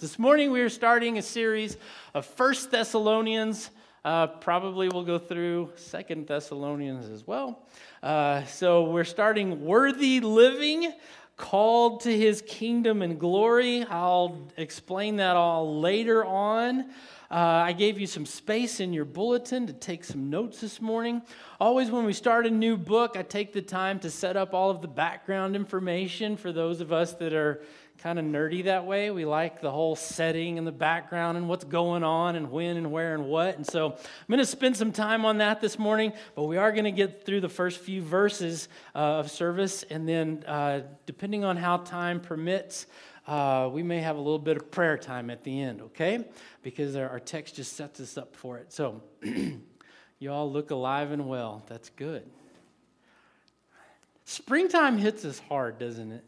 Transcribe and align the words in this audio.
This 0.00 0.18
morning 0.18 0.50
we 0.50 0.60
are 0.60 0.68
starting 0.68 1.18
a 1.18 1.22
series 1.22 1.76
of 2.14 2.26
First 2.26 2.72
Thessalonians. 2.72 3.70
Uh, 4.04 4.26
probably 4.26 4.88
we'll 4.88 5.04
go 5.04 5.20
through 5.20 5.70
Second 5.76 6.26
Thessalonians 6.26 7.08
as 7.08 7.24
well. 7.24 7.62
Uh, 8.02 8.44
so 8.44 8.90
we're 8.90 9.04
starting 9.04 9.64
worthy 9.64 10.18
living, 10.18 10.92
called 11.36 12.00
to 12.02 12.16
His 12.16 12.42
kingdom 12.42 13.02
and 13.02 13.20
glory. 13.20 13.84
I'll 13.84 14.48
explain 14.56 15.16
that 15.16 15.36
all 15.36 15.80
later 15.80 16.24
on. 16.24 16.90
Uh, 17.30 17.64
I 17.66 17.72
gave 17.72 17.98
you 17.98 18.06
some 18.06 18.26
space 18.26 18.80
in 18.80 18.92
your 18.92 19.04
bulletin 19.04 19.66
to 19.66 19.72
take 19.72 20.04
some 20.04 20.28
notes 20.28 20.60
this 20.60 20.80
morning. 20.80 21.22
Always, 21.60 21.90
when 21.90 22.04
we 22.04 22.12
start 22.12 22.46
a 22.46 22.50
new 22.50 22.76
book, 22.76 23.16
I 23.16 23.22
take 23.22 23.52
the 23.52 23.62
time 23.62 23.98
to 24.00 24.10
set 24.10 24.36
up 24.36 24.54
all 24.54 24.70
of 24.70 24.82
the 24.82 24.88
background 24.88 25.56
information 25.56 26.36
for 26.36 26.52
those 26.52 26.80
of 26.80 26.92
us 26.92 27.14
that 27.14 27.32
are 27.32 27.62
kind 27.98 28.18
of 28.18 28.24
nerdy 28.24 28.64
that 28.64 28.86
way. 28.86 29.10
We 29.10 29.24
like 29.24 29.60
the 29.60 29.70
whole 29.70 29.96
setting 29.96 30.58
and 30.58 30.66
the 30.66 30.72
background 30.72 31.38
and 31.38 31.48
what's 31.48 31.64
going 31.64 32.02
on 32.02 32.36
and 32.36 32.50
when 32.50 32.76
and 32.76 32.92
where 32.92 33.14
and 33.14 33.26
what. 33.26 33.56
And 33.56 33.66
so 33.66 33.92
I'm 33.92 34.26
going 34.28 34.38
to 34.38 34.46
spend 34.46 34.76
some 34.76 34.92
time 34.92 35.24
on 35.24 35.38
that 35.38 35.60
this 35.60 35.78
morning, 35.78 36.12
but 36.34 36.44
we 36.44 36.56
are 36.56 36.72
going 36.72 36.84
to 36.84 36.92
get 36.92 37.24
through 37.24 37.40
the 37.40 37.48
first 37.48 37.80
few 37.80 38.02
verses 38.02 38.68
uh, 38.94 38.98
of 38.98 39.30
service. 39.30 39.84
And 39.84 40.08
then, 40.08 40.44
uh, 40.46 40.82
depending 41.06 41.44
on 41.44 41.56
how 41.56 41.78
time 41.78 42.20
permits, 42.20 42.86
uh, 43.26 43.70
we 43.72 43.82
may 43.82 44.00
have 44.00 44.16
a 44.16 44.20
little 44.20 44.38
bit 44.38 44.56
of 44.56 44.70
prayer 44.70 44.98
time 44.98 45.30
at 45.30 45.42
the 45.44 45.62
end, 45.62 45.80
okay? 45.80 46.26
Because 46.62 46.96
our 46.96 47.20
text 47.20 47.56
just 47.56 47.74
sets 47.74 48.00
us 48.00 48.18
up 48.18 48.36
for 48.36 48.58
it. 48.58 48.72
So, 48.72 49.02
you 50.18 50.30
all 50.30 50.50
look 50.50 50.70
alive 50.70 51.10
and 51.10 51.26
well. 51.26 51.64
That's 51.68 51.88
good. 51.90 52.28
Springtime 54.26 54.98
hits 54.98 55.24
us 55.24 55.38
hard, 55.38 55.78
doesn't 55.78 56.12
it? 56.12 56.24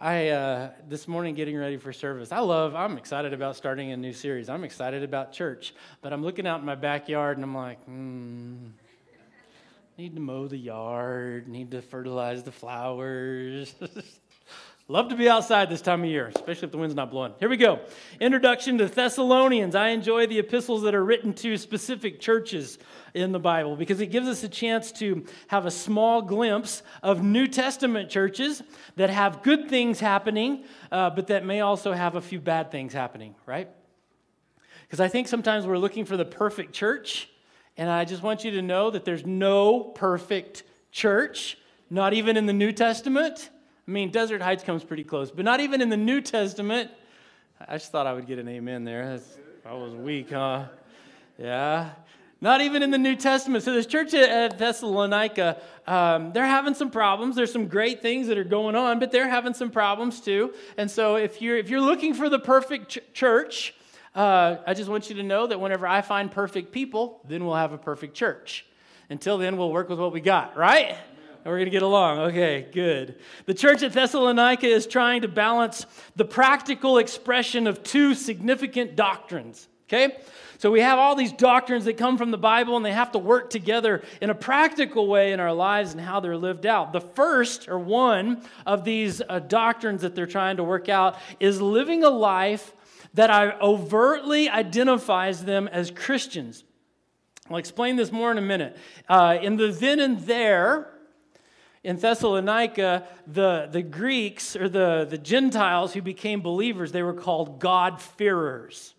I 0.00 0.28
uh, 0.28 0.70
this 0.88 1.08
morning 1.08 1.34
getting 1.34 1.56
ready 1.56 1.76
for 1.76 1.92
service. 1.92 2.30
I 2.30 2.38
love. 2.38 2.76
I'm 2.76 2.96
excited 2.98 3.32
about 3.32 3.56
starting 3.56 3.90
a 3.90 3.96
new 3.96 4.12
series. 4.12 4.48
I'm 4.48 4.62
excited 4.62 5.02
about 5.02 5.32
church, 5.32 5.74
but 6.02 6.12
I'm 6.12 6.22
looking 6.22 6.46
out 6.46 6.60
in 6.60 6.66
my 6.66 6.76
backyard 6.76 7.36
and 7.36 7.42
I'm 7.44 7.54
like, 7.56 7.82
hmm. 7.84 8.68
Need 9.96 10.14
to 10.14 10.20
mow 10.20 10.46
the 10.46 10.56
yard. 10.56 11.48
Need 11.48 11.72
to 11.72 11.82
fertilize 11.82 12.44
the 12.44 12.52
flowers. 12.52 13.74
Love 14.90 15.10
to 15.10 15.16
be 15.16 15.28
outside 15.28 15.68
this 15.68 15.82
time 15.82 16.02
of 16.02 16.08
year, 16.08 16.32
especially 16.34 16.64
if 16.64 16.72
the 16.72 16.78
wind's 16.78 16.94
not 16.94 17.10
blowing. 17.10 17.34
Here 17.38 17.50
we 17.50 17.58
go. 17.58 17.80
Introduction 18.20 18.78
to 18.78 18.86
Thessalonians. 18.86 19.74
I 19.74 19.88
enjoy 19.88 20.26
the 20.26 20.38
epistles 20.38 20.80
that 20.84 20.94
are 20.94 21.04
written 21.04 21.34
to 21.34 21.58
specific 21.58 22.20
churches 22.20 22.78
in 23.12 23.32
the 23.32 23.38
Bible 23.38 23.76
because 23.76 24.00
it 24.00 24.06
gives 24.06 24.26
us 24.26 24.44
a 24.44 24.48
chance 24.48 24.90
to 24.92 25.26
have 25.48 25.66
a 25.66 25.70
small 25.70 26.22
glimpse 26.22 26.82
of 27.02 27.22
New 27.22 27.46
Testament 27.46 28.08
churches 28.08 28.62
that 28.96 29.10
have 29.10 29.42
good 29.42 29.68
things 29.68 30.00
happening, 30.00 30.64
uh, 30.90 31.10
but 31.10 31.26
that 31.26 31.44
may 31.44 31.60
also 31.60 31.92
have 31.92 32.16
a 32.16 32.22
few 32.22 32.40
bad 32.40 32.70
things 32.70 32.94
happening, 32.94 33.34
right? 33.44 33.68
Because 34.84 35.00
I 35.00 35.08
think 35.08 35.28
sometimes 35.28 35.66
we're 35.66 35.76
looking 35.76 36.06
for 36.06 36.16
the 36.16 36.24
perfect 36.24 36.72
church, 36.72 37.28
and 37.76 37.90
I 37.90 38.06
just 38.06 38.22
want 38.22 38.42
you 38.42 38.52
to 38.52 38.62
know 38.62 38.88
that 38.88 39.04
there's 39.04 39.26
no 39.26 39.80
perfect 39.80 40.62
church, 40.90 41.58
not 41.90 42.14
even 42.14 42.38
in 42.38 42.46
the 42.46 42.54
New 42.54 42.72
Testament. 42.72 43.50
I 43.88 43.90
mean, 43.90 44.10
Desert 44.10 44.42
Heights 44.42 44.62
comes 44.62 44.84
pretty 44.84 45.02
close, 45.02 45.30
but 45.30 45.46
not 45.46 45.60
even 45.60 45.80
in 45.80 45.88
the 45.88 45.96
New 45.96 46.20
Testament. 46.20 46.90
I 47.66 47.78
just 47.78 47.90
thought 47.90 48.06
I 48.06 48.12
would 48.12 48.26
get 48.26 48.38
an 48.38 48.46
amen 48.46 48.84
there. 48.84 49.08
That's, 49.12 49.38
I 49.64 49.72
was 49.72 49.94
weak, 49.94 50.30
huh? 50.30 50.66
Yeah. 51.38 51.92
Not 52.42 52.60
even 52.60 52.82
in 52.82 52.90
the 52.90 52.98
New 52.98 53.16
Testament. 53.16 53.64
So, 53.64 53.72
this 53.72 53.86
church 53.86 54.12
at 54.12 54.58
Thessalonica, 54.58 55.62
um, 55.86 56.34
they're 56.34 56.44
having 56.44 56.74
some 56.74 56.90
problems. 56.90 57.34
There's 57.34 57.50
some 57.50 57.66
great 57.66 58.02
things 58.02 58.26
that 58.26 58.36
are 58.36 58.44
going 58.44 58.76
on, 58.76 58.98
but 58.98 59.10
they're 59.10 59.26
having 59.26 59.54
some 59.54 59.70
problems 59.70 60.20
too. 60.20 60.52
And 60.76 60.90
so, 60.90 61.16
if 61.16 61.40
you're, 61.40 61.56
if 61.56 61.70
you're 61.70 61.80
looking 61.80 62.12
for 62.12 62.28
the 62.28 62.38
perfect 62.38 62.90
ch- 62.90 62.98
church, 63.14 63.74
uh, 64.14 64.58
I 64.66 64.74
just 64.74 64.90
want 64.90 65.08
you 65.08 65.16
to 65.16 65.22
know 65.22 65.46
that 65.46 65.58
whenever 65.58 65.86
I 65.86 66.02
find 66.02 66.30
perfect 66.30 66.72
people, 66.72 67.22
then 67.26 67.46
we'll 67.46 67.56
have 67.56 67.72
a 67.72 67.78
perfect 67.78 68.14
church. 68.14 68.66
Until 69.08 69.38
then, 69.38 69.56
we'll 69.56 69.72
work 69.72 69.88
with 69.88 69.98
what 69.98 70.12
we 70.12 70.20
got, 70.20 70.58
right? 70.58 70.94
We're 71.44 71.56
going 71.56 71.66
to 71.66 71.70
get 71.70 71.82
along. 71.82 72.18
Okay, 72.18 72.66
good. 72.72 73.16
The 73.46 73.54
church 73.54 73.82
at 73.82 73.92
Thessalonica 73.92 74.66
is 74.66 74.86
trying 74.86 75.22
to 75.22 75.28
balance 75.28 75.86
the 76.16 76.24
practical 76.24 76.98
expression 76.98 77.66
of 77.66 77.82
two 77.82 78.14
significant 78.14 78.96
doctrines. 78.96 79.68
Okay? 79.88 80.18
So 80.58 80.70
we 80.70 80.80
have 80.80 80.98
all 80.98 81.14
these 81.14 81.32
doctrines 81.32 81.84
that 81.84 81.96
come 81.96 82.18
from 82.18 82.32
the 82.32 82.38
Bible 82.38 82.76
and 82.76 82.84
they 82.84 82.92
have 82.92 83.12
to 83.12 83.18
work 83.18 83.48
together 83.48 84.02
in 84.20 84.28
a 84.28 84.34
practical 84.34 85.06
way 85.06 85.32
in 85.32 85.40
our 85.40 85.52
lives 85.52 85.92
and 85.92 86.00
how 86.00 86.20
they're 86.20 86.36
lived 86.36 86.66
out. 86.66 86.92
The 86.92 87.00
first, 87.00 87.68
or 87.68 87.78
one, 87.78 88.42
of 88.66 88.84
these 88.84 89.22
uh, 89.26 89.38
doctrines 89.38 90.02
that 90.02 90.14
they're 90.14 90.26
trying 90.26 90.56
to 90.56 90.64
work 90.64 90.88
out 90.88 91.16
is 91.38 91.60
living 91.60 92.02
a 92.02 92.10
life 92.10 92.74
that 93.14 93.30
I 93.30 93.52
overtly 93.60 94.50
identifies 94.50 95.44
them 95.44 95.68
as 95.68 95.90
Christians. 95.90 96.64
I'll 97.48 97.56
explain 97.56 97.96
this 97.96 98.12
more 98.12 98.30
in 98.30 98.36
a 98.36 98.42
minute. 98.42 98.76
Uh, 99.08 99.38
in 99.40 99.56
the 99.56 99.68
then 99.68 100.00
and 100.00 100.20
there, 100.20 100.90
in 101.84 101.96
Thessalonica, 101.96 103.06
the, 103.26 103.68
the 103.70 103.82
Greeks 103.82 104.56
or 104.56 104.68
the, 104.68 105.06
the 105.08 105.18
Gentiles 105.18 105.94
who 105.94 106.02
became 106.02 106.40
believers, 106.40 106.92
they 106.92 107.02
were 107.02 107.14
called 107.14 107.60
God-fearers. 107.60 108.94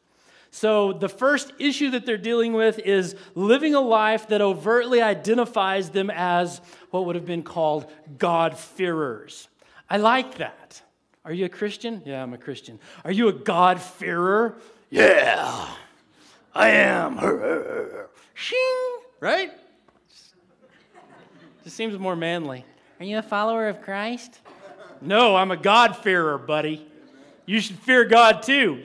So, 0.52 0.94
the 0.94 1.10
first 1.10 1.54
issue 1.60 1.92
that 1.92 2.08
they're 2.08 2.18
dealing 2.18 2.54
with 2.54 2.80
is 2.80 3.16
living 3.36 3.76
a 3.76 3.82
life 3.82 4.30
that 4.30 4.42
overtly 4.42 5.00
identifies 5.00 5.92
them 5.92 6.10
as 6.10 6.60
what 6.90 7.06
would 7.06 7.16
have 7.16 7.26
been 7.26 7.44
called 7.44 7.92
God-fearers. 8.18 9.48
I 9.90 9.98
like 9.98 10.38
that. 10.38 10.82
Are 11.24 11.34
you 11.34 11.46
a 11.46 11.50
Christian? 11.50 12.02
Yeah, 12.04 12.24
I'm 12.24 12.34
a 12.34 12.38
Christian. 12.38 12.80
Are 13.06 13.12
you 13.12 13.28
a 13.28 13.34
God-fearer? 13.34 14.58
Yeah, 14.90 15.68
I 16.56 16.70
am. 16.70 17.20
Shing, 18.34 18.90
right? 19.20 19.52
Seems 21.70 21.98
more 21.98 22.16
manly. 22.16 22.66
Are 23.00 23.06
you 23.06 23.20
a 23.20 23.22
follower 23.22 23.68
of 23.70 23.82
Christ? 23.82 24.40
No, 25.02 25.36
I'm 25.36 25.52
a 25.52 25.58
God-fearer, 25.58 26.38
buddy. 26.40 26.86
You 27.46 27.62
should 27.62 27.78
fear 27.80 28.06
God 28.06 28.44
too. 28.44 28.84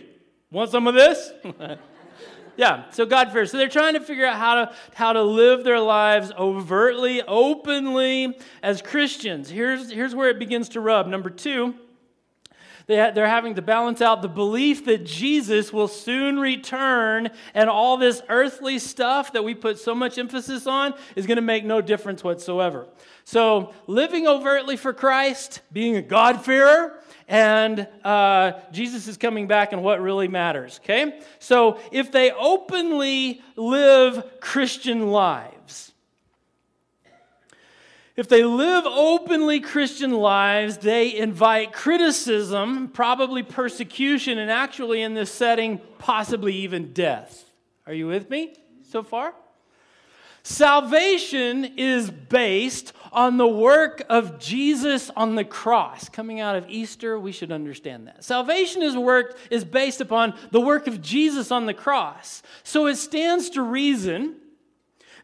Want 0.50 0.70
some 0.70 0.86
of 0.86 0.94
this? 0.94 1.32
yeah, 2.56 2.84
so 2.90 3.06
God 3.06 3.32
fears. 3.32 3.50
So 3.50 3.56
they're 3.56 3.68
trying 3.68 3.94
to 3.94 4.00
figure 4.00 4.26
out 4.26 4.36
how 4.36 4.54
to, 4.54 4.74
how 4.94 5.12
to 5.14 5.22
live 5.22 5.64
their 5.64 5.80
lives 5.80 6.30
overtly, 6.38 7.22
openly 7.22 8.38
as 8.62 8.80
Christians. 8.82 9.50
Here's, 9.50 9.90
here's 9.90 10.14
where 10.14 10.28
it 10.28 10.38
begins 10.38 10.68
to 10.70 10.80
rub. 10.80 11.06
Number 11.06 11.30
two, 11.30 11.74
they, 12.86 13.10
they're 13.14 13.26
having 13.26 13.54
to 13.54 13.62
balance 13.62 14.00
out 14.00 14.22
the 14.22 14.28
belief 14.28 14.84
that 14.84 15.04
Jesus 15.04 15.72
will 15.72 15.88
soon 15.88 16.38
return 16.38 17.30
and 17.54 17.70
all 17.70 17.96
this 17.96 18.22
earthly 18.28 18.78
stuff 18.78 19.32
that 19.32 19.42
we 19.42 19.54
put 19.54 19.78
so 19.78 19.94
much 19.94 20.18
emphasis 20.18 20.66
on 20.66 20.94
is 21.16 21.26
going 21.26 21.36
to 21.36 21.42
make 21.42 21.64
no 21.64 21.80
difference 21.80 22.22
whatsoever. 22.22 22.86
So, 23.24 23.72
living 23.86 24.26
overtly 24.26 24.76
for 24.76 24.92
Christ, 24.92 25.62
being 25.72 25.96
a 25.96 26.02
God-fearer, 26.02 27.00
and 27.26 27.88
uh, 28.04 28.52
Jesus 28.70 29.08
is 29.08 29.16
coming 29.16 29.46
back 29.46 29.72
and 29.72 29.82
what 29.82 30.02
really 30.02 30.28
matters, 30.28 30.78
okay? 30.84 31.20
So, 31.38 31.80
if 31.90 32.12
they 32.12 32.32
openly 32.32 33.40
live 33.56 34.40
Christian 34.40 35.10
lives, 35.10 35.93
if 38.16 38.28
they 38.28 38.44
live 38.44 38.84
openly 38.86 39.58
Christian 39.58 40.12
lives, 40.12 40.78
they 40.78 41.16
invite 41.16 41.72
criticism, 41.72 42.88
probably 42.88 43.42
persecution, 43.42 44.38
and 44.38 44.50
actually, 44.50 45.02
in 45.02 45.14
this 45.14 45.32
setting, 45.32 45.80
possibly 45.98 46.54
even 46.54 46.92
death. 46.92 47.50
Are 47.86 47.92
you 47.92 48.06
with 48.06 48.30
me 48.30 48.54
so 48.88 49.02
far? 49.02 49.34
Salvation 50.46 51.64
is 51.78 52.10
based 52.10 52.92
on 53.12 53.38
the 53.38 53.48
work 53.48 54.02
of 54.10 54.38
Jesus 54.38 55.10
on 55.16 55.36
the 55.36 55.44
cross. 55.44 56.08
Coming 56.10 56.38
out 56.38 56.54
of 56.54 56.68
Easter, 56.68 57.18
we 57.18 57.32
should 57.32 57.50
understand 57.50 58.06
that. 58.06 58.22
Salvation 58.22 58.82
is 58.82 58.94
work 58.94 59.38
is 59.50 59.64
based 59.64 60.02
upon 60.02 60.34
the 60.50 60.60
work 60.60 60.86
of 60.86 61.00
Jesus 61.00 61.50
on 61.50 61.64
the 61.64 61.72
cross. 61.72 62.42
So 62.62 62.86
it 62.86 62.96
stands 62.96 63.50
to 63.50 63.62
reason 63.62 64.36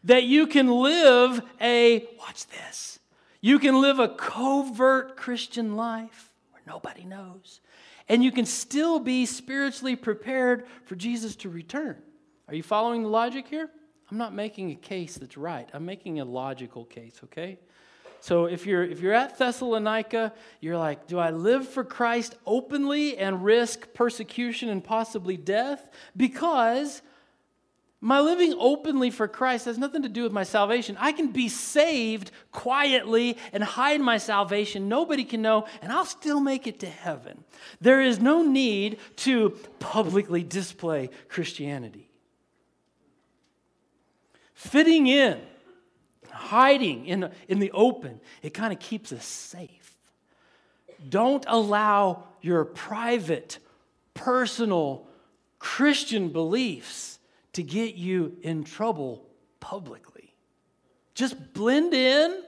that 0.03 0.23
you 0.23 0.47
can 0.47 0.69
live 0.69 1.41
a, 1.59 2.07
watch 2.17 2.47
this, 2.47 2.99
you 3.41 3.59
can 3.59 3.81
live 3.81 3.99
a 3.99 4.09
covert 4.09 5.15
Christian 5.17 5.75
life 5.75 6.31
where 6.51 6.61
nobody 6.67 7.03
knows. 7.03 7.61
And 8.07 8.23
you 8.23 8.31
can 8.31 8.45
still 8.45 8.99
be 8.99 9.25
spiritually 9.25 9.95
prepared 9.95 10.67
for 10.85 10.95
Jesus 10.95 11.35
to 11.37 11.49
return. 11.49 12.01
Are 12.47 12.55
you 12.55 12.63
following 12.63 13.03
the 13.03 13.09
logic 13.09 13.47
here? 13.47 13.69
I'm 14.09 14.17
not 14.17 14.33
making 14.33 14.71
a 14.71 14.75
case 14.75 15.15
that's 15.15 15.37
right. 15.37 15.69
I'm 15.73 15.85
making 15.85 16.19
a 16.19 16.25
logical 16.25 16.83
case, 16.83 17.21
okay? 17.23 17.57
So 18.19 18.45
if 18.45 18.67
you're 18.67 18.83
if 18.83 18.99
you're 18.99 19.13
at 19.13 19.37
Thessalonica, 19.37 20.33
you're 20.59 20.77
like, 20.77 21.07
do 21.07 21.17
I 21.17 21.31
live 21.31 21.67
for 21.67 21.83
Christ 21.83 22.35
openly 22.45 23.17
and 23.17 23.43
risk 23.43 23.93
persecution 23.93 24.69
and 24.69 24.83
possibly 24.83 25.37
death? 25.37 25.89
Because 26.15 27.01
My 28.03 28.19
living 28.19 28.55
openly 28.57 29.11
for 29.11 29.27
Christ 29.27 29.65
has 29.65 29.77
nothing 29.77 30.01
to 30.01 30.09
do 30.09 30.23
with 30.23 30.31
my 30.31 30.41
salvation. 30.41 30.97
I 30.99 31.11
can 31.11 31.27
be 31.27 31.47
saved 31.47 32.31
quietly 32.51 33.37
and 33.53 33.63
hide 33.63 34.01
my 34.01 34.17
salvation. 34.17 34.89
Nobody 34.89 35.23
can 35.23 35.43
know, 35.43 35.67
and 35.83 35.91
I'll 35.91 36.05
still 36.05 36.39
make 36.39 36.65
it 36.65 36.79
to 36.79 36.87
heaven. 36.87 37.43
There 37.79 38.01
is 38.01 38.19
no 38.19 38.41
need 38.41 38.97
to 39.17 39.51
publicly 39.77 40.41
display 40.41 41.11
Christianity. 41.29 42.09
Fitting 44.55 45.05
in, 45.05 45.39
hiding 46.31 47.05
in, 47.05 47.29
in 47.47 47.59
the 47.59 47.71
open, 47.71 48.19
it 48.41 48.55
kind 48.55 48.73
of 48.73 48.79
keeps 48.79 49.13
us 49.13 49.25
safe. 49.25 49.95
Don't 51.07 51.45
allow 51.47 52.23
your 52.41 52.65
private, 52.65 53.59
personal, 54.15 55.07
Christian 55.59 56.29
beliefs 56.29 57.19
to 57.53 57.63
get 57.63 57.95
you 57.95 58.37
in 58.41 58.63
trouble 58.63 59.27
publicly. 59.59 60.35
Just 61.13 61.53
blend 61.53 61.93
in. 61.93 62.43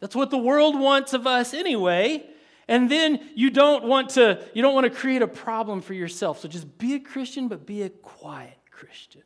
That's 0.00 0.16
what 0.16 0.30
the 0.30 0.38
world 0.38 0.78
wants 0.78 1.12
of 1.12 1.26
us 1.26 1.54
anyway. 1.54 2.26
And 2.68 2.90
then 2.90 3.28
you 3.34 3.50
don't 3.50 3.84
want 3.84 4.10
to 4.10 4.44
you 4.54 4.62
don't 4.62 4.74
want 4.74 4.84
to 4.84 4.98
create 4.98 5.22
a 5.22 5.28
problem 5.28 5.80
for 5.80 5.94
yourself. 5.94 6.40
So 6.40 6.48
just 6.48 6.78
be 6.78 6.94
a 6.94 7.00
Christian 7.00 7.48
but 7.48 7.66
be 7.66 7.82
a 7.82 7.90
quiet 7.90 8.58
Christian. 8.70 9.22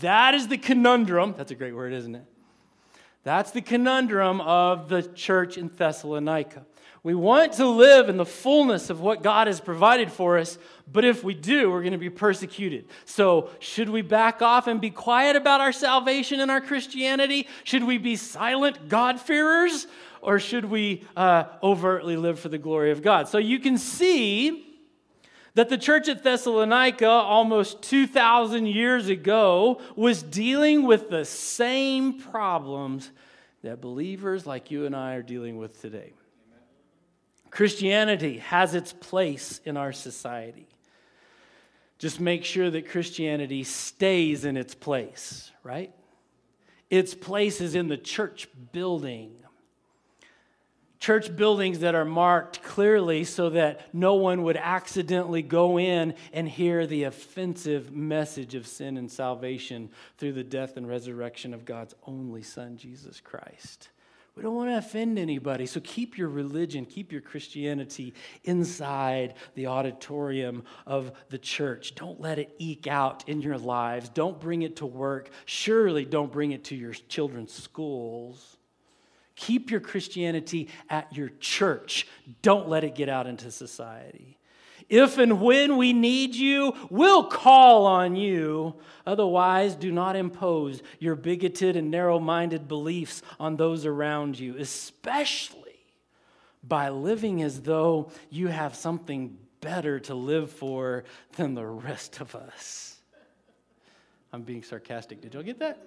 That 0.00 0.34
is 0.34 0.48
the 0.48 0.58
conundrum. 0.58 1.34
That's 1.36 1.50
a 1.50 1.54
great 1.54 1.74
word, 1.74 1.92
isn't 1.92 2.14
it? 2.14 2.24
That's 3.26 3.50
the 3.50 3.60
conundrum 3.60 4.40
of 4.40 4.88
the 4.88 5.02
church 5.02 5.58
in 5.58 5.66
Thessalonica. 5.66 6.64
We 7.02 7.16
want 7.16 7.54
to 7.54 7.66
live 7.66 8.08
in 8.08 8.18
the 8.18 8.24
fullness 8.24 8.88
of 8.88 9.00
what 9.00 9.24
God 9.24 9.48
has 9.48 9.60
provided 9.60 10.12
for 10.12 10.38
us, 10.38 10.58
but 10.92 11.04
if 11.04 11.24
we 11.24 11.34
do, 11.34 11.72
we're 11.72 11.80
going 11.80 11.90
to 11.90 11.98
be 11.98 12.08
persecuted. 12.08 12.84
So, 13.04 13.50
should 13.58 13.88
we 13.88 14.02
back 14.02 14.42
off 14.42 14.68
and 14.68 14.80
be 14.80 14.90
quiet 14.90 15.34
about 15.34 15.60
our 15.60 15.72
salvation 15.72 16.38
and 16.38 16.52
our 16.52 16.60
Christianity? 16.60 17.48
Should 17.64 17.82
we 17.82 17.98
be 17.98 18.14
silent 18.14 18.88
God-fearers? 18.88 19.88
Or 20.22 20.38
should 20.38 20.66
we 20.66 21.02
uh, 21.16 21.46
overtly 21.64 22.16
live 22.16 22.38
for 22.38 22.48
the 22.48 22.58
glory 22.58 22.92
of 22.92 23.02
God? 23.02 23.26
So, 23.26 23.38
you 23.38 23.58
can 23.58 23.76
see 23.76 24.75
that 25.56 25.70
the 25.70 25.78
church 25.78 26.06
at 26.06 26.22
Thessalonica, 26.22 27.08
almost 27.08 27.80
2,000 27.80 28.66
years 28.66 29.08
ago, 29.08 29.80
was 29.96 30.22
dealing 30.22 30.82
with 30.82 31.08
the 31.08 31.24
same 31.24 32.20
problems 32.20 33.10
that 33.62 33.80
believers 33.80 34.46
like 34.46 34.70
you 34.70 34.84
and 34.84 34.94
I 34.94 35.14
are 35.14 35.22
dealing 35.22 35.56
with 35.56 35.80
today. 35.80 36.12
Christianity 37.50 38.36
has 38.36 38.74
its 38.74 38.92
place 38.92 39.62
in 39.64 39.78
our 39.78 39.94
society. 39.94 40.68
Just 41.98 42.20
make 42.20 42.44
sure 42.44 42.68
that 42.68 42.90
Christianity 42.90 43.64
stays 43.64 44.44
in 44.44 44.58
its 44.58 44.74
place, 44.74 45.50
right? 45.62 45.90
Its 46.90 47.14
place 47.14 47.62
is 47.62 47.74
in 47.74 47.88
the 47.88 47.96
church 47.96 48.46
building. 48.72 49.32
Church 50.98 51.34
buildings 51.36 51.80
that 51.80 51.94
are 51.94 52.04
marked 52.04 52.62
clearly 52.62 53.24
so 53.24 53.50
that 53.50 53.94
no 53.94 54.14
one 54.14 54.42
would 54.44 54.56
accidentally 54.56 55.42
go 55.42 55.78
in 55.78 56.14
and 56.32 56.48
hear 56.48 56.86
the 56.86 57.04
offensive 57.04 57.92
message 57.92 58.54
of 58.54 58.66
sin 58.66 58.96
and 58.96 59.10
salvation 59.10 59.90
through 60.18 60.32
the 60.32 60.44
death 60.44 60.76
and 60.76 60.88
resurrection 60.88 61.52
of 61.52 61.64
God's 61.64 61.94
only 62.06 62.42
Son, 62.42 62.76
Jesus 62.76 63.20
Christ. 63.20 63.90
We 64.36 64.42
don't 64.42 64.54
want 64.54 64.68
to 64.68 64.76
offend 64.76 65.18
anybody. 65.18 65.64
So 65.64 65.80
keep 65.80 66.18
your 66.18 66.28
religion, 66.28 66.84
keep 66.84 67.10
your 67.10 67.22
Christianity 67.22 68.12
inside 68.44 69.34
the 69.54 69.68
auditorium 69.68 70.64
of 70.86 71.12
the 71.30 71.38
church. 71.38 71.94
Don't 71.94 72.20
let 72.20 72.38
it 72.38 72.54
eke 72.58 72.86
out 72.86 73.26
in 73.28 73.40
your 73.40 73.56
lives. 73.56 74.10
Don't 74.10 74.38
bring 74.38 74.60
it 74.60 74.76
to 74.76 74.86
work. 74.86 75.30
Surely 75.46 76.04
don't 76.04 76.30
bring 76.30 76.52
it 76.52 76.64
to 76.64 76.76
your 76.76 76.92
children's 76.92 77.52
schools. 77.52 78.55
Keep 79.36 79.70
your 79.70 79.80
Christianity 79.80 80.68
at 80.90 81.14
your 81.14 81.30
church. 81.40 82.06
Don't 82.42 82.68
let 82.68 82.84
it 82.84 82.94
get 82.94 83.08
out 83.08 83.26
into 83.26 83.50
society. 83.50 84.38
If 84.88 85.18
and 85.18 85.40
when 85.40 85.76
we 85.76 85.92
need 85.92 86.34
you, 86.34 86.72
we'll 86.90 87.24
call 87.24 87.86
on 87.86 88.16
you. 88.16 88.76
Otherwise, 89.04 89.74
do 89.74 89.90
not 89.90 90.16
impose 90.16 90.80
your 90.98 91.16
bigoted 91.16 91.76
and 91.76 91.90
narrow 91.90 92.18
minded 92.20 92.68
beliefs 92.68 93.22
on 93.40 93.56
those 93.56 93.84
around 93.84 94.38
you, 94.38 94.56
especially 94.58 95.62
by 96.62 96.88
living 96.88 97.42
as 97.42 97.62
though 97.62 98.10
you 98.30 98.48
have 98.48 98.74
something 98.74 99.36
better 99.60 99.98
to 100.00 100.14
live 100.14 100.50
for 100.50 101.04
than 101.36 101.54
the 101.54 101.66
rest 101.66 102.20
of 102.20 102.34
us. 102.34 102.96
I'm 104.32 104.42
being 104.42 104.62
sarcastic. 104.62 105.20
Did 105.20 105.34
y'all 105.34 105.42
get 105.42 105.58
that? 105.58 105.82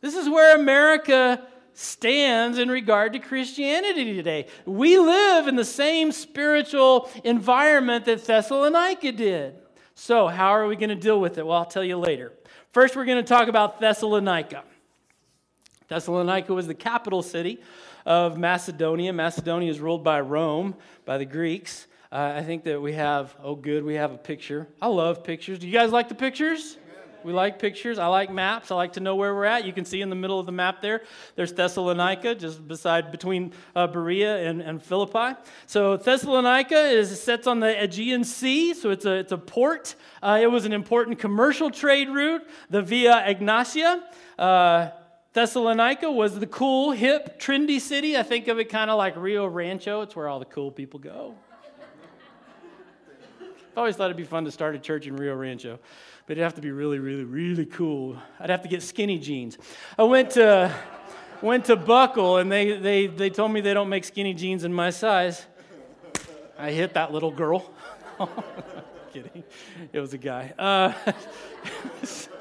This 0.00 0.16
is 0.16 0.28
where 0.28 0.56
America 0.56 1.46
stands 1.74 2.58
in 2.58 2.68
regard 2.68 3.12
to 3.14 3.18
Christianity 3.18 4.14
today. 4.14 4.46
We 4.66 4.98
live 4.98 5.48
in 5.48 5.56
the 5.56 5.64
same 5.64 6.12
spiritual 6.12 7.10
environment 7.24 8.04
that 8.06 8.24
Thessalonica 8.24 9.12
did. 9.12 9.56
So, 9.94 10.28
how 10.28 10.50
are 10.50 10.66
we 10.66 10.76
going 10.76 10.90
to 10.90 10.94
deal 10.94 11.20
with 11.20 11.38
it? 11.38 11.46
Well, 11.46 11.58
I'll 11.58 11.64
tell 11.64 11.84
you 11.84 11.98
later. 11.98 12.32
First, 12.72 12.96
we're 12.96 13.04
going 13.04 13.22
to 13.22 13.28
talk 13.28 13.48
about 13.48 13.80
Thessalonica. 13.80 14.64
Thessalonica 15.88 16.54
was 16.54 16.66
the 16.66 16.74
capital 16.74 17.22
city 17.22 17.60
of 18.06 18.38
Macedonia. 18.38 19.12
Macedonia 19.12 19.70
is 19.70 19.80
ruled 19.80 20.02
by 20.02 20.20
Rome, 20.20 20.74
by 21.04 21.18
the 21.18 21.26
Greeks. 21.26 21.86
Uh, 22.10 22.34
I 22.36 22.42
think 22.42 22.64
that 22.64 22.80
we 22.80 22.94
have, 22.94 23.34
oh, 23.42 23.54
good, 23.54 23.84
we 23.84 23.94
have 23.94 24.12
a 24.12 24.18
picture. 24.18 24.68
I 24.80 24.88
love 24.88 25.24
pictures. 25.24 25.58
Do 25.58 25.66
you 25.66 25.72
guys 25.72 25.92
like 25.92 26.08
the 26.08 26.14
pictures? 26.14 26.76
We 27.24 27.32
like 27.32 27.58
pictures. 27.58 27.98
I 27.98 28.06
like 28.06 28.30
maps. 28.30 28.70
I 28.70 28.74
like 28.74 28.94
to 28.94 29.00
know 29.00 29.16
where 29.16 29.34
we're 29.34 29.44
at. 29.44 29.64
You 29.64 29.72
can 29.72 29.84
see 29.84 30.00
in 30.00 30.10
the 30.10 30.16
middle 30.16 30.40
of 30.40 30.46
the 30.46 30.52
map 30.52 30.82
there, 30.82 31.02
there's 31.36 31.52
Thessalonica, 31.52 32.34
just 32.34 32.66
beside 32.66 33.10
between 33.10 33.52
uh, 33.74 33.86
Berea 33.86 34.48
and, 34.48 34.60
and 34.60 34.82
Philippi. 34.82 35.38
So 35.66 35.96
Thessalonica 35.96 36.78
is 36.78 37.20
sits 37.20 37.46
on 37.46 37.60
the 37.60 37.82
Aegean 37.82 38.24
Sea, 38.24 38.74
so 38.74 38.90
it's 38.90 39.04
a, 39.04 39.12
it's 39.12 39.32
a 39.32 39.38
port. 39.38 39.94
Uh, 40.22 40.38
it 40.40 40.50
was 40.50 40.64
an 40.64 40.72
important 40.72 41.18
commercial 41.18 41.70
trade 41.70 42.08
route, 42.08 42.46
the 42.70 42.82
Via 42.82 43.24
Egnatia. 43.26 44.02
Uh, 44.38 44.90
Thessalonica 45.32 46.10
was 46.10 46.38
the 46.38 46.46
cool, 46.46 46.90
hip, 46.92 47.40
trendy 47.40 47.80
city. 47.80 48.18
I 48.18 48.22
think 48.22 48.48
of 48.48 48.58
it 48.58 48.66
kind 48.66 48.90
of 48.90 48.98
like 48.98 49.16
Rio 49.16 49.46
Rancho. 49.46 50.02
It's 50.02 50.14
where 50.14 50.28
all 50.28 50.38
the 50.38 50.44
cool 50.44 50.70
people 50.70 51.00
go. 51.00 51.34
I've 53.40 53.78
always 53.78 53.96
thought 53.96 54.06
it'd 54.06 54.16
be 54.16 54.24
fun 54.24 54.44
to 54.44 54.50
start 54.50 54.74
a 54.74 54.78
church 54.78 55.06
in 55.06 55.16
Rio 55.16 55.34
Rancho 55.34 55.78
but 56.26 56.32
it'd 56.32 56.42
have 56.42 56.54
to 56.54 56.60
be 56.60 56.70
really, 56.70 56.98
really, 56.98 57.24
really 57.24 57.66
cool. 57.66 58.16
I'd 58.38 58.50
have 58.50 58.62
to 58.62 58.68
get 58.68 58.82
skinny 58.82 59.18
jeans. 59.18 59.58
I 59.98 60.04
went 60.04 60.30
to, 60.32 60.74
went 61.40 61.64
to 61.66 61.76
Buckle, 61.76 62.38
and 62.38 62.50
they, 62.50 62.76
they, 62.76 63.06
they 63.06 63.30
told 63.30 63.52
me 63.52 63.60
they 63.60 63.74
don't 63.74 63.88
make 63.88 64.04
skinny 64.04 64.34
jeans 64.34 64.64
in 64.64 64.72
my 64.72 64.90
size. 64.90 65.46
I 66.58 66.70
hit 66.70 66.94
that 66.94 67.12
little 67.12 67.30
girl. 67.30 67.72
kidding. 69.12 69.44
It 69.92 70.00
was 70.00 70.14
a 70.14 70.18
guy. 70.18 70.54
Uh, 70.58 70.92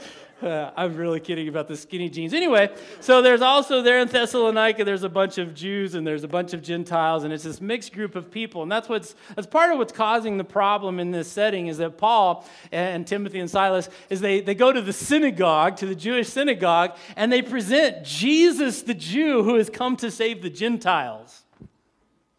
I'm 0.76 0.96
really 0.96 1.20
kidding 1.20 1.48
about 1.48 1.68
the 1.68 1.78
skinny 1.78 2.10
jeans. 2.10 2.34
Anyway, 2.34 2.74
so 3.00 3.22
there's 3.22 3.42
also 3.42 3.82
there 3.82 4.00
in 4.00 4.08
Thessalonica, 4.08 4.84
there's 4.84 5.04
a 5.04 5.10
bunch 5.10 5.38
of 5.38 5.54
Jews 5.54 5.94
and 5.94 6.06
there's 6.06 6.24
a 6.24 6.28
bunch 6.28 6.54
of 6.54 6.62
Gentiles, 6.64 7.24
and 7.24 7.32
it's 7.32 7.44
this 7.44 7.62
mixed 7.62 7.94
group 7.94 8.16
of 8.16 8.32
people. 8.32 8.64
And 8.64 8.72
that's 8.72 8.90
what's 8.90 9.16
that's 9.36 9.48
part 9.48 9.72
of 9.72 9.78
what's 9.78 9.94
causing 9.94 10.38
the 10.38 10.44
problem 10.44 11.00
in 11.00 11.12
this 11.12 11.32
setting 11.32 11.68
is 11.68 11.78
that 11.78 11.98
Paul 11.98 12.46
and 12.72 13.06
Timothy 13.06 13.40
and 13.40 13.50
Silas 13.50 13.90
is 14.10 14.22
they, 14.22 14.42
they 14.42 14.56
go 14.56 14.72
to 14.72 14.82
the 14.82 14.94
synagogue, 14.94 15.78
to 15.78 15.86
the 15.86 15.96
Jewish 15.96 16.30
synagogue, 16.30 16.98
and 17.16 17.32
they 17.32 17.42
present 17.42 18.04
Jesus 18.04 18.82
the 18.82 18.94
Jew 18.94 19.44
who 19.44 19.56
has 19.56 19.70
come 19.70 19.96
to 19.98 20.10
save 20.10 20.42
the 20.42 20.50
Gentiles. 20.50 21.44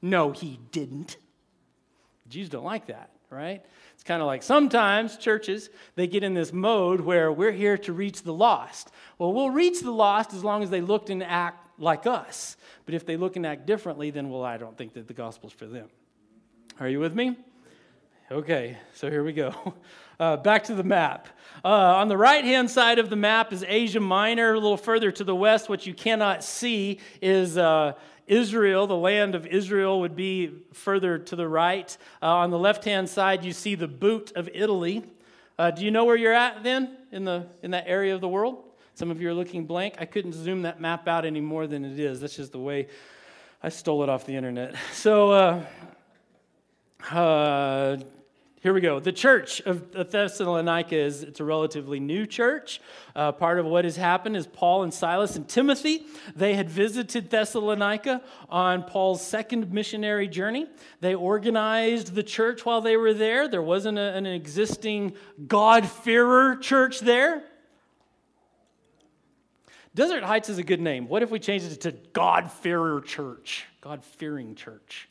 No, 0.00 0.32
he 0.32 0.59
didn't. 0.73 1.16
Jews 2.28 2.49
don't 2.49 2.64
like 2.64 2.87
that, 2.87 3.11
right? 3.30 3.64
It's 4.02 4.09
kind 4.09 4.21
of 4.21 4.26
like 4.26 4.42
sometimes 4.42 5.16
churches, 5.16 5.71
they 5.94 6.09
get 6.09 6.25
in 6.25 6.35
this 6.35 6.52
mode 6.52 7.02
where 7.02 7.30
we're 7.30 7.52
here 7.52 7.78
to 7.78 7.92
reach 7.92 8.25
the 8.25 8.32
lost. 8.32 8.90
Well, 9.16 9.32
we'll 9.32 9.50
reach 9.50 9.80
the 9.80 9.92
lost 9.92 10.35
as 10.35 10.42
long 10.42 10.64
as 10.64 10.71
they 10.71 10.80
look 10.80 11.09
and 11.09 11.23
act 11.23 11.78
like 11.78 12.04
us. 12.04 12.56
But 12.85 12.97
if 12.97 13.06
they 13.06 13.16
look 13.16 13.37
and 13.37 13.47
act 13.47 13.64
differently, 13.64 14.11
then, 14.11 14.28
well, 14.28 14.42
I 14.42 14.56
don't 14.56 14.76
think 14.76 14.94
that 14.94 15.06
the 15.06 15.14
gospel's 15.14 15.52
for 15.52 15.66
them. 15.66 15.88
Are 16.80 16.88
you 16.88 16.99
with 16.99 17.14
me? 17.14 17.37
Okay, 18.28 18.76
so 18.92 19.09
here 19.09 19.23
we 19.23 19.32
go. 19.32 19.54
Uh, 20.21 20.37
back 20.37 20.62
to 20.62 20.75
the 20.75 20.85
map. 20.85 21.26
Uh, 21.64 21.68
on 21.68 22.06
the 22.06 22.16
right 22.16 22.44
hand 22.44 22.71
side 22.71 23.00
of 23.00 23.11
the 23.11 23.16
map 23.16 23.52
is 23.52 23.64
Asia 23.66 23.99
Minor. 23.99 24.52
A 24.52 24.61
little 24.61 24.76
further 24.76 25.11
to 25.11 25.25
the 25.25 25.35
west, 25.35 25.68
what 25.68 25.85
you 25.85 25.94
cannot 25.94 26.44
see 26.44 27.00
is 27.21 27.59
uh, 27.59 27.94
Israel, 28.26 28.86
the 28.86 28.96
land 28.96 29.34
of 29.34 29.46
Israel, 29.46 30.00
would 30.00 30.16
be 30.16 30.52
further 30.72 31.18
to 31.18 31.36
the 31.36 31.48
right. 31.48 31.96
Uh, 32.22 32.26
on 32.36 32.50
the 32.50 32.58
left 32.58 32.84
hand 32.84 33.08
side, 33.08 33.44
you 33.44 33.52
see 33.52 33.74
the 33.74 33.88
boot 33.88 34.32
of 34.36 34.48
Italy. 34.52 35.04
Uh, 35.58 35.70
do 35.70 35.84
you 35.84 35.90
know 35.90 36.04
where 36.04 36.16
you're 36.16 36.32
at 36.32 36.62
then 36.62 36.96
in, 37.10 37.24
the, 37.24 37.46
in 37.62 37.72
that 37.72 37.84
area 37.86 38.14
of 38.14 38.20
the 38.20 38.28
world? 38.28 38.62
Some 38.94 39.10
of 39.10 39.20
you 39.20 39.28
are 39.30 39.34
looking 39.34 39.64
blank. 39.64 39.94
I 39.98 40.04
couldn't 40.04 40.32
zoom 40.32 40.62
that 40.62 40.80
map 40.80 41.08
out 41.08 41.24
any 41.24 41.40
more 41.40 41.66
than 41.66 41.84
it 41.84 41.98
is. 41.98 42.20
That's 42.20 42.36
just 42.36 42.52
the 42.52 42.58
way 42.58 42.88
I 43.62 43.68
stole 43.68 44.02
it 44.02 44.08
off 44.08 44.26
the 44.26 44.36
internet. 44.36 44.74
So, 44.92 45.32
uh, 45.32 45.64
uh 47.10 47.96
Here 48.62 48.73
we 48.73 48.81
go. 48.81 49.00
The 49.00 49.11
church 49.11 49.61
of 49.62 49.90
Thessalonica 49.90 50.95
is 50.95 51.25
it's 51.25 51.40
a 51.40 51.45
relatively 51.45 51.99
new 51.99 52.26
church. 52.26 52.81
Uh, 53.16 53.33
part 53.33 53.59
of 53.59 53.66
what 53.66 53.85
has 53.85 53.97
happened 53.97 54.37
is 54.37 54.47
Paul 54.47 54.85
and 54.85 54.95
Silas 54.95 55.35
and 55.35 55.49
Timothy. 55.49 56.07
They 56.37 56.54
had 56.54 56.71
visited 56.71 57.28
Thessalonica 57.28 58.23
on 58.49 58.85
Paul's 58.85 59.26
second 59.26 59.73
missionary 59.73 60.28
journey. 60.28 60.69
They 61.00 61.16
organized 61.16 62.14
the 62.14 62.23
church 62.23 62.64
while 62.64 62.81
they 62.81 62.97
were 62.97 63.12
there. 63.12 63.49
There 63.49 63.62
wasn't 63.62 63.99
a, 63.99 64.14
an 64.14 64.26
existing 64.26 65.14
God-fearer 65.45 66.54
church 66.59 67.00
there. 67.00 67.42
Desert 69.92 70.23
Heights 70.23 70.49
is 70.49 70.59
a 70.59 70.62
good 70.62 70.81
name. 70.81 71.09
What 71.09 71.25
if 71.25 71.33
we 71.33 71.40
changed 71.40 71.73
it 71.73 71.81
to 71.81 71.90
God-fearer 72.12 73.00
church? 73.00 73.66
God-fearing 73.81 74.54
church. 74.54 75.09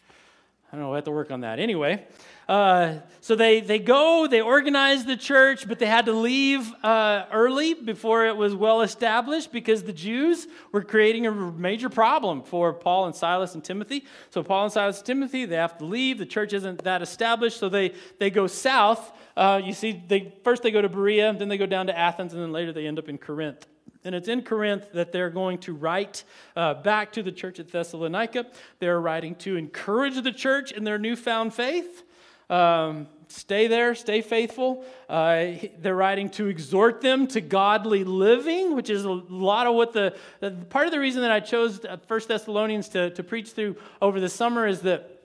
I 0.71 0.77
don't 0.77 0.85
know. 0.85 0.91
We 0.91 0.95
have 0.95 1.03
to 1.03 1.11
work 1.11 1.31
on 1.31 1.41
that. 1.41 1.59
Anyway, 1.59 2.07
uh, 2.51 2.99
so 3.21 3.33
they, 3.33 3.61
they 3.61 3.79
go, 3.79 4.27
they 4.27 4.41
organize 4.41 5.05
the 5.05 5.15
church, 5.15 5.65
but 5.69 5.79
they 5.79 5.85
had 5.85 6.07
to 6.07 6.11
leave 6.11 6.69
uh, 6.83 7.23
early 7.31 7.73
before 7.73 8.25
it 8.25 8.35
was 8.35 8.53
well 8.53 8.81
established 8.81 9.53
because 9.53 9.83
the 9.83 9.93
Jews 9.93 10.47
were 10.73 10.83
creating 10.83 11.27
a 11.27 11.31
major 11.31 11.87
problem 11.87 12.43
for 12.43 12.73
Paul 12.73 13.05
and 13.05 13.15
Silas 13.15 13.55
and 13.55 13.63
Timothy. 13.63 14.03
So 14.31 14.43
Paul 14.43 14.65
and 14.65 14.73
Silas 14.73 14.97
and 14.97 15.05
Timothy, 15.05 15.45
they 15.45 15.55
have 15.55 15.77
to 15.77 15.85
leave. 15.85 16.17
The 16.17 16.25
church 16.25 16.51
isn't 16.51 16.83
that 16.83 17.01
established, 17.01 17.57
so 17.57 17.69
they, 17.69 17.93
they 18.19 18.29
go 18.29 18.47
south. 18.47 19.13
Uh, 19.37 19.61
you 19.63 19.71
see, 19.71 20.03
they, 20.05 20.33
first 20.43 20.61
they 20.61 20.71
go 20.71 20.81
to 20.81 20.89
Berea, 20.89 21.31
then 21.31 21.47
they 21.47 21.57
go 21.57 21.65
down 21.65 21.87
to 21.87 21.97
Athens, 21.97 22.33
and 22.33 22.43
then 22.43 22.51
later 22.51 22.73
they 22.73 22.85
end 22.85 22.99
up 22.99 23.07
in 23.07 23.17
Corinth. 23.17 23.65
And 24.03 24.13
it's 24.13 24.27
in 24.27 24.41
Corinth 24.41 24.91
that 24.91 25.13
they're 25.13 25.29
going 25.29 25.59
to 25.59 25.73
write 25.73 26.25
uh, 26.57 26.73
back 26.73 27.13
to 27.13 27.23
the 27.23 27.31
church 27.31 27.61
at 27.61 27.71
Thessalonica. 27.71 28.47
They're 28.79 28.99
writing 28.99 29.35
to 29.35 29.55
encourage 29.55 30.21
the 30.21 30.33
church 30.33 30.73
in 30.73 30.83
their 30.83 30.97
newfound 30.97 31.53
faith. 31.53 32.03
Um, 32.51 33.07
stay 33.29 33.67
there, 33.67 33.95
stay 33.95 34.21
faithful. 34.21 34.85
Uh, 35.07 35.53
they're 35.79 35.95
writing 35.95 36.29
to 36.31 36.47
exhort 36.47 36.99
them 37.01 37.27
to 37.27 37.39
godly 37.39 38.03
living, 38.03 38.75
which 38.75 38.89
is 38.89 39.05
a 39.05 39.09
lot 39.09 39.67
of 39.67 39.75
what 39.75 39.93
the, 39.93 40.15
the 40.41 40.51
part 40.51 40.85
of 40.85 40.91
the 40.91 40.99
reason 40.99 41.21
that 41.21 41.31
I 41.31 41.39
chose 41.39 41.83
uh, 41.85 41.97
First 42.07 42.27
Thessalonians 42.27 42.89
to, 42.89 43.09
to 43.11 43.23
preach 43.23 43.51
through 43.51 43.77
over 44.01 44.19
the 44.19 44.29
summer 44.29 44.67
is 44.67 44.81
that 44.81 45.17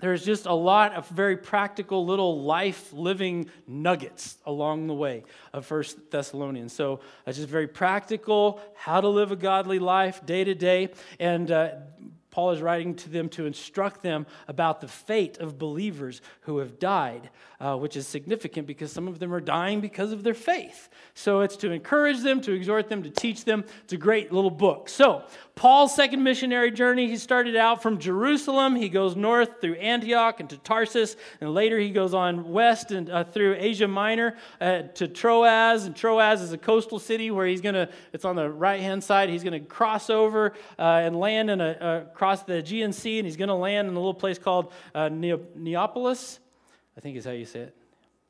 there's 0.00 0.24
just 0.24 0.46
a 0.46 0.52
lot 0.52 0.94
of 0.94 1.08
very 1.08 1.36
practical 1.36 2.06
little 2.06 2.42
life 2.42 2.92
living 2.92 3.50
nuggets 3.66 4.38
along 4.46 4.86
the 4.86 4.94
way 4.94 5.24
of 5.52 5.66
First 5.66 6.12
Thessalonians. 6.12 6.72
So 6.72 7.00
it's 7.26 7.38
just 7.38 7.48
very 7.48 7.66
practical, 7.66 8.60
how 8.76 9.00
to 9.00 9.08
live 9.08 9.32
a 9.32 9.36
godly 9.36 9.80
life 9.80 10.24
day 10.24 10.44
to 10.44 10.54
day. 10.54 10.90
And 11.18 11.50
uh, 11.50 11.70
Paul 12.30 12.50
is 12.52 12.60
writing 12.60 12.94
to 12.96 13.08
them 13.08 13.28
to 13.30 13.46
instruct 13.46 14.02
them 14.02 14.26
about 14.46 14.80
the 14.80 14.88
fate 14.88 15.38
of 15.38 15.58
believers 15.58 16.20
who 16.42 16.58
have 16.58 16.78
died, 16.78 17.30
uh, 17.60 17.76
which 17.76 17.96
is 17.96 18.06
significant 18.06 18.66
because 18.66 18.92
some 18.92 19.08
of 19.08 19.18
them 19.18 19.34
are 19.34 19.40
dying 19.40 19.80
because 19.80 20.12
of 20.12 20.22
their 20.22 20.34
faith. 20.34 20.88
So 21.14 21.40
it's 21.40 21.56
to 21.56 21.72
encourage 21.72 22.20
them, 22.20 22.40
to 22.42 22.52
exhort 22.52 22.88
them, 22.88 23.02
to 23.02 23.10
teach 23.10 23.44
them. 23.44 23.64
It's 23.82 23.92
a 23.92 23.96
great 23.96 24.32
little 24.32 24.50
book. 24.50 24.88
So, 24.88 25.24
Paul's 25.56 25.92
second 25.92 26.22
missionary 26.22 26.70
journey, 26.70 27.08
he 27.08 27.16
started 27.16 27.56
out 27.56 27.82
from 27.82 27.98
Jerusalem. 27.98 28.76
He 28.76 28.88
goes 28.88 29.16
north 29.16 29.60
through 29.60 29.74
Antioch 29.74 30.38
and 30.38 30.48
to 30.50 30.56
Tarsus, 30.56 31.16
and 31.40 31.52
later 31.52 31.80
he 31.80 31.90
goes 31.90 32.14
on 32.14 32.52
west 32.52 32.92
and 32.92 33.10
uh, 33.10 33.24
through 33.24 33.56
Asia 33.58 33.88
Minor 33.88 34.36
uh, 34.60 34.82
to 34.94 35.08
Troas. 35.08 35.84
And 35.84 35.96
Troas 35.96 36.42
is 36.42 36.52
a 36.52 36.58
coastal 36.58 37.00
city 37.00 37.32
where 37.32 37.44
he's 37.44 37.60
going 37.60 37.74
to, 37.74 37.88
it's 38.12 38.24
on 38.24 38.36
the 38.36 38.48
right 38.48 38.80
hand 38.80 39.02
side, 39.02 39.30
he's 39.30 39.42
going 39.42 39.60
to 39.60 39.68
cross 39.68 40.10
over 40.10 40.54
uh, 40.78 40.82
and 40.82 41.18
land 41.18 41.50
in 41.50 41.60
a, 41.60 42.06
across 42.08 42.44
the 42.44 42.58
Aegean 42.58 42.92
Sea, 42.92 43.18
and 43.18 43.26
he's 43.26 43.36
going 43.36 43.48
to 43.48 43.54
land 43.54 43.88
in 43.88 43.94
a 43.94 43.98
little 43.98 44.14
place 44.14 44.38
called 44.38 44.72
uh, 44.94 45.08
Neapolis. 45.08 46.38
I 46.98 47.00
think 47.00 47.16
is 47.16 47.24
how 47.24 47.30
you 47.30 47.44
say 47.44 47.60
it. 47.60 47.76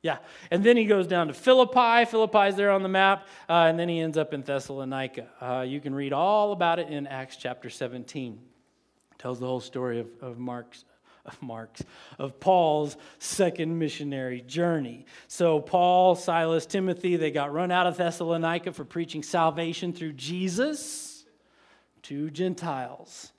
Yeah. 0.03 0.19
And 0.51 0.63
then 0.63 0.77
he 0.77 0.85
goes 0.85 1.07
down 1.07 1.29
to 1.29 1.35
Philippi. 1.35 2.05
Philippi's 2.05 2.55
there 2.55 2.71
on 2.71 2.83
the 2.83 2.89
map. 2.89 3.27
Uh, 3.49 3.67
and 3.69 3.79
then 3.79 3.89
he 3.89 3.99
ends 3.99 4.19
up 4.19 4.35
in 4.35 4.43
Thessalonica. 4.43 5.27
Uh, 5.41 5.63
you 5.67 5.81
can 5.81 5.95
read 5.95 6.13
all 6.13 6.53
about 6.53 6.79
it 6.79 6.89
in 6.89 7.07
Acts 7.07 7.37
chapter 7.37 7.71
17. 7.71 8.35
It 8.35 9.19
tells 9.19 9.41
the 9.41 9.47
whole 9.47 9.61
story 9.61 10.01
of, 10.01 10.09
of 10.21 10.39
Mark's. 10.39 10.85
Of 11.25 11.43
Mark's, 11.43 11.83
of 12.19 12.41
Paul's 12.41 12.97
second 13.19 13.79
missionary 13.79 14.41
journey. 14.41 15.05
So, 15.27 15.61
Paul, 15.61 16.15
Silas, 16.15 16.65
Timothy, 16.65 17.17
they 17.17 17.31
got 17.31 17.53
run 17.53 17.71
out 17.71 17.87
of 17.87 17.99
Thessalonica 17.99 18.73
for 18.73 18.87
preaching 18.87 19.23
salvation 19.23 19.93
through 19.93 20.15
Jesus 20.15 21.27
to 22.05 22.31
Gentiles. 22.31 23.33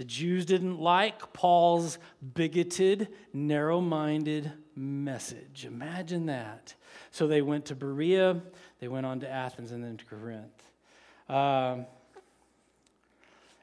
The 0.00 0.04
Jews 0.04 0.46
didn't 0.46 0.80
like 0.80 1.34
Paul's 1.34 1.98
bigoted, 2.34 3.08
narrow 3.32 3.80
minded 3.82 4.52
message. 4.80 5.66
Imagine 5.66 6.26
that. 6.26 6.74
So 7.10 7.26
they 7.26 7.42
went 7.42 7.66
to 7.66 7.74
Berea, 7.74 8.40
they 8.80 8.88
went 8.88 9.06
on 9.06 9.20
to 9.20 9.28
Athens, 9.28 9.72
and 9.72 9.84
then 9.84 9.96
to 9.98 10.04
Corinth. 10.06 10.62
Um, 11.28 11.86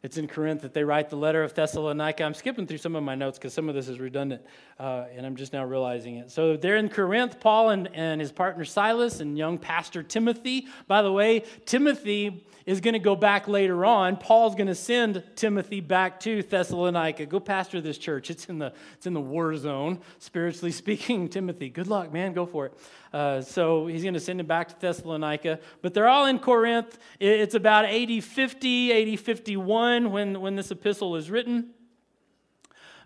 it's 0.04 0.18
in 0.18 0.28
Corinth 0.28 0.62
that 0.62 0.74
they 0.74 0.84
write 0.84 1.10
the 1.10 1.16
letter 1.16 1.44
of 1.44 1.54
Thessalonica. 1.54 2.24
I'm 2.24 2.36
skipping 2.36 2.68
through 2.68 2.78
some 2.78 2.96
of 2.96 3.04
my 3.04 3.16
notes 3.16 3.38
because 3.38 3.54
some 3.54 3.68
of 3.68 3.74
this 3.74 3.88
is 3.88 4.00
redundant, 4.00 4.44
uh, 4.80 5.06
and 5.16 5.26
I'm 5.26 5.36
just 5.36 5.54
now 5.54 5.66
realizing 5.66 6.18
it. 6.18 6.30
So 6.30 6.56
they're 6.56 6.78
in 6.78 6.90
Corinth, 6.90 7.40
Paul 7.40 7.72
and, 7.72 7.90
and 7.94 8.22
his 8.22 8.32
partner 8.32 8.64
Silas 8.64 9.20
and 9.20 9.38
young 9.38 9.58
pastor 9.58 10.04
Timothy. 10.04 10.68
By 10.88 11.02
the 11.02 11.12
way, 11.12 11.44
Timothy 11.66 12.46
is 12.68 12.82
going 12.82 12.94
to 12.94 13.00
go 13.00 13.16
back 13.16 13.48
later 13.48 13.86
on. 13.86 14.18
Paul's 14.18 14.54
going 14.54 14.68
to 14.68 14.76
send 14.76 15.24
Timothy 15.36 15.80
back 15.80 16.20
to 16.20 16.44
Thessalonica. 16.44 17.26
Go 17.26 17.40
pastor 17.40 17.82
this 17.82 17.98
church. 17.98 18.30
It's 18.30 18.46
in 18.46 18.60
the, 18.60 18.74
it's 18.94 19.08
in 19.08 19.14
the 19.14 19.22
war 19.22 19.56
zone, 19.56 20.02
spiritually 20.20 20.72
speaking. 20.74 21.30
Timothy, 21.30 21.70
good 21.70 21.88
luck, 21.88 22.14
man. 22.14 22.34
Go 22.34 22.46
for 22.46 22.68
it. 22.68 22.74
Uh, 23.18 23.42
so 23.42 23.88
he's 23.88 24.04
going 24.04 24.14
to 24.14 24.20
send 24.20 24.40
him 24.40 24.46
back 24.46 24.68
to 24.68 24.76
Thessalonica. 24.80 25.60
But 25.82 25.96
they're 25.96 26.08
all 26.08 26.28
in 26.28 26.38
Corinth. 26.38 27.00
It's 27.20 27.56
about 27.56 27.86
AD 27.86 28.24
50, 28.24 29.14
AD 29.14 29.20
51 29.20 30.12
when, 30.12 30.40
when 30.40 30.56
this 30.56 30.70
epistle 30.70 31.16
is 31.16 31.32
written. 31.32 31.72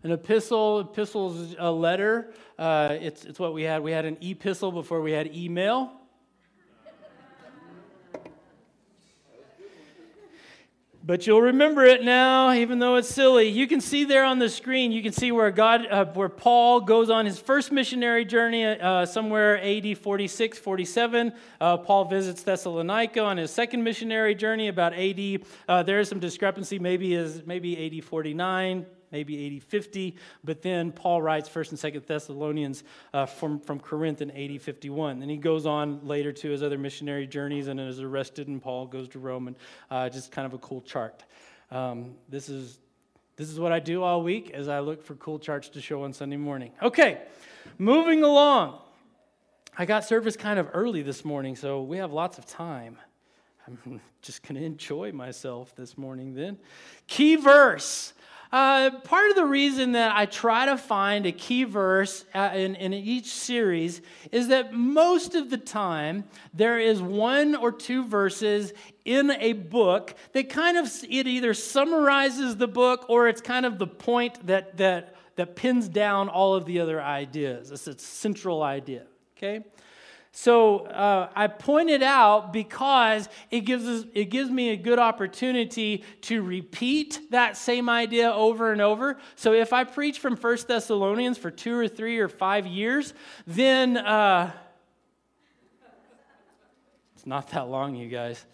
An 0.03 0.11
epistle, 0.11 0.81
epistle's 0.81 1.55
a 1.57 1.71
letter. 1.71 2.33
Uh, 2.59 2.97
it's, 2.99 3.23
it's 3.23 3.39
what 3.39 3.53
we 3.53 3.63
had. 3.63 3.83
We 3.83 3.93
had 3.93 4.03
an 4.03 4.17
epistle 4.19 4.73
before 4.73 4.99
we 4.99 5.13
had 5.13 5.33
email. 5.33 5.93
But 11.03 11.25
you'll 11.25 11.41
remember 11.41 11.83
it 11.83 12.03
now, 12.03 12.53
even 12.53 12.77
though 12.77 12.95
it's 12.95 13.09
silly. 13.09 13.47
You 13.47 13.65
can 13.65 13.81
see 13.81 14.03
there 14.03 14.23
on 14.23 14.37
the 14.37 14.47
screen, 14.47 14.91
you 14.91 15.01
can 15.01 15.11
see 15.11 15.31
where 15.31 15.49
God, 15.49 15.87
uh, 15.87 16.05
where 16.05 16.29
Paul 16.29 16.81
goes 16.81 17.09
on 17.09 17.25
his 17.25 17.39
first 17.39 17.71
missionary 17.71 18.23
journey, 18.23 18.63
uh, 18.65 19.07
somewhere 19.07 19.59
AD 19.63 19.97
46, 19.97 20.59
47. 20.59 21.33
Uh, 21.59 21.77
Paul 21.77 22.05
visits 22.05 22.43
Thessalonica 22.43 23.19
on 23.19 23.37
his 23.37 23.49
second 23.49 23.83
missionary 23.83 24.35
journey, 24.35 24.67
about 24.67 24.93
AD. 24.93 25.39
Uh, 25.67 25.81
there 25.81 25.99
is 25.99 26.07
some 26.07 26.19
discrepancy, 26.19 26.77
maybe 26.77 27.15
is 27.15 27.41
maybe 27.47 27.97
AD 27.97 28.03
49 28.03 28.85
maybe 29.11 29.45
80 29.45 29.59
50 29.59 30.15
but 30.43 30.61
then 30.61 30.91
paul 30.91 31.21
writes 31.21 31.49
1st 31.49 31.83
and 31.83 31.93
2nd 31.95 32.05
thessalonians 32.05 32.83
uh, 33.13 33.25
from, 33.25 33.59
from 33.59 33.79
corinth 33.79 34.21
in 34.21 34.31
80 34.31 34.57
51 34.57 35.19
then 35.19 35.29
he 35.29 35.37
goes 35.37 35.65
on 35.65 36.05
later 36.05 36.31
to 36.31 36.49
his 36.49 36.63
other 36.63 36.77
missionary 36.77 37.27
journeys 37.27 37.67
and 37.67 37.79
is 37.79 37.99
arrested 37.99 38.47
and 38.47 38.61
paul 38.61 38.85
goes 38.85 39.07
to 39.09 39.19
rome 39.19 39.47
and 39.47 39.55
uh, 39.89 40.09
just 40.09 40.31
kind 40.31 40.45
of 40.45 40.53
a 40.53 40.57
cool 40.59 40.81
chart. 40.81 41.23
Um, 41.69 42.15
this 42.29 42.49
is 42.49 42.79
this 43.35 43.49
is 43.49 43.59
what 43.59 43.71
i 43.71 43.79
do 43.79 44.03
all 44.03 44.21
week 44.21 44.51
as 44.51 44.67
i 44.67 44.79
look 44.79 45.01
for 45.03 45.15
cool 45.15 45.39
charts 45.39 45.69
to 45.69 45.81
show 45.81 46.03
on 46.03 46.13
sunday 46.13 46.37
morning. 46.37 46.71
Okay 46.81 47.21
moving 47.77 48.23
along. 48.23 48.79
I 49.77 49.85
got 49.85 50.03
service 50.03 50.35
kind 50.35 50.59
of 50.59 50.69
early 50.73 51.01
this 51.01 51.23
morning 51.23 51.55
so 51.55 51.81
we 51.81 51.97
have 51.97 52.11
lots 52.11 52.37
of 52.37 52.45
time. 52.45 52.97
I'm 53.67 54.01
just 54.21 54.43
going 54.43 54.55
to 54.55 54.65
enjoy 54.65 55.11
myself 55.11 55.75
this 55.75 55.97
morning 55.97 56.33
then. 56.33 56.57
Key 57.07 57.35
verse 57.35 58.13
uh, 58.51 58.91
part 59.05 59.29
of 59.29 59.35
the 59.37 59.45
reason 59.45 59.93
that 59.93 60.15
I 60.15 60.25
try 60.25 60.65
to 60.65 60.77
find 60.77 61.25
a 61.25 61.31
key 61.31 61.63
verse 61.63 62.25
uh, 62.33 62.49
in, 62.53 62.75
in 62.75 62.93
each 62.93 63.27
series 63.27 64.01
is 64.31 64.49
that 64.49 64.73
most 64.73 65.35
of 65.35 65.49
the 65.49 65.57
time 65.57 66.25
there 66.53 66.77
is 66.77 67.01
one 67.01 67.55
or 67.55 67.71
two 67.71 68.03
verses 68.03 68.73
in 69.05 69.31
a 69.31 69.53
book 69.53 70.15
that 70.33 70.49
kind 70.49 70.77
of 70.77 70.91
it 71.09 71.27
either 71.27 71.53
summarizes 71.53 72.57
the 72.57 72.67
book 72.67 73.05
or 73.09 73.29
it's 73.29 73.41
kind 73.41 73.65
of 73.65 73.79
the 73.79 73.87
point 73.87 74.45
that 74.45 74.77
that 74.77 75.15
that 75.35 75.55
pins 75.55 75.87
down 75.87 76.27
all 76.27 76.53
of 76.53 76.65
the 76.65 76.79
other 76.81 77.01
ideas. 77.01 77.71
It's 77.71 77.87
a 77.87 77.97
central 77.97 78.63
idea. 78.63 79.05
Okay. 79.37 79.63
So 80.33 80.85
uh, 80.85 81.29
I 81.35 81.47
point 81.47 81.89
it 81.89 82.01
out 82.01 82.53
because 82.53 83.27
it 83.49 83.61
gives, 83.61 83.85
us, 83.85 84.05
it 84.13 84.25
gives 84.25 84.49
me 84.49 84.69
a 84.69 84.77
good 84.77 84.97
opportunity 84.97 86.05
to 86.21 86.41
repeat 86.41 87.19
that 87.31 87.57
same 87.57 87.89
idea 87.89 88.31
over 88.31 88.71
and 88.71 88.81
over. 88.81 89.17
So 89.35 89.51
if 89.51 89.73
I 89.73 89.83
preach 89.83 90.19
from 90.19 90.37
First 90.37 90.69
Thessalonians 90.69 91.37
for 91.37 91.51
two 91.51 91.77
or 91.77 91.89
three 91.89 92.19
or 92.19 92.29
five 92.29 92.65
years, 92.65 93.13
then 93.45 93.97
uh, 93.97 94.53
it's 97.15 97.27
not 97.27 97.49
that 97.49 97.67
long, 97.67 97.95
you 97.95 98.07
guys. 98.07 98.45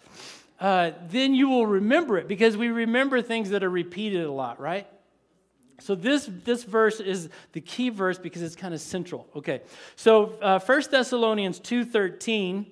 Uh, 0.58 0.90
then 1.10 1.32
you 1.32 1.48
will 1.48 1.66
remember 1.66 2.18
it 2.18 2.26
because 2.26 2.56
we 2.56 2.68
remember 2.68 3.22
things 3.22 3.50
that 3.50 3.62
are 3.62 3.70
repeated 3.70 4.24
a 4.24 4.32
lot, 4.32 4.58
right? 4.60 4.88
So 5.80 5.94
this, 5.94 6.28
this 6.44 6.64
verse 6.64 7.00
is 7.00 7.28
the 7.52 7.60
key 7.60 7.88
verse 7.88 8.18
because 8.18 8.42
it's 8.42 8.56
kind 8.56 8.74
of 8.74 8.80
central. 8.80 9.28
Okay, 9.36 9.62
so 9.96 10.34
uh, 10.42 10.58
1 10.58 10.82
Thessalonians 10.90 11.60
2.13 11.60 12.66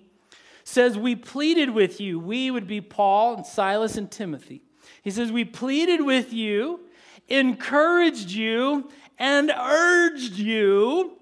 says, 0.64 0.98
We 0.98 1.14
pleaded 1.14 1.70
with 1.70 2.00
you. 2.00 2.18
We 2.18 2.50
would 2.50 2.66
be 2.66 2.80
Paul 2.80 3.36
and 3.36 3.46
Silas 3.46 3.96
and 3.96 4.10
Timothy. 4.10 4.62
He 5.02 5.10
says, 5.10 5.30
We 5.30 5.44
pleaded 5.44 6.00
with 6.00 6.32
you, 6.32 6.80
encouraged 7.28 8.30
you, 8.30 8.90
and 9.18 9.50
urged 9.50 10.34
you 10.34 11.16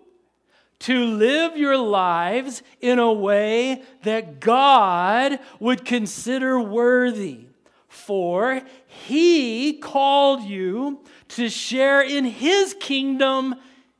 to 0.81 1.05
live 1.05 1.57
your 1.57 1.77
lives 1.77 2.63
in 2.81 2.99
a 2.99 3.13
way 3.13 3.83
that 4.03 4.41
God 4.41 5.39
would 5.61 5.85
consider 5.85 6.61
worthy. 6.61 7.47
For 7.95 8.61
he 8.87 9.75
called 9.75 10.43
you 10.43 11.05
to 11.29 11.49
share 11.49 12.03
in 12.03 12.25
his 12.25 12.75
kingdom 12.81 13.55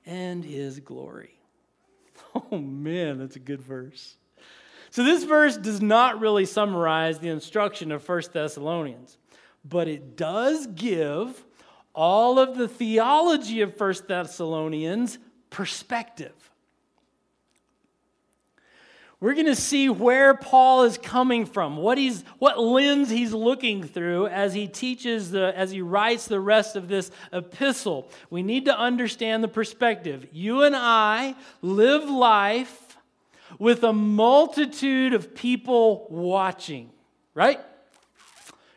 and 0.05 0.45
his 0.45 0.81
glory. 0.81 1.31
Oh 2.51 2.59
man, 2.59 3.19
that's 3.19 3.37
a 3.37 3.41
good 3.41 3.63
verse. 3.63 4.17
So 4.91 5.05
this 5.05 5.23
verse 5.23 5.57
does 5.57 5.81
not 5.81 6.19
really 6.19 6.47
summarize 6.47 7.21
the 7.21 7.29
instruction 7.29 7.93
of 7.93 8.03
First 8.03 8.33
Thessalonians, 8.33 9.19
but 9.65 9.87
it 9.87 10.17
does 10.17 10.67
give 10.67 11.45
all 11.95 12.41
of 12.41 12.57
the 12.57 12.67
theology 12.67 13.61
of 13.61 13.77
First 13.77 14.09
Thessalonians 14.09 15.19
perspective 15.49 16.51
we're 19.25 19.33
going 19.33 19.47
to 19.47 19.57
see 19.57 19.89
where 19.89 20.35
Paul 20.35 20.83
is 20.83 20.99
coming 20.99 21.47
from, 21.47 21.79
what, 21.79 21.97
he's, 21.97 22.25
what 22.41 22.61
lens 22.61 23.09
he's 23.09 23.33
looking 23.33 23.83
through 23.83 24.27
as 24.27 24.53
he 24.53 24.69
teaches, 24.69 25.31
the, 25.31 25.51
as 25.57 25.71
he 25.71 25.81
writes 25.81 26.27
the 26.27 26.39
rest 26.39 26.77
of 26.77 26.89
this 26.89 27.11
epistle. 27.33 28.11
We 28.29 28.43
need 28.43 28.67
to 28.67 28.79
understand 28.79 29.43
the 29.43 29.49
perspective. 29.49 30.27
You 30.31 30.65
and 30.65 30.77
I 30.77 31.37
live 31.63 32.05
life 32.05 32.99
with 33.59 33.83
a 33.83 33.95
multitude 33.95 35.15
of 35.15 35.35
people 35.35 36.07
watching, 36.11 36.91
right? 37.33 37.61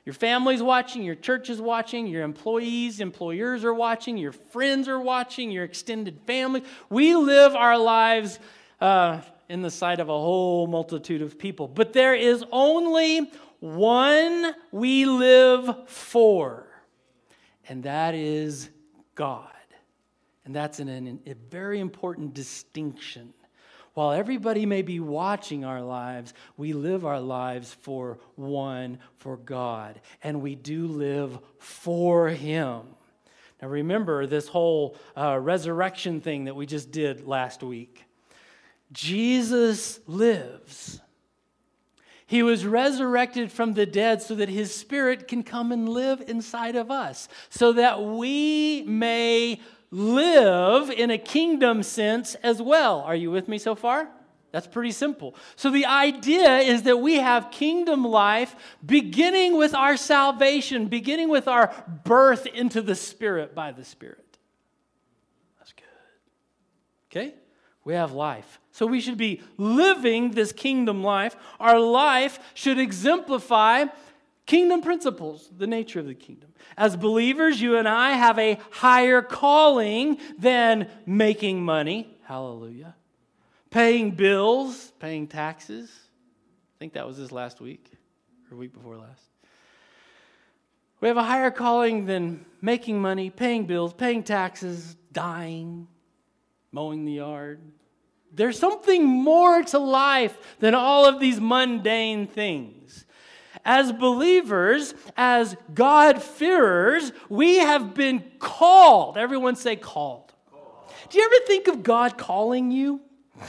Your 0.06 0.14
family's 0.14 0.64
watching, 0.64 1.04
your 1.04 1.16
church 1.16 1.50
is 1.50 1.60
watching, 1.60 2.08
your 2.08 2.24
employees, 2.24 3.02
employers 3.02 3.66
are 3.66 3.74
watching, 3.74 4.16
your 4.16 4.32
friends 4.32 4.88
are 4.88 5.02
watching, 5.02 5.52
your 5.52 5.66
extended 5.66 6.22
family. 6.26 6.64
We 6.90 7.18
live 7.18 7.54
our 7.54 7.78
lives. 7.78 8.40
Uh, 8.80 9.20
in 9.50 9.62
the 9.62 9.72
sight 9.72 10.00
of 10.00 10.10
a 10.10 10.14
whole 10.14 10.68
multitude 10.68 11.22
of 11.22 11.38
people. 11.38 11.68
But 11.68 11.94
there 11.94 12.16
is 12.16 12.44
only 12.52 13.32
one 13.60 14.54
we 14.72 15.06
live 15.06 15.90
for, 15.90 16.68
and 17.68 17.84
that 17.84 18.14
is 18.14 18.70
God. 19.16 19.50
And 20.46 20.56
that's 20.56 20.80
an, 20.80 20.88
an, 20.88 21.20
a 21.26 21.34
very 21.50 21.80
important 21.80 22.34
distinction. 22.34 23.34
While 23.96 24.12
everybody 24.12 24.66
may 24.66 24.84
be 24.84 25.00
watching 25.00 25.66
our 25.66 25.82
lives, 25.82 26.34
we 26.56 26.72
live 26.72 27.06
our 27.06 27.20
lives 27.20 27.76
for 27.82 28.20
one, 28.36 29.00
for 29.18 29.38
God. 29.38 30.00
And 30.24 30.42
we 30.42 30.56
do 30.56 30.88
live 30.88 31.40
for 31.58 32.30
Him. 32.30 32.84
Now, 33.62 33.70
remember 33.70 34.28
this 34.28 34.48
whole 34.48 34.96
uh, 35.18 35.40
resurrection 35.40 36.22
thing 36.22 36.46
that 36.46 36.56
we 36.56 36.66
just 36.66 36.92
did 36.92 37.28
last 37.28 37.64
week. 37.64 38.07
Jesus 38.92 40.00
lives. 40.08 41.02
He 42.26 42.44
was 42.44 42.66
resurrected 42.66 43.52
from 43.52 43.74
the 43.74 43.86
dead 43.86 44.22
so 44.22 44.36
that 44.36 44.50
his 44.50 44.76
spirit 44.76 45.30
can 45.30 45.44
come 45.44 45.72
and 45.72 45.88
live 45.88 46.22
inside 46.28 46.76
of 46.76 46.92
us, 46.92 47.30
so 47.50 47.72
that 47.74 48.04
we 48.04 48.84
may 48.84 49.62
live 49.92 50.90
in 50.90 51.10
a 51.10 51.18
kingdom 51.18 51.84
sense 51.84 52.36
as 52.36 52.62
well. 52.62 53.00
Are 53.00 53.16
you 53.16 53.32
with 53.32 53.48
me 53.48 53.58
so 53.58 53.76
far? 53.76 54.10
That's 54.52 54.68
pretty 54.68 54.92
simple. 54.92 55.36
So, 55.56 55.70
the 55.70 55.86
idea 55.86 56.58
is 56.60 56.84
that 56.84 56.98
we 56.98 57.16
have 57.16 57.52
kingdom 57.52 58.04
life 58.04 58.56
beginning 58.86 59.58
with 59.58 59.76
our 59.76 59.98
salvation, 59.98 60.88
beginning 60.88 61.30
with 61.30 61.48
our 61.48 61.74
birth 62.06 62.46
into 62.46 62.82
the 62.82 62.96
Spirit 62.96 63.54
by 63.54 63.72
the 63.72 63.84
Spirit. 63.84 64.38
That's 65.60 65.74
good. 65.74 65.86
Okay? 67.12 67.36
We 67.88 67.94
have 67.94 68.12
life. 68.12 68.60
So 68.74 68.86
we 68.86 69.00
should 69.00 69.16
be 69.16 69.42
living 69.56 70.32
this 70.32 70.52
kingdom 70.52 71.06
life. 71.06 71.38
Our 71.58 71.80
life 71.80 72.38
should 72.54 72.80
exemplify 72.80 73.86
kingdom 74.46 74.82
principles, 74.82 75.50
the 75.58 75.68
nature 75.68 76.02
of 76.02 76.06
the 76.06 76.14
kingdom. 76.14 76.50
As 76.76 76.98
believers, 76.98 77.62
you 77.62 77.78
and 77.78 77.88
I 77.88 78.12
have 78.12 78.38
a 78.40 78.60
higher 78.72 79.22
calling 79.22 80.18
than 80.38 80.90
making 81.06 81.64
money. 81.64 82.14
Hallelujah. 82.24 82.94
Paying 83.70 84.12
bills, 84.12 84.92
paying 85.00 85.26
taxes. 85.26 85.90
I 85.90 86.76
think 86.80 86.92
that 86.92 87.08
was 87.08 87.18
this 87.18 87.32
last 87.32 87.62
week 87.62 87.90
or 88.52 88.58
week 88.58 88.74
before 88.74 88.98
last. 88.98 89.24
We 91.00 91.08
have 91.08 91.16
a 91.16 91.24
higher 91.24 91.52
calling 91.52 92.06
than 92.06 92.46
making 92.60 93.00
money, 93.00 93.30
paying 93.30 93.66
bills, 93.66 93.94
paying 93.94 94.24
taxes, 94.24 94.98
dying, 95.14 95.88
mowing 96.72 97.06
the 97.06 97.14
yard, 97.14 97.62
there's 98.34 98.60
something 98.60 99.06
more 99.06 99.64
to 99.64 99.80
life 99.80 100.58
than 100.60 100.76
all 100.76 101.06
of 101.06 101.20
these 101.20 101.40
mundane 101.40 102.28
things. 102.28 103.06
As 103.66 103.92
believers, 103.92 104.94
as 105.18 105.58
God-fearers, 105.74 107.12
we 107.30 107.58
have 107.58 107.94
been 107.94 108.24
called. 108.40 109.18
Everyone 109.18 109.56
say 109.56 109.76
called. 109.76 110.34
called. 110.50 110.94
Do 111.10 111.18
you 111.18 111.26
ever 111.26 111.46
think 111.46 111.68
of 111.68 111.84
God 111.84 112.18
calling 112.18 112.72
you? 112.72 113.02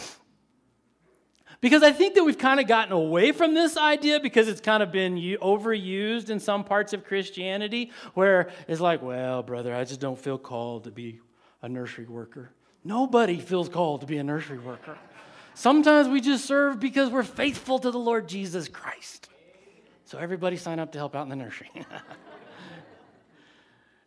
Because 1.60 1.82
I 1.82 1.90
think 1.90 2.14
that 2.14 2.22
we've 2.22 2.38
kind 2.38 2.60
of 2.60 2.68
gotten 2.68 2.92
away 2.92 3.32
from 3.32 3.52
this 3.52 3.76
idea 3.76 4.20
because 4.20 4.46
it's 4.46 4.60
kind 4.60 4.80
of 4.80 4.92
been 4.92 5.16
overused 5.16 6.30
in 6.30 6.38
some 6.38 6.62
parts 6.62 6.92
of 6.92 7.04
Christianity 7.04 7.90
where 8.14 8.50
it's 8.68 8.80
like, 8.80 9.02
well, 9.02 9.42
brother, 9.42 9.74
I 9.74 9.82
just 9.82 9.98
don't 9.98 10.18
feel 10.18 10.38
called 10.38 10.84
to 10.84 10.92
be 10.92 11.18
a 11.60 11.68
nursery 11.68 12.06
worker. 12.06 12.52
Nobody 12.84 13.38
feels 13.38 13.68
called 13.68 14.02
to 14.02 14.06
be 14.06 14.18
a 14.18 14.24
nursery 14.24 14.58
worker. 14.58 14.96
Sometimes 15.54 16.08
we 16.08 16.20
just 16.20 16.44
serve 16.44 16.78
because 16.78 17.10
we're 17.10 17.24
faithful 17.24 17.80
to 17.80 17.90
the 17.90 17.98
Lord 17.98 18.28
Jesus 18.28 18.68
Christ. 18.68 19.28
So 20.04 20.16
everybody 20.16 20.56
sign 20.56 20.78
up 20.78 20.92
to 20.92 20.98
help 20.98 21.16
out 21.16 21.24
in 21.24 21.28
the 21.28 21.36
nursery. 21.36 21.70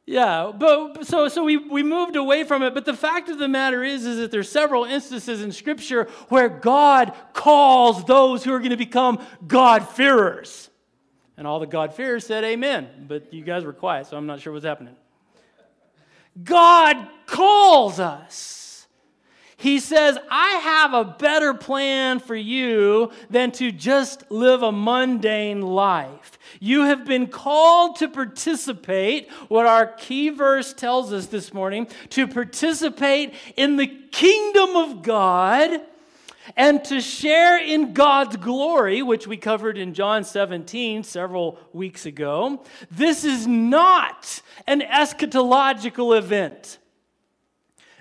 yeah, 0.06 0.52
but 0.58 1.06
so 1.06 1.28
so 1.28 1.44
we, 1.44 1.58
we 1.58 1.84
moved 1.84 2.16
away 2.16 2.46
from 2.46 2.64
it. 2.64 2.74
But 2.74 2.86
the 2.86 2.94
fact 2.94 3.28
of 3.28 3.38
the 3.38 3.50
matter 3.50 3.84
is, 3.84 4.06
is 4.06 4.18
that 4.20 4.32
there's 4.32 4.50
several 4.50 4.86
instances 4.86 5.42
in 5.42 5.52
Scripture 5.52 6.08
where 6.30 6.48
God 6.48 7.14
calls 7.34 8.06
those 8.06 8.46
who 8.46 8.54
are 8.54 8.60
going 8.60 8.72
to 8.72 8.78
become 8.78 9.22
God-fearers. 9.46 10.70
And 11.36 11.46
all 11.46 11.60
the 11.60 11.68
God-fearers 11.68 12.26
said 12.26 12.46
amen. 12.46 13.06
But 13.08 13.34
you 13.34 13.44
guys 13.44 13.66
were 13.66 13.74
quiet, 13.74 14.08
so 14.08 14.16
I'm 14.16 14.26
not 14.26 14.40
sure 14.40 14.54
what's 14.54 14.66
happening. 14.66 14.96
God 16.42 17.10
calls 17.26 18.00
us. 18.00 18.61
He 19.62 19.80
says, 19.80 20.18
I 20.32 20.54
have 20.54 20.96
a 20.96 21.06
better 21.06 21.54
plan 21.54 22.20
for 22.20 22.36
you 22.36 23.12
than 23.30 23.52
to 23.52 23.72
just 23.72 24.24
live 24.32 24.64
a 24.64 24.72
mundane 24.72 25.62
life. 25.62 26.40
You 26.60 26.86
have 26.86 27.06
been 27.06 27.28
called 27.28 27.98
to 27.98 28.08
participate, 28.08 29.30
what 29.50 29.68
our 29.68 29.86
key 29.86 30.30
verse 30.30 30.74
tells 30.74 31.14
us 31.14 31.28
this 31.28 31.54
morning, 31.54 31.88
to 32.10 32.28
participate 32.28 33.36
in 33.56 33.76
the 33.76 33.86
kingdom 33.86 34.76
of 34.76 35.04
God 35.04 35.82
and 36.58 36.84
to 36.86 37.00
share 37.00 37.64
in 37.64 37.94
God's 37.94 38.38
glory, 38.38 39.04
which 39.04 39.28
we 39.28 39.38
covered 39.38 39.78
in 39.78 39.94
John 39.94 40.24
17 40.24 41.04
several 41.04 41.60
weeks 41.72 42.08
ago. 42.08 42.64
This 42.90 43.24
is 43.24 43.46
not 43.46 44.42
an 44.66 44.82
eschatological 44.82 46.18
event. 46.18 46.80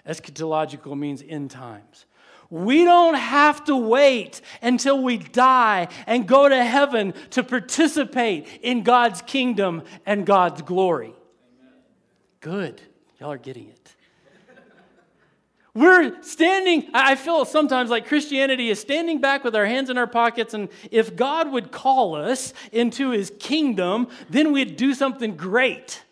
Eschatological 0.06 0.98
means 0.98 1.22
end 1.26 1.50
times. 1.50 2.06
We 2.50 2.84
don't 2.84 3.14
have 3.14 3.64
to 3.66 3.76
wait 3.76 4.40
until 4.60 5.00
we 5.00 5.18
die 5.18 5.88
and 6.06 6.26
go 6.26 6.48
to 6.48 6.64
heaven 6.64 7.14
to 7.30 7.44
participate 7.44 8.48
in 8.60 8.82
God's 8.82 9.22
kingdom 9.22 9.82
and 10.04 10.26
God's 10.26 10.62
glory. 10.62 11.14
Good. 12.40 12.80
Y'all 13.20 13.30
are 13.30 13.38
getting 13.38 13.68
it. 13.68 13.94
We're 15.72 16.20
standing, 16.22 16.90
I 16.92 17.14
feel 17.14 17.44
sometimes 17.44 17.90
like 17.90 18.08
Christianity 18.08 18.70
is 18.70 18.80
standing 18.80 19.20
back 19.20 19.44
with 19.44 19.54
our 19.54 19.66
hands 19.66 19.88
in 19.88 19.96
our 19.98 20.06
pockets, 20.08 20.52
and 20.52 20.68
if 20.90 21.14
God 21.14 21.52
would 21.52 21.70
call 21.70 22.16
us 22.16 22.52
into 22.72 23.10
his 23.10 23.32
kingdom, 23.38 24.08
then 24.28 24.50
we'd 24.50 24.76
do 24.76 24.94
something 24.94 25.36
great. 25.36 26.02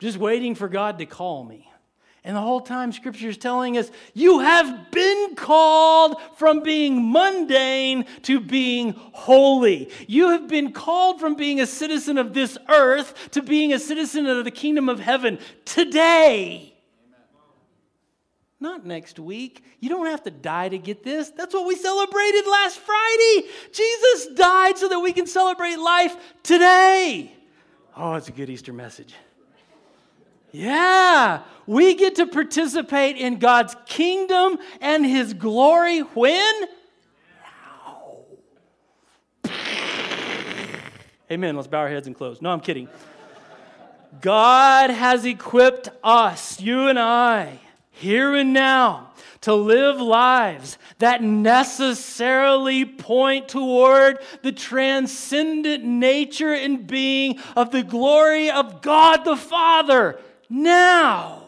Just 0.00 0.18
waiting 0.18 0.56
for 0.56 0.68
God 0.68 0.98
to 0.98 1.06
call 1.06 1.44
me. 1.44 1.69
And 2.22 2.36
the 2.36 2.40
whole 2.40 2.60
time, 2.60 2.92
Scripture 2.92 3.28
is 3.28 3.38
telling 3.38 3.78
us 3.78 3.90
you 4.12 4.40
have 4.40 4.90
been 4.90 5.34
called 5.36 6.16
from 6.36 6.60
being 6.60 7.10
mundane 7.10 8.04
to 8.22 8.40
being 8.40 8.92
holy. 8.92 9.90
You 10.06 10.30
have 10.30 10.46
been 10.46 10.72
called 10.72 11.18
from 11.18 11.34
being 11.34 11.60
a 11.60 11.66
citizen 11.66 12.18
of 12.18 12.34
this 12.34 12.58
earth 12.68 13.30
to 13.30 13.42
being 13.42 13.72
a 13.72 13.78
citizen 13.78 14.26
of 14.26 14.44
the 14.44 14.50
kingdom 14.50 14.90
of 14.90 15.00
heaven 15.00 15.38
today. 15.64 16.74
Not 18.62 18.84
next 18.84 19.18
week. 19.18 19.64
You 19.80 19.88
don't 19.88 20.04
have 20.04 20.22
to 20.24 20.30
die 20.30 20.68
to 20.68 20.76
get 20.76 21.02
this. 21.02 21.30
That's 21.30 21.54
what 21.54 21.66
we 21.66 21.74
celebrated 21.74 22.46
last 22.46 22.78
Friday. 22.78 23.48
Jesus 23.72 24.34
died 24.34 24.76
so 24.76 24.88
that 24.88 25.00
we 25.00 25.14
can 25.14 25.26
celebrate 25.26 25.76
life 25.76 26.14
today. 26.42 27.32
Oh, 27.96 28.12
it's 28.14 28.28
a 28.28 28.32
good 28.32 28.50
Easter 28.50 28.74
message. 28.74 29.14
Yeah, 30.52 31.42
we 31.66 31.94
get 31.94 32.16
to 32.16 32.26
participate 32.26 33.16
in 33.16 33.38
God's 33.38 33.76
kingdom 33.86 34.58
and 34.80 35.06
his 35.06 35.34
glory 35.34 36.00
when? 36.00 36.64
Now. 39.44 39.52
Amen. 41.30 41.54
Let's 41.54 41.68
bow 41.68 41.78
our 41.78 41.88
heads 41.88 42.08
and 42.08 42.16
close. 42.16 42.42
No, 42.42 42.50
I'm 42.50 42.60
kidding. 42.60 42.88
God 44.20 44.90
has 44.90 45.24
equipped 45.24 45.88
us, 46.02 46.60
you 46.60 46.88
and 46.88 46.98
I, 46.98 47.60
here 47.92 48.34
and 48.34 48.52
now, 48.52 49.12
to 49.42 49.54
live 49.54 50.00
lives 50.00 50.76
that 50.98 51.22
necessarily 51.22 52.84
point 52.84 53.48
toward 53.48 54.18
the 54.42 54.50
transcendent 54.52 55.84
nature 55.84 56.52
and 56.52 56.86
being 56.86 57.38
of 57.54 57.70
the 57.70 57.84
glory 57.84 58.50
of 58.50 58.82
God 58.82 59.24
the 59.24 59.36
Father 59.36 60.18
now. 60.50 61.44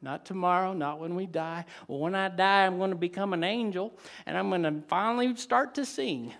Not 0.00 0.24
tomorrow, 0.24 0.72
not 0.74 1.00
when 1.00 1.16
we 1.16 1.26
die. 1.26 1.64
Well, 1.88 1.98
when 1.98 2.14
I 2.14 2.28
die, 2.28 2.66
I'm 2.66 2.78
going 2.78 2.90
to 2.90 2.96
become 2.96 3.32
an 3.32 3.42
angel 3.42 3.92
and 4.26 4.38
I'm 4.38 4.48
going 4.48 4.62
to 4.62 4.74
finally 4.86 5.34
start 5.34 5.74
to 5.74 5.84
sing. 5.84 6.32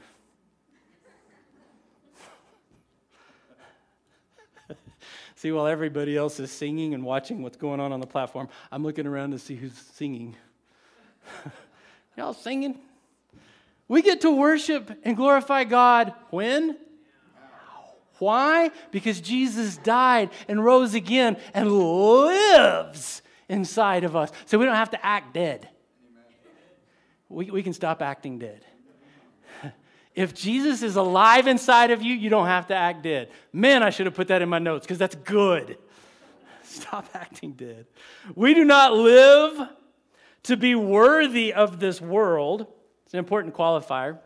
see, 5.35 5.51
while 5.51 5.67
everybody 5.67 6.17
else 6.17 6.39
is 6.39 6.53
singing 6.53 6.95
and 6.95 7.03
watching 7.03 7.43
what's 7.43 7.57
going 7.57 7.81
on 7.81 7.91
on 7.91 7.99
the 7.99 8.07
platform, 8.07 8.49
I'm 8.71 8.85
looking 8.85 9.09
around 9.09 9.33
to 9.33 9.41
see 9.41 9.57
who's 9.57 9.77
singing. 9.77 10.37
Y'all 12.17 12.35
singing? 12.35 12.79
We 13.89 14.03
get 14.03 14.21
to 14.21 14.31
worship 14.31 14.93
and 15.03 15.17
glorify 15.17 15.65
God 15.65 16.15
when? 16.31 16.77
Why? 18.19 18.71
Because 18.91 19.21
Jesus 19.21 19.77
died 19.79 20.31
and 20.49 20.65
rose 20.65 20.95
again 20.95 21.37
and 21.55 21.71
lives 21.71 23.23
inside 23.49 24.05
of 24.05 24.17
us. 24.17 24.31
So 24.47 24.59
we 24.59 24.65
don't 24.65 24.75
have 24.75 24.91
to 24.91 25.05
act 25.05 25.35
dead. 25.35 25.69
We, 27.29 27.51
we 27.51 27.63
can 27.63 27.73
stop 27.73 28.03
acting 28.03 28.39
dead. 28.39 28.65
If 30.15 30.35
Jesus 30.35 30.83
is 30.83 30.97
alive 30.97 31.47
inside 31.47 31.93
of 31.93 32.03
you, 32.03 32.13
you 32.13 32.29
don't 32.29 32.47
have 32.47 32.67
to 32.69 32.75
act 32.75 33.05
dead. 33.05 33.31
Man, 33.53 33.85
I 33.85 33.91
should 33.91 34.07
have 34.07 34.17
put 34.17 34.29
that 34.29 34.43
in 34.43 34.49
my 34.49 34.59
notes 34.59 34.85
because 34.85 34.99
that's 34.99 35.15
good. 35.15 35.79
Stop 36.65 37.09
acting 37.15 37.53
dead. 37.53 37.87
We 38.35 38.53
do 38.53 38.65
not 38.65 38.95
live 38.95 39.69
to 40.45 40.57
be 40.57 40.75
worthy 40.75 41.55
of 41.55 41.79
this 41.79 42.01
world. 42.01 42.67
It's 43.05 43.15
an 43.15 43.21
important 43.21 43.55
qualifier. 43.55 44.19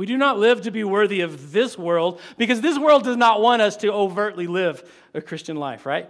We 0.00 0.06
do 0.06 0.16
not 0.16 0.38
live 0.38 0.62
to 0.62 0.70
be 0.70 0.82
worthy 0.82 1.20
of 1.20 1.52
this 1.52 1.76
world 1.76 2.22
because 2.38 2.62
this 2.62 2.78
world 2.78 3.04
does 3.04 3.18
not 3.18 3.42
want 3.42 3.60
us 3.60 3.76
to 3.76 3.92
overtly 3.92 4.46
live 4.46 4.82
a 5.12 5.20
Christian 5.20 5.58
life, 5.58 5.84
right? 5.84 6.08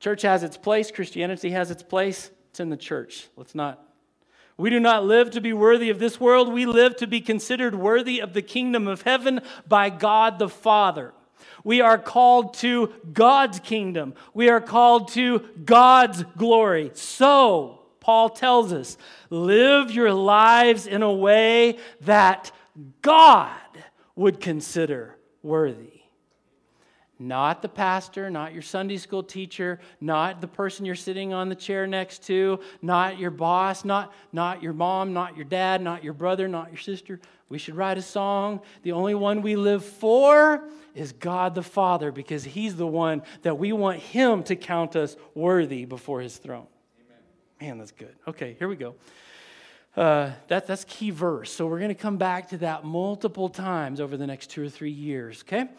Church 0.00 0.22
has 0.22 0.42
its 0.42 0.56
place, 0.56 0.90
Christianity 0.90 1.50
has 1.50 1.70
its 1.70 1.84
place. 1.84 2.32
It's 2.50 2.58
in 2.58 2.70
the 2.70 2.76
church. 2.76 3.28
Let's 3.36 3.54
not. 3.54 3.86
We 4.56 4.68
do 4.68 4.80
not 4.80 5.04
live 5.04 5.30
to 5.30 5.40
be 5.40 5.52
worthy 5.52 5.90
of 5.90 6.00
this 6.00 6.18
world. 6.18 6.52
We 6.52 6.66
live 6.66 6.96
to 6.96 7.06
be 7.06 7.20
considered 7.20 7.76
worthy 7.76 8.18
of 8.18 8.32
the 8.32 8.42
kingdom 8.42 8.88
of 8.88 9.02
heaven 9.02 9.40
by 9.68 9.88
God 9.88 10.40
the 10.40 10.48
Father. 10.48 11.14
We 11.62 11.82
are 11.82 11.98
called 11.98 12.54
to 12.54 12.92
God's 13.12 13.60
kingdom. 13.60 14.12
We 14.34 14.48
are 14.48 14.60
called 14.60 15.12
to 15.12 15.38
God's 15.64 16.24
glory. 16.36 16.90
So, 16.94 17.83
Paul 18.04 18.28
tells 18.28 18.70
us 18.70 18.98
live 19.30 19.90
your 19.90 20.12
lives 20.12 20.86
in 20.86 21.02
a 21.02 21.10
way 21.10 21.78
that 22.02 22.52
God 23.00 23.50
would 24.14 24.40
consider 24.40 25.16
worthy. 25.42 26.02
Not 27.18 27.62
the 27.62 27.68
pastor, 27.70 28.28
not 28.28 28.52
your 28.52 28.60
Sunday 28.60 28.98
school 28.98 29.22
teacher, 29.22 29.80
not 30.02 30.42
the 30.42 30.46
person 30.46 30.84
you're 30.84 30.94
sitting 30.94 31.32
on 31.32 31.48
the 31.48 31.54
chair 31.54 31.86
next 31.86 32.24
to, 32.24 32.60
not 32.82 33.18
your 33.18 33.30
boss, 33.30 33.86
not, 33.86 34.12
not 34.34 34.62
your 34.62 34.74
mom, 34.74 35.14
not 35.14 35.34
your 35.34 35.46
dad, 35.46 35.80
not 35.80 36.04
your 36.04 36.12
brother, 36.12 36.46
not 36.46 36.68
your 36.68 36.80
sister. 36.80 37.18
We 37.48 37.56
should 37.56 37.74
write 37.74 37.96
a 37.96 38.02
song. 38.02 38.60
The 38.82 38.92
only 38.92 39.14
one 39.14 39.40
we 39.40 39.56
live 39.56 39.82
for 39.82 40.68
is 40.94 41.12
God 41.12 41.54
the 41.54 41.62
Father 41.62 42.12
because 42.12 42.44
He's 42.44 42.76
the 42.76 42.86
one 42.86 43.22
that 43.40 43.58
we 43.58 43.72
want 43.72 44.00
Him 44.00 44.42
to 44.42 44.56
count 44.56 44.94
us 44.94 45.16
worthy 45.34 45.86
before 45.86 46.20
His 46.20 46.36
throne. 46.36 46.66
Man, 47.64 47.78
that's 47.78 47.92
good. 47.92 48.14
Okay, 48.28 48.56
here 48.58 48.68
we 48.68 48.76
go. 48.76 48.94
Uh, 49.96 50.32
that, 50.48 50.66
that's 50.66 50.84
key 50.84 51.08
verse. 51.08 51.50
So 51.50 51.66
we're 51.66 51.78
going 51.78 51.88
to 51.88 51.94
come 51.94 52.18
back 52.18 52.50
to 52.50 52.58
that 52.58 52.84
multiple 52.84 53.48
times 53.48 54.02
over 54.02 54.18
the 54.18 54.26
next 54.26 54.50
two 54.50 54.62
or 54.62 54.68
three 54.68 54.90
years, 54.90 55.42
okay? 55.48 55.70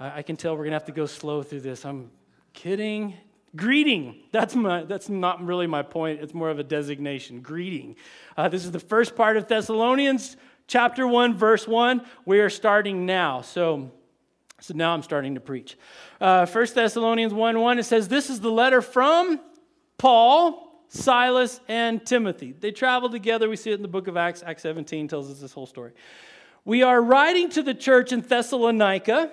I 0.00 0.22
can 0.22 0.36
tell 0.36 0.52
we're 0.52 0.64
going 0.64 0.70
to 0.70 0.76
have 0.76 0.86
to 0.86 0.92
go 0.92 1.04
slow 1.04 1.42
through 1.42 1.60
this. 1.60 1.84
I'm 1.84 2.10
kidding. 2.54 3.12
Greeting. 3.54 4.22
That's, 4.32 4.54
my, 4.54 4.84
that's 4.84 5.10
not 5.10 5.44
really 5.44 5.66
my 5.66 5.82
point. 5.82 6.22
It's 6.22 6.32
more 6.32 6.48
of 6.48 6.58
a 6.58 6.64
designation. 6.64 7.42
Greeting. 7.42 7.96
Uh, 8.38 8.48
this 8.48 8.64
is 8.64 8.72
the 8.72 8.80
first 8.80 9.14
part 9.14 9.36
of 9.36 9.46
Thessalonians 9.46 10.38
chapter 10.66 11.06
1, 11.06 11.34
verse 11.34 11.68
1. 11.68 12.06
We 12.24 12.40
are 12.40 12.48
starting 12.48 13.04
now. 13.04 13.42
So, 13.42 13.92
so 14.60 14.72
now 14.72 14.94
I'm 14.94 15.02
starting 15.02 15.34
to 15.34 15.42
preach. 15.42 15.76
Uh, 16.22 16.46
1 16.46 16.66
Thessalonians 16.74 17.34
1 17.34 17.60
1, 17.60 17.78
it 17.78 17.82
says, 17.82 18.08
This 18.08 18.30
is 18.30 18.40
the 18.40 18.50
letter 18.50 18.80
from 18.80 19.40
Paul, 19.98 20.64
Silas, 20.94 21.60
and 21.68 22.04
Timothy. 22.06 22.54
They 22.58 22.70
traveled 22.70 23.12
together. 23.12 23.48
We 23.48 23.56
see 23.56 23.70
it 23.70 23.74
in 23.74 23.82
the 23.82 23.88
book 23.88 24.06
of 24.06 24.16
Acts. 24.16 24.42
Acts 24.46 24.62
17 24.62 25.08
tells 25.08 25.30
us 25.30 25.40
this 25.40 25.52
whole 25.52 25.66
story. 25.66 25.92
We 26.64 26.82
are 26.82 27.02
writing 27.02 27.50
to 27.50 27.62
the 27.62 27.74
church 27.74 28.12
in 28.12 28.20
Thessalonica, 28.20 29.32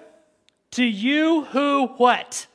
to 0.72 0.84
you 0.84 1.44
who 1.46 1.88
what? 1.98 2.48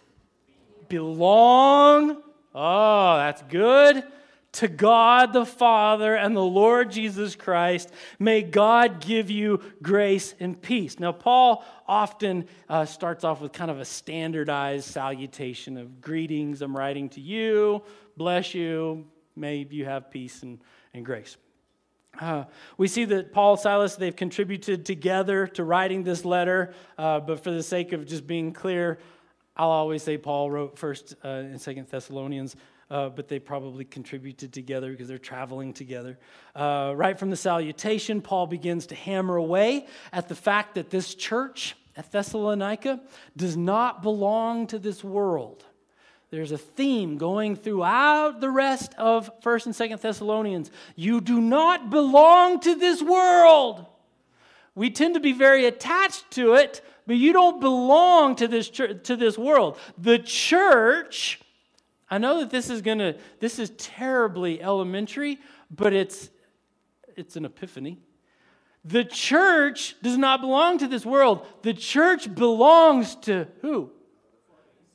Belong. 0.89 2.23
Oh, 2.55 3.17
that's 3.17 3.43
good. 3.43 4.05
To 4.53 4.69
God 4.69 5.35
the 5.35 5.45
Father 5.45 6.15
and 6.15 6.35
the 6.35 6.43
Lord 6.43 6.91
Jesus 6.91 7.37
Christ, 7.37 7.93
may 8.19 8.43
God 8.43 9.01
give 9.01 9.31
you 9.31 9.61
grace 9.83 10.35
and 10.41 10.61
peace. 10.61 10.99
Now, 10.99 11.13
Paul 11.13 11.63
often 11.87 12.47
uh, 12.69 12.87
starts 12.87 13.23
off 13.23 13.43
with 13.43 13.53
kind 13.53 13.71
of 13.71 13.81
a 13.81 13.85
standardized 13.85 14.87
salutation 14.87 15.77
of 15.77 16.01
greetings. 16.01 16.63
I'm 16.63 16.75
writing 16.75 17.11
to 17.11 17.21
you, 17.21 17.83
bless 18.17 18.55
you, 18.55 19.07
may 19.35 19.67
you 19.71 19.85
have 19.85 20.11
peace 20.11 20.43
and, 20.43 20.59
and 20.95 21.05
grace. 21.05 21.37
Uh, 22.21 22.45
we 22.79 22.89
see 22.89 23.05
that 23.05 23.33
Paul 23.33 23.53
and 23.53 23.61
Silas, 23.61 23.97
they've 23.97 24.17
contributed 24.17 24.87
together 24.87 25.47
to 25.49 25.65
writing 25.65 26.03
this 26.03 26.25
letter, 26.25 26.75
uh, 26.97 27.21
but 27.21 27.45
for 27.45 27.51
the 27.51 27.63
sake 27.63 27.93
of 27.93 28.07
just 28.07 28.27
being 28.27 28.53
clear, 28.53 28.99
I'll 29.57 29.71
always 29.71 30.03
say 30.03 30.19
Paul 30.19 30.51
wrote 30.51 30.79
first 30.79 31.15
uh, 31.25 31.29
and 31.29 31.61
second 31.61 31.89
Thessalonians, 31.89 32.57
uh, 32.91 33.09
but 33.09 33.29
they 33.29 33.39
probably 33.39 33.85
contributed 33.85 34.53
together 34.53 34.91
because 34.91 35.09
they're 35.09 35.19
traveling 35.19 35.73
together. 35.73 36.19
Uh, 36.55 36.93
right 36.95 37.19
from 37.19 37.31
the 37.31 37.37
salutation, 37.37 38.21
Paul 38.21 38.47
begins 38.47 38.87
to 38.89 38.95
hammer 38.95 39.37
away 39.37 39.87
at 40.13 40.29
the 40.29 40.35
fact 40.35 40.75
that 40.77 40.91
this 40.91 41.15
church 41.15 41.77
at 41.97 42.13
Thessalonica 42.13 43.01
does 43.37 43.57
not 43.57 44.03
belong 44.03 44.67
to 44.69 44.79
this 44.79 45.03
world. 45.03 45.65
There's 46.31 46.53
a 46.53 46.59
theme 46.59 47.19
going 47.19 47.55
throughout 47.57 48.41
the 48.41 48.51
rest 48.51 48.95
of 48.95 49.31
1st 49.43 49.67
and 49.67 49.75
2nd 49.75 50.01
Thessalonians. 50.01 50.71
You 50.97 51.21
do 51.21 51.41
not 51.41 51.89
belong 51.89 52.61
to 52.61 52.75
this 52.75 53.01
world. 53.01 53.87
We 54.75 54.91
tend 54.91 55.15
to 55.15 55.21
be 55.21 55.33
very 55.33 55.67
attached 55.67 56.31
to 56.33 56.55
it, 56.55 56.83
but 57.07 57.17
you 57.17 57.33
don't 57.33 57.61
belong 57.61 58.37
to 58.37 58.49
this 58.49 58.69
church, 58.69 59.05
to 59.05 59.17
this 59.17 59.39
world. 59.39 59.79
The 59.97 60.19
church, 60.19 61.41
I 62.11 62.19
know 62.19 62.41
that 62.41 62.51
this 62.51 62.71
is 62.71 62.83
going 62.83 62.99
to 62.99 63.17
this 63.41 63.59
is 63.59 63.71
terribly 63.79 64.61
elementary, 64.61 65.39
but 65.71 65.93
it's 65.93 66.29
it's 67.17 67.37
an 67.37 67.45
epiphany. 67.45 67.99
The 68.85 69.05
church 69.05 69.97
does 70.03 70.19
not 70.19 70.41
belong 70.41 70.79
to 70.79 70.89
this 70.89 71.07
world. 71.07 71.47
The 71.63 71.75
church 71.75 72.33
belongs 72.35 73.15
to 73.23 73.49
who? 73.63 73.91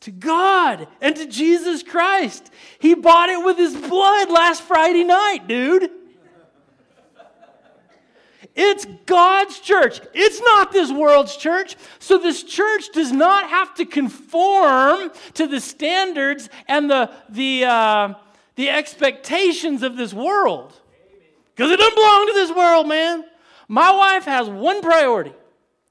To 0.02 0.12
God 0.12 0.88
and 1.00 1.16
to 1.16 1.26
Jesus 1.26 1.84
Christ. 1.84 2.52
He 2.80 2.94
bought 2.94 3.30
it 3.30 3.44
with 3.44 3.58
his 3.58 3.76
blood 3.76 4.30
last 4.30 4.62
Friday 4.64 5.04
night, 5.04 5.48
dude. 5.48 5.90
It's 8.54 8.86
God's 9.06 9.60
church. 9.60 10.02
It's 10.14 10.42
not 10.42 10.74
this 10.74 10.92
world's 10.92 11.38
church. 11.38 11.78
So 12.00 12.18
this 12.18 12.44
church 12.44 12.92
does 12.92 13.12
not 13.12 13.50
have 13.50 13.74
to 13.76 13.86
conform 13.86 15.12
to 15.36 15.48
the 15.48 15.62
standards 15.62 16.50
and 16.68 16.90
the, 16.90 17.12
the, 17.30 17.66
uh, 17.66 18.14
the 18.56 18.70
expectations 18.70 19.84
of 19.84 19.96
this 19.96 20.14
world. 20.14 20.74
Because 21.56 21.72
it 21.72 21.78
doesn't 21.78 21.96
belong 21.96 22.28
to 22.28 22.34
this 22.34 22.52
world, 22.52 22.88
man. 22.88 23.24
My 23.70 23.92
wife 23.96 24.26
has 24.26 24.50
one 24.50 24.82
priority. 24.82 25.34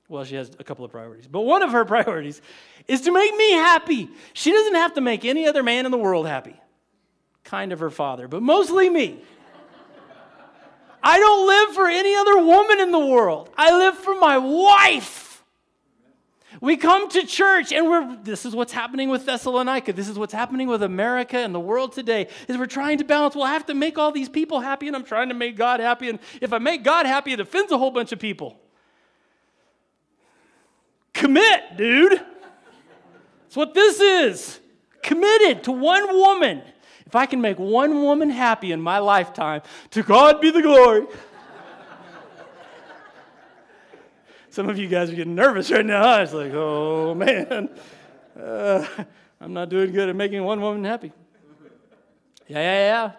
Well, 0.08 0.24
she 0.24 0.34
has 0.34 0.50
a 0.58 0.64
couple 0.64 0.84
of 0.84 0.90
priorities, 0.90 1.28
but 1.28 1.42
one 1.42 1.62
of 1.62 1.70
her 1.70 1.84
priorities 1.86 2.42
is 2.88 3.02
to 3.02 3.12
make 3.12 3.34
me 3.36 3.52
happy. 3.52 4.08
She 4.32 4.52
doesn't 4.52 4.74
have 4.74 4.94
to 4.94 5.00
make 5.00 5.24
any 5.24 5.46
other 5.46 5.62
man 5.62 5.84
in 5.84 5.92
the 5.92 5.98
world 5.98 6.26
happy. 6.26 6.56
Kind 7.44 7.72
of 7.72 7.80
her 7.80 7.90
father, 7.90 8.28
but 8.28 8.42
mostly 8.42 8.88
me. 8.88 9.22
I 11.02 11.18
don't 11.18 11.46
live 11.46 11.74
for 11.74 11.88
any 11.88 12.14
other 12.14 12.36
woman 12.44 12.80
in 12.80 12.92
the 12.92 12.98
world. 12.98 13.50
I 13.56 13.76
live 13.76 13.96
for 13.96 14.14
my 14.18 14.38
wife. 14.38 15.42
We 16.60 16.76
come 16.76 17.08
to 17.10 17.24
church 17.24 17.72
and 17.72 17.86
we're 17.86 18.16
this 18.22 18.44
is 18.44 18.54
what's 18.54 18.72
happening 18.72 19.08
with 19.08 19.24
Thessalonica. 19.24 19.94
This 19.94 20.08
is 20.08 20.18
what's 20.18 20.34
happening 20.34 20.68
with 20.68 20.82
America 20.82 21.38
and 21.38 21.54
the 21.54 21.60
world 21.60 21.92
today. 21.92 22.28
Is 22.48 22.58
we're 22.58 22.66
trying 22.66 22.98
to 22.98 23.04
balance, 23.04 23.34
well, 23.34 23.44
I 23.44 23.52
have 23.52 23.66
to 23.66 23.74
make 23.74 23.98
all 23.98 24.12
these 24.12 24.28
people 24.28 24.60
happy 24.60 24.86
and 24.86 24.94
I'm 24.94 25.04
trying 25.04 25.28
to 25.28 25.34
make 25.34 25.56
God 25.56 25.80
happy 25.80 26.10
and 26.10 26.18
if 26.40 26.52
I 26.52 26.58
make 26.58 26.82
God 26.82 27.06
happy 27.06 27.32
it 27.32 27.40
offends 27.40 27.72
a 27.72 27.78
whole 27.78 27.90
bunch 27.90 28.12
of 28.12 28.18
people. 28.18 28.60
Commit, 31.14 31.76
dude. 31.78 32.20
That's 33.50 33.56
what 33.56 33.74
this 33.74 33.98
is. 33.98 34.60
Committed 35.02 35.64
to 35.64 35.72
one 35.72 36.06
woman. 36.14 36.62
If 37.04 37.16
I 37.16 37.26
can 37.26 37.40
make 37.40 37.58
one 37.58 38.00
woman 38.00 38.30
happy 38.30 38.70
in 38.70 38.80
my 38.80 39.00
lifetime, 39.00 39.62
to 39.90 40.04
God 40.04 40.40
be 40.40 40.52
the 40.52 40.62
glory. 40.62 41.08
Some 44.50 44.68
of 44.68 44.78
you 44.78 44.86
guys 44.86 45.10
are 45.10 45.16
getting 45.16 45.34
nervous 45.34 45.68
right 45.72 45.84
now. 45.84 46.20
It's 46.22 46.32
like, 46.32 46.52
oh 46.54 47.16
man, 47.16 47.70
uh, 48.40 48.86
I'm 49.40 49.52
not 49.52 49.68
doing 49.68 49.90
good 49.90 50.08
at 50.08 50.14
making 50.14 50.44
one 50.44 50.60
woman 50.60 50.84
happy. 50.84 51.10
Yeah, 52.46 52.58
yeah, 52.58 52.86
yeah. 52.86 53.12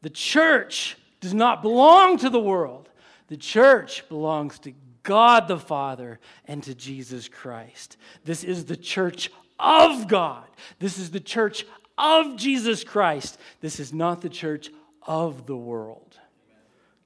The 0.00 0.10
church 0.10 0.96
does 1.20 1.34
not 1.34 1.60
belong 1.60 2.16
to 2.16 2.30
the 2.30 2.40
world, 2.40 2.88
the 3.26 3.36
church 3.36 4.08
belongs 4.08 4.58
to 4.60 4.72
God 5.02 5.48
the 5.48 5.58
Father 5.58 6.18
and 6.46 6.62
to 6.64 6.74
Jesus 6.74 7.28
Christ. 7.28 7.96
This 8.24 8.44
is 8.44 8.64
the 8.64 8.76
church 8.76 9.30
of 9.58 10.08
God. 10.08 10.46
This 10.78 10.98
is 10.98 11.10
the 11.10 11.20
church 11.20 11.64
of 11.96 12.36
Jesus 12.36 12.84
Christ. 12.84 13.38
This 13.60 13.80
is 13.80 13.92
not 13.92 14.20
the 14.20 14.28
church 14.28 14.70
of 15.06 15.46
the 15.46 15.56
world. 15.56 16.18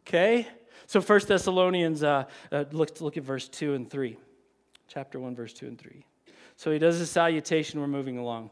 Okay? 0.06 0.46
So 0.86 1.00
First 1.00 1.28
Thessalonians, 1.28 2.02
uh, 2.02 2.24
uh, 2.50 2.64
look, 2.72 3.00
look 3.00 3.16
at 3.16 3.22
verse 3.22 3.48
2 3.48 3.74
and 3.74 3.90
3. 3.90 4.18
Chapter 4.88 5.18
1, 5.18 5.34
verse 5.34 5.54
2 5.54 5.66
and 5.66 5.78
3. 5.78 6.04
So 6.56 6.70
he 6.70 6.78
does 6.78 7.00
a 7.00 7.06
salutation. 7.06 7.80
We're 7.80 7.86
moving 7.86 8.18
along. 8.18 8.50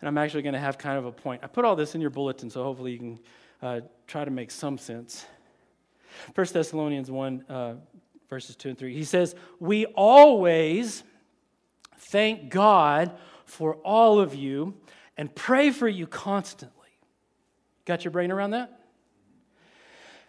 And 0.00 0.08
I'm 0.08 0.16
actually 0.16 0.42
going 0.42 0.54
to 0.54 0.60
have 0.60 0.78
kind 0.78 0.98
of 0.98 1.04
a 1.06 1.12
point. 1.12 1.42
I 1.42 1.46
put 1.46 1.64
all 1.64 1.76
this 1.76 1.94
in 1.94 2.00
your 2.00 2.10
bulletin, 2.10 2.48
so 2.48 2.62
hopefully 2.62 2.92
you 2.92 2.98
can 2.98 3.20
uh, 3.60 3.80
try 4.06 4.24
to 4.24 4.30
make 4.30 4.50
some 4.50 4.78
sense. 4.78 5.26
First 6.34 6.54
Thessalonians 6.54 7.10
1, 7.10 7.44
uh, 7.48 7.74
verses 8.30 8.56
2 8.56 8.70
and 8.70 8.78
3. 8.78 8.94
He 8.94 9.04
says, 9.04 9.34
We 9.58 9.84
always 9.86 11.02
thank 11.98 12.48
God 12.48 13.12
for 13.44 13.74
all 13.76 14.20
of 14.20 14.34
you 14.34 14.74
and 15.18 15.34
pray 15.34 15.70
for 15.70 15.88
you 15.88 16.06
constantly. 16.06 16.76
Got 17.84 18.04
your 18.04 18.12
brain 18.12 18.30
around 18.30 18.52
that? 18.52 18.80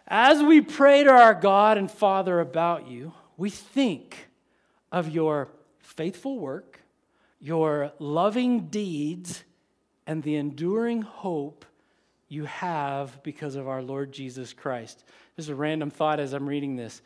As 0.06 0.42
we 0.42 0.60
pray 0.60 1.04
to 1.04 1.10
our 1.10 1.32
God 1.32 1.78
and 1.78 1.90
Father 1.90 2.40
about 2.40 2.88
you, 2.88 3.14
we 3.36 3.48
think 3.48 4.28
of 4.90 5.08
your 5.08 5.48
faithful 5.78 6.38
work, 6.38 6.80
your 7.40 7.92
loving 7.98 8.66
deeds, 8.66 9.44
and 10.06 10.22
the 10.22 10.34
enduring 10.34 11.02
hope 11.02 11.64
you 12.28 12.44
have 12.46 13.22
because 13.22 13.54
of 13.54 13.68
our 13.68 13.82
Lord 13.82 14.12
Jesus 14.12 14.52
Christ. 14.52 15.04
This 15.36 15.46
is 15.46 15.50
a 15.50 15.54
random 15.54 15.90
thought 15.90 16.18
as 16.18 16.32
I'm 16.32 16.48
reading 16.48 16.76
this. 16.76 17.00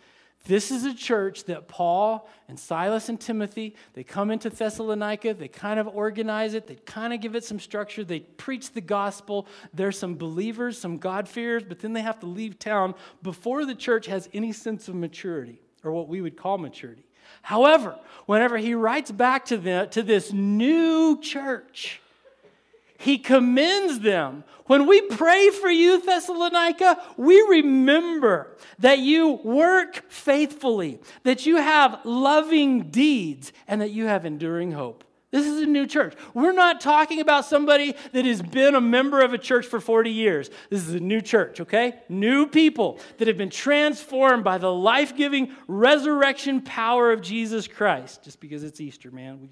This 0.46 0.70
is 0.70 0.84
a 0.84 0.94
church 0.94 1.44
that 1.44 1.66
Paul 1.66 2.28
and 2.48 2.58
Silas 2.58 3.08
and 3.08 3.20
Timothy, 3.20 3.74
they 3.94 4.04
come 4.04 4.30
into 4.30 4.48
Thessalonica, 4.48 5.34
they 5.34 5.48
kind 5.48 5.80
of 5.80 5.88
organize 5.88 6.54
it, 6.54 6.68
they 6.68 6.76
kind 6.76 7.12
of 7.12 7.20
give 7.20 7.34
it 7.34 7.44
some 7.44 7.58
structure, 7.58 8.04
they 8.04 8.20
preach 8.20 8.72
the 8.72 8.80
gospel. 8.80 9.48
There's 9.74 9.98
some 9.98 10.16
believers, 10.16 10.78
some 10.78 10.98
God-fearers, 10.98 11.64
but 11.64 11.80
then 11.80 11.92
they 11.92 12.02
have 12.02 12.20
to 12.20 12.26
leave 12.26 12.60
town 12.60 12.94
before 13.22 13.64
the 13.66 13.74
church 13.74 14.06
has 14.06 14.28
any 14.32 14.52
sense 14.52 14.86
of 14.86 14.94
maturity, 14.94 15.60
or 15.82 15.90
what 15.90 16.08
we 16.08 16.20
would 16.20 16.36
call 16.36 16.58
maturity. 16.58 17.04
However, 17.42 17.98
whenever 18.26 18.56
he 18.56 18.74
writes 18.74 19.10
back 19.10 19.46
to, 19.46 19.56
the, 19.56 19.88
to 19.90 20.02
this 20.02 20.32
new 20.32 21.20
church, 21.20 22.00
he 22.98 23.18
commends 23.18 24.00
them. 24.00 24.44
When 24.66 24.86
we 24.86 25.00
pray 25.02 25.50
for 25.50 25.70
you, 25.70 26.00
Thessalonica, 26.04 27.00
we 27.16 27.40
remember 27.48 28.56
that 28.80 28.98
you 28.98 29.40
work 29.44 30.10
faithfully, 30.10 31.00
that 31.22 31.46
you 31.46 31.56
have 31.56 32.00
loving 32.04 32.90
deeds, 32.90 33.52
and 33.68 33.80
that 33.80 33.90
you 33.90 34.06
have 34.06 34.26
enduring 34.26 34.72
hope. 34.72 35.04
This 35.32 35.46
is 35.46 35.60
a 35.60 35.66
new 35.66 35.86
church. 35.86 36.14
We're 36.34 36.52
not 36.52 36.80
talking 36.80 37.20
about 37.20 37.44
somebody 37.44 37.94
that 38.12 38.24
has 38.24 38.40
been 38.40 38.74
a 38.74 38.80
member 38.80 39.20
of 39.20 39.34
a 39.34 39.38
church 39.38 39.66
for 39.66 39.80
40 39.80 40.10
years. 40.10 40.50
This 40.70 40.86
is 40.86 40.94
a 40.94 41.00
new 41.00 41.20
church, 41.20 41.60
okay? 41.60 41.94
New 42.08 42.46
people 42.46 43.00
that 43.18 43.28
have 43.28 43.36
been 43.36 43.50
transformed 43.50 44.44
by 44.44 44.58
the 44.58 44.72
life 44.72 45.16
giving 45.16 45.54
resurrection 45.66 46.62
power 46.62 47.12
of 47.12 47.20
Jesus 47.22 47.68
Christ. 47.68 48.22
Just 48.22 48.40
because 48.40 48.64
it's 48.64 48.80
Easter, 48.80 49.10
man. 49.10 49.40
We 49.40 49.48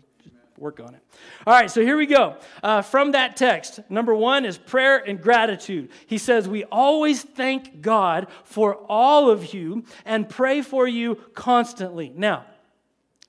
work 0.58 0.80
on 0.80 0.94
it. 0.94 1.02
All 1.46 1.54
right, 1.54 1.70
so 1.70 1.80
here 1.80 1.96
we 1.96 2.06
go. 2.06 2.36
Uh, 2.62 2.82
from 2.82 3.12
that 3.12 3.36
text, 3.36 3.80
number 3.88 4.14
one 4.14 4.44
is 4.44 4.56
prayer 4.58 4.98
and 4.98 5.20
gratitude. 5.20 5.90
He 6.06 6.18
says, 6.18 6.48
We 6.48 6.64
always 6.64 7.22
thank 7.22 7.80
God 7.80 8.28
for 8.44 8.76
all 8.88 9.30
of 9.30 9.52
you 9.52 9.84
and 10.04 10.28
pray 10.28 10.62
for 10.62 10.86
you 10.86 11.16
constantly. 11.34 12.12
Now, 12.14 12.44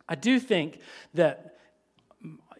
I 0.07 0.15
do 0.15 0.39
think 0.39 0.79
that 1.13 1.57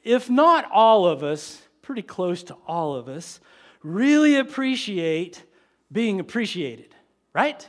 if 0.04 0.30
not 0.30 0.70
all 0.72 1.08
of 1.08 1.24
us, 1.24 1.62
pretty 1.82 2.02
close 2.02 2.44
to 2.44 2.56
all 2.68 2.96
of 2.96 3.08
us, 3.08 3.40
really 3.84 4.38
appreciate 4.38 5.44
being 5.92 6.20
appreciated, 6.20 6.96
right? 7.34 7.68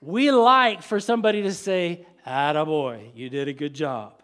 We 0.00 0.30
like 0.30 0.82
for 0.82 1.00
somebody 1.00 1.42
to 1.42 1.52
say, 1.52 2.06
Attaboy, 2.26 3.10
you 3.14 3.28
did 3.28 3.48
a 3.48 3.52
good 3.52 3.74
job. 3.74 4.19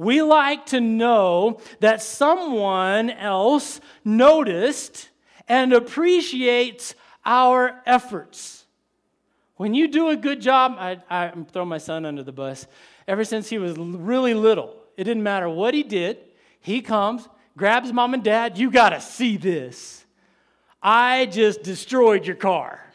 We 0.00 0.22
like 0.22 0.64
to 0.66 0.80
know 0.80 1.60
that 1.80 2.00
someone 2.00 3.10
else 3.10 3.82
noticed 4.02 5.10
and 5.46 5.74
appreciates 5.74 6.94
our 7.22 7.82
efforts. 7.84 8.64
When 9.56 9.74
you 9.74 9.88
do 9.88 10.08
a 10.08 10.16
good 10.16 10.40
job, 10.40 10.76
I, 10.78 11.02
I'm 11.10 11.44
throwing 11.44 11.68
my 11.68 11.76
son 11.76 12.06
under 12.06 12.22
the 12.22 12.32
bus. 12.32 12.66
Ever 13.06 13.24
since 13.24 13.50
he 13.50 13.58
was 13.58 13.76
really 13.76 14.32
little, 14.32 14.74
it 14.96 15.04
didn't 15.04 15.22
matter 15.22 15.50
what 15.50 15.74
he 15.74 15.82
did. 15.82 16.16
He 16.60 16.80
comes, 16.80 17.28
grabs 17.58 17.92
mom 17.92 18.14
and 18.14 18.24
dad, 18.24 18.56
you 18.56 18.70
got 18.70 18.90
to 18.90 19.02
see 19.02 19.36
this. 19.36 20.06
I 20.82 21.26
just 21.26 21.62
destroyed 21.62 22.24
your 22.24 22.36
car. 22.36 22.90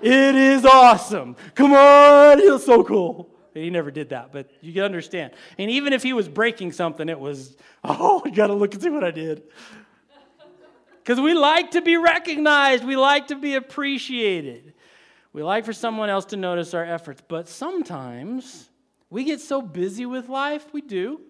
it 0.00 0.36
is 0.36 0.64
awesome. 0.64 1.34
Come 1.56 1.72
on, 1.72 2.38
it's 2.38 2.64
so 2.64 2.84
cool. 2.84 3.31
He 3.54 3.70
never 3.70 3.90
did 3.90 4.10
that, 4.10 4.32
but 4.32 4.50
you 4.60 4.72
can 4.72 4.82
understand. 4.82 5.32
And 5.58 5.70
even 5.70 5.92
if 5.92 6.02
he 6.02 6.12
was 6.12 6.28
breaking 6.28 6.72
something, 6.72 7.08
it 7.08 7.20
was, 7.20 7.56
oh, 7.84 8.22
you 8.24 8.32
got 8.32 8.46
to 8.48 8.54
look 8.54 8.72
and 8.74 8.82
see 8.82 8.90
what 8.90 9.04
I 9.04 9.10
did. 9.10 9.42
Because 11.02 11.20
we 11.20 11.34
like 11.34 11.72
to 11.72 11.82
be 11.82 11.96
recognized, 11.96 12.84
we 12.84 12.96
like 12.96 13.26
to 13.28 13.34
be 13.34 13.54
appreciated. 13.54 14.72
We 15.32 15.42
like 15.42 15.64
for 15.64 15.72
someone 15.72 16.08
else 16.08 16.26
to 16.26 16.36
notice 16.36 16.74
our 16.74 16.84
efforts. 16.84 17.22
But 17.26 17.48
sometimes 17.48 18.68
we 19.10 19.24
get 19.24 19.40
so 19.40 19.60
busy 19.60 20.06
with 20.06 20.28
life, 20.28 20.72
we 20.72 20.80
do, 20.80 21.20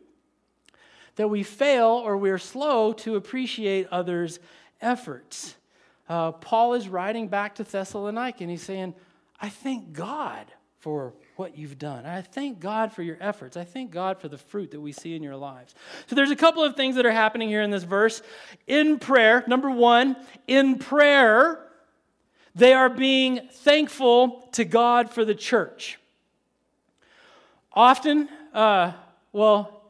that 1.16 1.28
we 1.28 1.42
fail 1.42 1.88
or 1.88 2.16
we're 2.16 2.38
slow 2.38 2.92
to 2.92 3.16
appreciate 3.16 3.88
others' 3.90 4.38
efforts. 4.80 5.56
Uh, 6.08 6.32
Paul 6.32 6.74
is 6.74 6.88
writing 6.88 7.28
back 7.28 7.54
to 7.56 7.64
Thessalonica 7.64 8.42
and 8.42 8.50
he's 8.50 8.62
saying, 8.62 8.94
I 9.40 9.48
thank 9.48 9.92
God 9.92 10.46
for 10.78 11.14
what 11.36 11.56
you've 11.56 11.78
done. 11.78 12.06
I 12.06 12.22
thank 12.22 12.60
God 12.60 12.92
for 12.92 13.02
your 13.02 13.16
efforts. 13.20 13.56
I 13.56 13.64
thank 13.64 13.90
God 13.90 14.20
for 14.20 14.28
the 14.28 14.38
fruit 14.38 14.70
that 14.72 14.80
we 14.80 14.92
see 14.92 15.14
in 15.14 15.22
your 15.22 15.36
lives. 15.36 15.74
So 16.06 16.14
there's 16.14 16.30
a 16.30 16.36
couple 16.36 16.62
of 16.62 16.76
things 16.76 16.96
that 16.96 17.06
are 17.06 17.12
happening 17.12 17.48
here 17.48 17.62
in 17.62 17.70
this 17.70 17.84
verse. 17.84 18.22
In 18.66 18.98
prayer, 18.98 19.44
number 19.46 19.70
one, 19.70 20.16
in 20.46 20.78
prayer, 20.78 21.66
they 22.54 22.74
are 22.74 22.88
being 22.88 23.48
thankful 23.50 24.48
to 24.52 24.64
God 24.64 25.10
for 25.10 25.24
the 25.24 25.34
church. 25.34 25.98
Often, 27.72 28.28
uh, 28.52 28.92
well, 29.32 29.81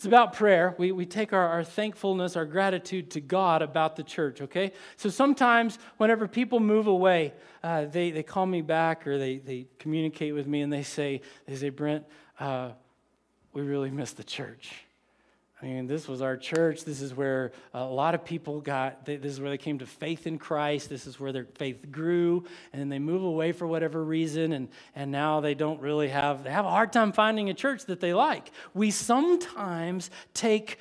It's 0.00 0.06
about 0.06 0.32
prayer. 0.32 0.74
We, 0.78 0.92
we 0.92 1.04
take 1.04 1.34
our, 1.34 1.46
our 1.46 1.62
thankfulness, 1.62 2.34
our 2.34 2.46
gratitude 2.46 3.10
to 3.10 3.20
God 3.20 3.60
about 3.60 3.96
the 3.96 4.02
church, 4.02 4.40
okay? 4.40 4.72
So 4.96 5.10
sometimes 5.10 5.78
whenever 5.98 6.26
people 6.26 6.58
move 6.58 6.86
away, 6.86 7.34
uh, 7.62 7.84
they, 7.84 8.10
they 8.10 8.22
call 8.22 8.46
me 8.46 8.62
back 8.62 9.06
or 9.06 9.18
they, 9.18 9.36
they 9.36 9.66
communicate 9.78 10.32
with 10.32 10.46
me 10.46 10.62
and 10.62 10.72
they 10.72 10.84
say, 10.84 11.20
they 11.46 11.54
say 11.54 11.68
Brent, 11.68 12.06
uh, 12.38 12.70
we 13.52 13.60
really 13.60 13.90
miss 13.90 14.12
the 14.12 14.24
church. 14.24 14.72
I 15.62 15.66
mean, 15.66 15.86
this 15.86 16.08
was 16.08 16.22
our 16.22 16.38
church. 16.38 16.84
This 16.84 17.02
is 17.02 17.14
where 17.14 17.52
a 17.74 17.84
lot 17.84 18.14
of 18.14 18.24
people 18.24 18.60
got, 18.60 19.04
this 19.04 19.24
is 19.24 19.40
where 19.40 19.50
they 19.50 19.58
came 19.58 19.78
to 19.80 19.86
faith 19.86 20.26
in 20.26 20.38
Christ. 20.38 20.88
This 20.88 21.06
is 21.06 21.20
where 21.20 21.32
their 21.32 21.44
faith 21.56 21.90
grew. 21.90 22.44
And 22.72 22.80
then 22.80 22.88
they 22.88 22.98
move 22.98 23.22
away 23.22 23.52
for 23.52 23.66
whatever 23.66 24.02
reason. 24.02 24.52
And, 24.52 24.68
and 24.94 25.10
now 25.10 25.40
they 25.40 25.54
don't 25.54 25.80
really 25.80 26.08
have, 26.08 26.44
they 26.44 26.50
have 26.50 26.64
a 26.64 26.70
hard 26.70 26.92
time 26.94 27.12
finding 27.12 27.50
a 27.50 27.54
church 27.54 27.84
that 27.86 28.00
they 28.00 28.14
like. 28.14 28.50
We 28.72 28.90
sometimes 28.90 30.10
take 30.32 30.78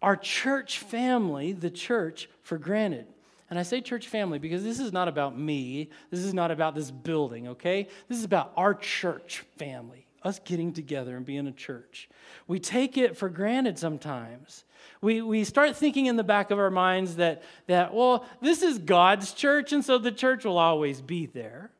our 0.00 0.16
church 0.16 0.78
family, 0.78 1.52
the 1.52 1.70
church, 1.70 2.28
for 2.42 2.56
granted. 2.56 3.06
And 3.50 3.58
I 3.58 3.62
say 3.62 3.80
church 3.80 4.06
family 4.06 4.38
because 4.38 4.62
this 4.62 4.78
is 4.78 4.92
not 4.92 5.08
about 5.08 5.36
me. 5.36 5.90
This 6.10 6.20
is 6.20 6.34
not 6.34 6.50
about 6.50 6.74
this 6.74 6.90
building, 6.90 7.48
okay? 7.48 7.88
This 8.08 8.18
is 8.18 8.24
about 8.24 8.52
our 8.56 8.74
church 8.74 9.44
family, 9.56 10.03
us 10.24 10.40
getting 10.40 10.72
together 10.72 11.16
and 11.16 11.24
being 11.24 11.46
a 11.46 11.52
church. 11.52 12.08
We 12.46 12.58
take 12.58 12.96
it 12.96 13.16
for 13.16 13.28
granted 13.28 13.78
sometimes. 13.78 14.64
We, 15.00 15.20
we 15.20 15.44
start 15.44 15.76
thinking 15.76 16.06
in 16.06 16.16
the 16.16 16.24
back 16.24 16.50
of 16.50 16.58
our 16.58 16.70
minds 16.70 17.16
that, 17.16 17.42
that, 17.66 17.92
well, 17.92 18.24
this 18.40 18.62
is 18.62 18.78
God's 18.78 19.32
church, 19.32 19.72
and 19.72 19.84
so 19.84 19.98
the 19.98 20.12
church 20.12 20.44
will 20.44 20.58
always 20.58 21.00
be 21.00 21.26
there. 21.26 21.70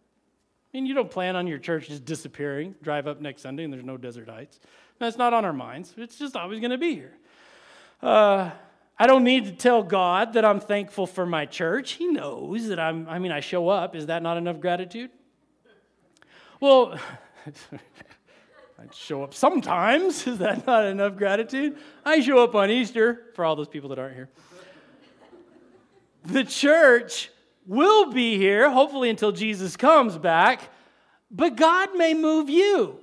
I 0.72 0.76
mean, 0.76 0.86
you 0.86 0.94
don't 0.94 1.10
plan 1.10 1.36
on 1.36 1.46
your 1.46 1.58
church 1.58 1.88
just 1.88 2.04
disappearing, 2.04 2.74
drive 2.82 3.06
up 3.06 3.20
next 3.20 3.42
Sunday, 3.42 3.64
and 3.64 3.72
there's 3.72 3.84
no 3.84 3.96
Desert 3.96 4.28
Heights. 4.28 4.60
That's 4.98 5.16
not 5.16 5.32
on 5.32 5.44
our 5.44 5.52
minds. 5.52 5.94
It's 5.96 6.18
just 6.18 6.36
always 6.36 6.60
going 6.60 6.70
to 6.70 6.78
be 6.78 6.94
here. 6.94 7.14
Uh, 8.02 8.50
I 8.98 9.06
don't 9.06 9.24
need 9.24 9.46
to 9.46 9.52
tell 9.52 9.82
God 9.82 10.34
that 10.34 10.44
I'm 10.44 10.60
thankful 10.60 11.06
for 11.06 11.26
my 11.26 11.46
church. 11.46 11.92
He 11.92 12.06
knows 12.08 12.68
that 12.68 12.78
I'm, 12.78 13.08
I 13.08 13.18
mean, 13.18 13.32
I 13.32 13.40
show 13.40 13.68
up. 13.68 13.96
Is 13.96 14.06
that 14.06 14.22
not 14.22 14.36
enough 14.36 14.60
gratitude? 14.60 15.10
Well, 16.60 16.98
I 18.78 18.84
show 18.92 19.22
up 19.22 19.34
sometimes. 19.34 20.26
Is 20.26 20.38
that 20.38 20.66
not 20.66 20.84
enough 20.84 21.16
gratitude? 21.16 21.76
I 22.04 22.20
show 22.20 22.42
up 22.42 22.54
on 22.54 22.70
Easter 22.70 23.26
for 23.34 23.44
all 23.44 23.56
those 23.56 23.68
people 23.68 23.90
that 23.90 23.98
aren't 23.98 24.14
here. 24.14 24.28
The 26.24 26.44
church 26.44 27.30
will 27.66 28.12
be 28.12 28.36
here, 28.38 28.70
hopefully 28.70 29.10
until 29.10 29.32
Jesus 29.32 29.76
comes 29.76 30.18
back, 30.18 30.70
but 31.30 31.56
God 31.56 31.96
may 31.96 32.14
move 32.14 32.48
you. 32.48 32.98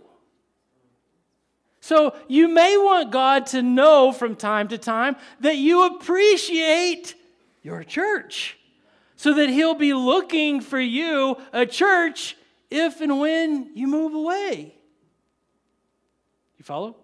So 1.82 2.16
you 2.28 2.48
may 2.48 2.78
want 2.78 3.12
God 3.12 3.48
to 3.48 3.62
know 3.62 4.12
from 4.12 4.36
time 4.36 4.68
to 4.70 4.78
time 4.78 5.16
that 5.40 5.58
you 5.58 5.86
appreciate 5.86 7.16
your 7.64 7.84
church 7.84 8.58
so 9.16 9.34
that 9.34 9.50
He'll 9.50 9.76
be 9.76 9.94
looking 9.94 10.62
for 10.62 10.80
you 10.80 11.38
a 11.52 11.66
church 11.66 12.36
if 12.70 13.02
and 13.02 13.20
when 13.20 13.72
you 13.76 13.88
move 13.88 14.14
away. 14.14 14.76
You 16.62 16.64
follow? 16.64 16.96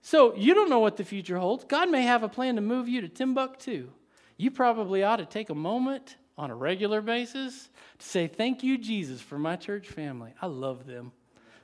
So 0.00 0.34
you 0.34 0.52
don't 0.52 0.68
know 0.68 0.80
what 0.80 0.96
the 0.96 1.04
future 1.04 1.38
holds. 1.38 1.62
God 1.62 1.88
may 1.88 2.02
have 2.02 2.24
a 2.24 2.28
plan 2.28 2.56
to 2.56 2.60
move 2.60 2.88
you 2.88 3.00
to 3.02 3.08
Timbuktu. 3.08 3.90
You 4.36 4.50
probably 4.50 5.04
ought 5.04 5.18
to 5.18 5.24
take 5.24 5.50
a 5.50 5.54
moment 5.54 6.16
on 6.36 6.50
a 6.50 6.54
regular 6.56 7.00
basis 7.00 7.70
to 8.00 8.04
say, 8.04 8.26
Thank 8.26 8.64
you, 8.64 8.76
Jesus, 8.76 9.20
for 9.20 9.38
my 9.38 9.54
church 9.54 9.86
family. 9.86 10.34
I 10.42 10.46
love 10.46 10.84
them. 10.84 11.12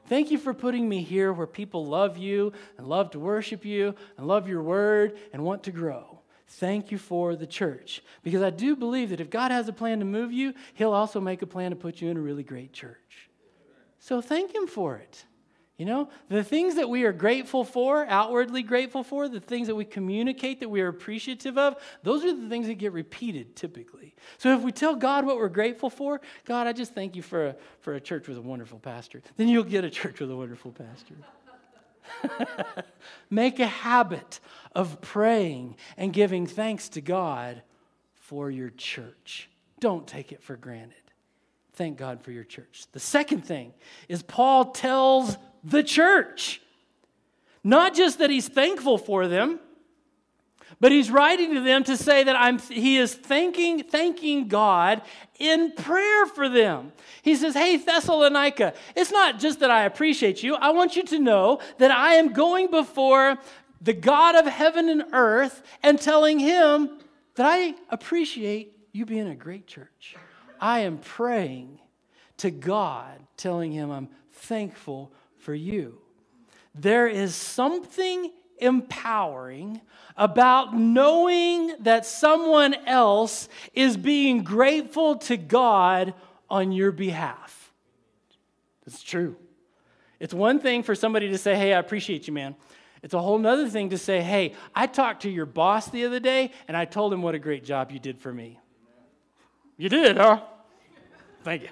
Thank 0.06 0.30
you 0.30 0.38
for 0.38 0.54
putting 0.54 0.88
me 0.88 1.02
here 1.02 1.32
where 1.32 1.48
people 1.48 1.86
love 1.86 2.18
you 2.18 2.52
and 2.78 2.86
love 2.86 3.10
to 3.10 3.18
worship 3.18 3.64
you 3.64 3.96
and 4.16 4.28
love 4.28 4.48
your 4.48 4.62
word 4.62 5.18
and 5.32 5.42
want 5.42 5.64
to 5.64 5.72
grow. 5.72 6.20
Thank 6.46 6.92
you 6.92 6.98
for 6.98 7.34
the 7.34 7.48
church. 7.48 8.00
Because 8.22 8.42
I 8.42 8.50
do 8.50 8.76
believe 8.76 9.10
that 9.10 9.20
if 9.20 9.28
God 9.28 9.50
has 9.50 9.66
a 9.66 9.72
plan 9.72 9.98
to 9.98 10.04
move 10.04 10.32
you, 10.32 10.54
He'll 10.74 10.92
also 10.92 11.20
make 11.20 11.42
a 11.42 11.48
plan 11.48 11.72
to 11.72 11.76
put 11.76 12.00
you 12.00 12.10
in 12.10 12.16
a 12.16 12.20
really 12.20 12.44
great 12.44 12.72
church. 12.72 13.28
So 13.98 14.20
thank 14.20 14.54
Him 14.54 14.68
for 14.68 14.98
it. 14.98 15.24
You 15.76 15.86
know, 15.86 16.08
the 16.28 16.44
things 16.44 16.76
that 16.76 16.88
we 16.88 17.02
are 17.02 17.12
grateful 17.12 17.64
for, 17.64 18.06
outwardly 18.06 18.62
grateful 18.62 19.02
for, 19.02 19.28
the 19.28 19.40
things 19.40 19.66
that 19.66 19.74
we 19.74 19.84
communicate 19.84 20.60
that 20.60 20.68
we 20.68 20.80
are 20.80 20.86
appreciative 20.86 21.58
of, 21.58 21.74
those 22.04 22.24
are 22.24 22.32
the 22.32 22.48
things 22.48 22.68
that 22.68 22.74
get 22.74 22.92
repeated 22.92 23.56
typically. 23.56 24.14
So 24.38 24.54
if 24.56 24.62
we 24.62 24.70
tell 24.70 24.94
God 24.94 25.26
what 25.26 25.36
we're 25.36 25.48
grateful 25.48 25.90
for, 25.90 26.20
God, 26.44 26.68
I 26.68 26.72
just 26.72 26.94
thank 26.94 27.16
you 27.16 27.22
for 27.22 27.48
a, 27.48 27.56
for 27.80 27.94
a 27.94 28.00
church 28.00 28.28
with 28.28 28.38
a 28.38 28.42
wonderful 28.42 28.78
pastor, 28.78 29.20
then 29.36 29.48
you'll 29.48 29.64
get 29.64 29.82
a 29.82 29.90
church 29.90 30.20
with 30.20 30.30
a 30.30 30.36
wonderful 30.36 30.70
pastor. 30.70 31.16
Make 33.30 33.58
a 33.58 33.66
habit 33.66 34.38
of 34.76 35.00
praying 35.00 35.76
and 35.96 36.12
giving 36.12 36.46
thanks 36.46 36.88
to 36.90 37.00
God 37.00 37.62
for 38.14 38.48
your 38.48 38.70
church. 38.70 39.50
Don't 39.80 40.06
take 40.06 40.30
it 40.30 40.40
for 40.40 40.56
granted. 40.56 41.03
Thank 41.74 41.98
God 41.98 42.22
for 42.22 42.30
your 42.30 42.44
church. 42.44 42.86
The 42.92 43.00
second 43.00 43.44
thing 43.44 43.72
is 44.08 44.22
Paul 44.22 44.72
tells 44.72 45.36
the 45.62 45.82
church. 45.82 46.60
Not 47.64 47.94
just 47.94 48.18
that 48.18 48.30
he's 48.30 48.48
thankful 48.48 48.98
for 48.98 49.26
them, 49.26 49.58
but 50.80 50.92
he's 50.92 51.10
writing 51.10 51.54
to 51.54 51.60
them 51.60 51.84
to 51.84 51.96
say 51.96 52.24
that 52.24 52.36
I'm, 52.36 52.58
he 52.58 52.98
is 52.98 53.14
thanking, 53.14 53.82
thanking 53.82 54.48
God 54.48 55.02
in 55.38 55.72
prayer 55.72 56.26
for 56.26 56.48
them. 56.48 56.92
He 57.22 57.36
says, 57.36 57.54
Hey, 57.54 57.76
Thessalonica, 57.76 58.74
it's 58.94 59.10
not 59.10 59.38
just 59.38 59.60
that 59.60 59.70
I 59.70 59.84
appreciate 59.84 60.42
you. 60.42 60.54
I 60.54 60.70
want 60.70 60.96
you 60.96 61.04
to 61.04 61.18
know 61.18 61.60
that 61.78 61.90
I 61.90 62.14
am 62.14 62.32
going 62.32 62.70
before 62.70 63.38
the 63.80 63.94
God 63.94 64.34
of 64.34 64.46
heaven 64.46 64.88
and 64.88 65.04
earth 65.12 65.62
and 65.82 66.00
telling 66.00 66.38
him 66.38 66.98
that 67.34 67.46
I 67.46 67.74
appreciate 67.90 68.76
you 68.92 69.06
being 69.06 69.28
a 69.28 69.34
great 69.34 69.66
church. 69.66 70.16
I 70.64 70.78
am 70.80 70.96
praying 70.96 71.78
to 72.38 72.50
God, 72.50 73.20
telling 73.36 73.70
him 73.70 73.90
I'm 73.90 74.08
thankful 74.32 75.12
for 75.36 75.54
you. 75.54 75.98
There 76.74 77.06
is 77.06 77.34
something 77.34 78.32
empowering 78.56 79.82
about 80.16 80.74
knowing 80.74 81.74
that 81.80 82.06
someone 82.06 82.72
else 82.86 83.50
is 83.74 83.98
being 83.98 84.42
grateful 84.42 85.16
to 85.16 85.36
God 85.36 86.14
on 86.48 86.72
your 86.72 86.92
behalf. 86.92 87.70
It's 88.86 89.02
true. 89.02 89.36
It's 90.18 90.32
one 90.32 90.60
thing 90.60 90.82
for 90.82 90.94
somebody 90.94 91.28
to 91.28 91.36
say, 91.36 91.54
Hey, 91.56 91.74
I 91.74 91.78
appreciate 91.78 92.26
you, 92.26 92.32
man. 92.32 92.56
It's 93.02 93.12
a 93.12 93.20
whole 93.20 93.46
other 93.46 93.68
thing 93.68 93.90
to 93.90 93.98
say, 93.98 94.22
Hey, 94.22 94.54
I 94.74 94.86
talked 94.86 95.22
to 95.22 95.30
your 95.30 95.44
boss 95.44 95.90
the 95.90 96.06
other 96.06 96.20
day 96.20 96.52
and 96.68 96.74
I 96.74 96.86
told 96.86 97.12
him 97.12 97.20
what 97.20 97.34
a 97.34 97.38
great 97.38 97.64
job 97.64 97.92
you 97.92 97.98
did 97.98 98.18
for 98.18 98.32
me. 98.32 98.58
You 99.76 99.90
did, 99.90 100.16
huh? 100.16 100.40
Thank 101.44 101.62
you. 101.62 101.68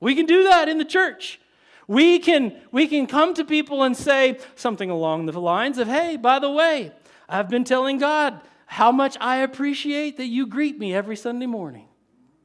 We 0.00 0.14
can 0.14 0.26
do 0.26 0.44
that 0.44 0.68
in 0.68 0.78
the 0.78 0.84
church. 0.84 1.40
We 1.86 2.18
can, 2.18 2.56
we 2.72 2.86
can 2.86 3.06
come 3.06 3.34
to 3.34 3.44
people 3.44 3.82
and 3.82 3.96
say 3.96 4.38
something 4.56 4.90
along 4.90 5.26
the 5.26 5.40
lines 5.40 5.78
of, 5.78 5.88
hey, 5.88 6.16
by 6.16 6.38
the 6.38 6.50
way, 6.50 6.92
I've 7.28 7.48
been 7.48 7.64
telling 7.64 7.98
God 7.98 8.40
how 8.66 8.92
much 8.92 9.16
I 9.20 9.36
appreciate 9.38 10.16
that 10.16 10.26
you 10.26 10.46
greet 10.46 10.78
me 10.78 10.94
every 10.94 11.16
Sunday 11.16 11.46
morning. 11.46 11.86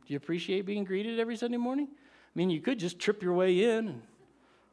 Do 0.05 0.13
you 0.13 0.17
appreciate 0.17 0.65
being 0.65 0.83
greeted 0.83 1.19
every 1.19 1.37
Sunday 1.37 1.57
morning? 1.57 1.87
I 1.91 2.31
mean, 2.35 2.49
you 2.49 2.61
could 2.61 2.79
just 2.79 2.99
trip 2.99 3.21
your 3.21 3.33
way 3.33 3.63
in 3.63 3.87
and 3.89 4.01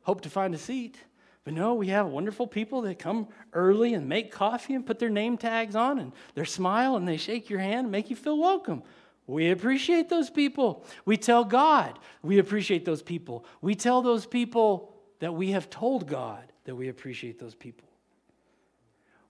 hope 0.03 0.23
to 0.23 0.31
find 0.31 0.55
a 0.55 0.59
seat. 0.59 0.97
But 1.45 1.55
no, 1.55 1.75
we 1.75 1.89
have 1.89 2.07
wonderful 2.07 2.47
people 2.47 2.83
that 2.83 2.99
come 2.99 3.29
early 3.53 3.95
and 3.95 4.09
make 4.09 4.31
coffee 4.31 4.75
and 4.75 4.85
put 4.85 4.99
their 4.99 5.09
name 5.09 5.37
tags 5.37 5.75
on 5.75 5.99
and 5.99 6.13
they 6.35 6.45
smile 6.45 6.97
and 6.97 7.07
they 7.07 7.17
shake 7.17 7.51
your 7.51 7.61
hand 7.61 7.87
and 7.87 7.91
make 7.91 8.11
you 8.11 8.17
feel 8.17 8.39
welcome. 8.39 8.83
We 9.31 9.51
appreciate 9.51 10.09
those 10.09 10.29
people. 10.31 10.85
We 11.05 11.17
tell 11.17 11.45
God 11.45 11.99
we 12.23 12.39
appreciate 12.39 12.85
those 12.85 13.03
people. 13.03 13.45
We 13.61 13.75
tell 13.75 14.03
those 14.03 14.27
people 14.27 14.93
that 15.21 15.35
we 15.35 15.53
have 15.53 15.71
told 15.71 16.07
God 16.07 16.53
that 16.65 16.75
we 16.75 16.89
appreciate 16.89 17.39
those 17.39 17.55
people. 17.55 17.89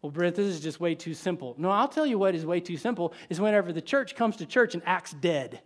Well, 0.03 0.11
Brent, 0.11 0.37
this 0.37 0.47
is 0.47 0.61
just 0.61 0.81
way 0.81 0.95
too 0.95 1.13
simple. 1.13 1.55
No, 1.59 1.71
I'll 1.71 1.89
tell 1.89 2.07
you 2.07 2.19
what 2.19 2.35
is 2.35 2.47
way 2.47 2.61
too 2.61 2.79
simple 2.79 3.13
is 3.29 3.41
whenever 3.41 3.73
the 3.73 3.83
church 3.83 4.17
comes 4.17 4.37
to 4.37 4.47
church 4.47 4.75
and 4.75 4.83
acts 4.87 5.13
dead. 5.13 5.61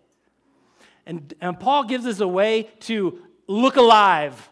And, 1.06 1.32
and 1.40 1.58
Paul 1.58 1.84
gives 1.84 2.06
us 2.06 2.20
a 2.20 2.28
way 2.28 2.70
to 2.80 3.20
look 3.46 3.76
alive 3.76 4.50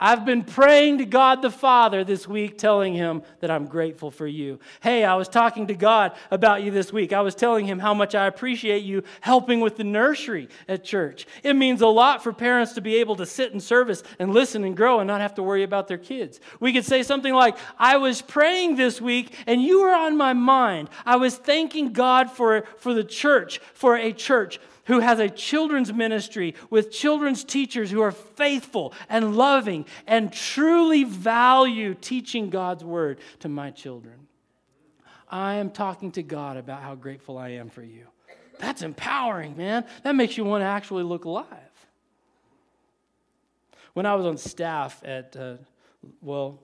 I've 0.00 0.24
been 0.24 0.44
praying 0.44 0.98
to 0.98 1.04
God 1.04 1.42
the 1.42 1.50
Father 1.50 2.04
this 2.04 2.28
week, 2.28 2.56
telling 2.56 2.94
him 2.94 3.22
that 3.40 3.50
I'm 3.50 3.66
grateful 3.66 4.12
for 4.12 4.28
you. 4.28 4.60
Hey, 4.80 5.04
I 5.04 5.16
was 5.16 5.26
talking 5.26 5.66
to 5.66 5.74
God 5.74 6.12
about 6.30 6.62
you 6.62 6.70
this 6.70 6.92
week. 6.92 7.12
I 7.12 7.20
was 7.20 7.34
telling 7.34 7.66
him 7.66 7.80
how 7.80 7.94
much 7.94 8.14
I 8.14 8.26
appreciate 8.26 8.84
you 8.84 9.02
helping 9.20 9.58
with 9.58 9.76
the 9.76 9.82
nursery 9.82 10.48
at 10.68 10.84
church. 10.84 11.26
It 11.42 11.54
means 11.54 11.80
a 11.80 11.88
lot 11.88 12.22
for 12.22 12.32
parents 12.32 12.74
to 12.74 12.80
be 12.80 12.96
able 12.96 13.16
to 13.16 13.26
sit 13.26 13.52
in 13.52 13.58
service 13.58 14.04
and 14.20 14.32
listen 14.32 14.62
and 14.62 14.76
grow 14.76 15.00
and 15.00 15.08
not 15.08 15.20
have 15.20 15.34
to 15.34 15.42
worry 15.42 15.64
about 15.64 15.88
their 15.88 15.98
kids. 15.98 16.38
We 16.60 16.72
could 16.72 16.84
say 16.84 17.02
something 17.02 17.34
like, 17.34 17.56
I 17.76 17.96
was 17.96 18.22
praying 18.22 18.76
this 18.76 19.00
week 19.00 19.34
and 19.48 19.60
you 19.60 19.82
were 19.82 19.94
on 19.94 20.16
my 20.16 20.32
mind. 20.32 20.90
I 21.04 21.16
was 21.16 21.36
thanking 21.36 21.92
God 21.92 22.30
for, 22.30 22.62
for 22.76 22.94
the 22.94 23.02
church, 23.02 23.58
for 23.74 23.96
a 23.96 24.12
church 24.12 24.60
who 24.88 25.00
has 25.00 25.20
a 25.20 25.28
children's 25.28 25.92
ministry 25.92 26.54
with 26.70 26.90
children's 26.90 27.44
teachers 27.44 27.90
who 27.90 28.00
are 28.00 28.10
faithful 28.10 28.92
and 29.08 29.36
loving 29.36 29.86
and 30.06 30.32
truly 30.32 31.04
value 31.04 31.94
teaching 31.94 32.50
God's 32.50 32.82
word 32.82 33.20
to 33.40 33.48
my 33.48 33.70
children. 33.70 34.26
I 35.30 35.54
am 35.54 35.70
talking 35.70 36.10
to 36.12 36.22
God 36.22 36.56
about 36.56 36.82
how 36.82 36.94
grateful 36.94 37.38
I 37.38 37.50
am 37.50 37.68
for 37.68 37.82
you. 37.82 38.06
That's 38.58 38.82
empowering, 38.82 39.56
man. 39.56 39.84
That 40.02 40.16
makes 40.16 40.36
you 40.36 40.44
want 40.44 40.62
to 40.62 40.66
actually 40.66 41.04
look 41.04 41.26
alive. 41.26 41.46
When 43.92 44.06
I 44.06 44.14
was 44.14 44.26
on 44.26 44.36
staff 44.38 45.02
at, 45.04 45.36
uh, 45.36 45.54
well, 46.22 46.60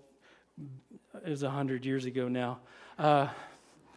it 1.25 1.29
was 1.29 1.43
100 1.43 1.85
years 1.85 2.05
ago 2.05 2.29
now. 2.29 2.61
Uh, 2.99 3.29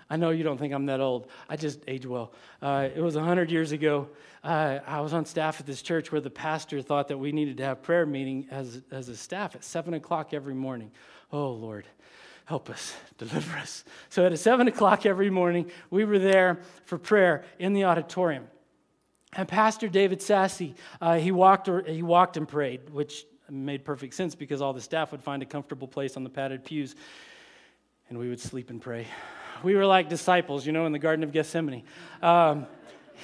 I 0.09 0.15
know 0.15 0.29
you 0.29 0.43
don't 0.43 0.57
think 0.57 0.73
I'm 0.73 0.85
that 0.85 1.01
old. 1.01 1.27
I 1.49 1.57
just 1.57 1.79
age 1.87 2.05
well. 2.05 2.31
Uh, 2.61 2.89
it 2.95 3.01
was 3.01 3.15
100 3.15 3.51
years 3.51 3.71
ago. 3.71 4.07
Uh, 4.43 4.79
I 4.85 5.01
was 5.01 5.13
on 5.13 5.25
staff 5.25 5.59
at 5.59 5.65
this 5.65 5.81
church 5.81 6.11
where 6.11 6.21
the 6.21 6.29
pastor 6.29 6.81
thought 6.81 7.09
that 7.09 7.17
we 7.17 7.31
needed 7.31 7.57
to 7.57 7.63
have 7.63 7.83
prayer 7.83 8.05
meeting 8.05 8.47
as, 8.49 8.81
as 8.91 9.09
a 9.09 9.17
staff 9.17 9.55
at 9.55 9.63
7 9.63 9.93
o'clock 9.93 10.33
every 10.33 10.53
morning. 10.53 10.91
Oh, 11.31 11.51
Lord, 11.51 11.85
help 12.45 12.69
us, 12.69 12.95
deliver 13.17 13.57
us. 13.57 13.83
So 14.09 14.25
at 14.25 14.37
7 14.37 14.67
o'clock 14.67 15.05
every 15.05 15.29
morning, 15.29 15.69
we 15.89 16.05
were 16.05 16.19
there 16.19 16.59
for 16.85 16.97
prayer 16.97 17.43
in 17.59 17.73
the 17.73 17.83
auditorium. 17.83 18.47
And 19.33 19.47
Pastor 19.47 19.89
David 19.89 20.21
Sassy, 20.21 20.75
uh, 21.01 21.15
he, 21.15 21.31
walked, 21.31 21.69
he 21.85 22.01
walked 22.01 22.37
and 22.37 22.47
prayed, 22.47 22.89
which 22.89 23.25
made 23.49 23.83
perfect 23.83 24.13
sense 24.13 24.35
because 24.35 24.61
all 24.61 24.73
the 24.73 24.81
staff 24.81 25.11
would 25.11 25.23
find 25.23 25.43
a 25.43 25.45
comfortable 25.45 25.87
place 25.87 26.15
on 26.17 26.23
the 26.23 26.29
padded 26.29 26.63
pews 26.63 26.95
and 28.09 28.17
we 28.17 28.29
would 28.29 28.39
sleep 28.39 28.69
and 28.69 28.81
pray. 28.81 29.07
We 29.63 29.75
were 29.75 29.85
like 29.85 30.09
disciples, 30.09 30.65
you 30.65 30.71
know, 30.71 30.85
in 30.85 30.91
the 30.91 30.99
Garden 30.99 31.23
of 31.23 31.31
Gethsemane. 31.31 31.83
Um, 32.21 32.67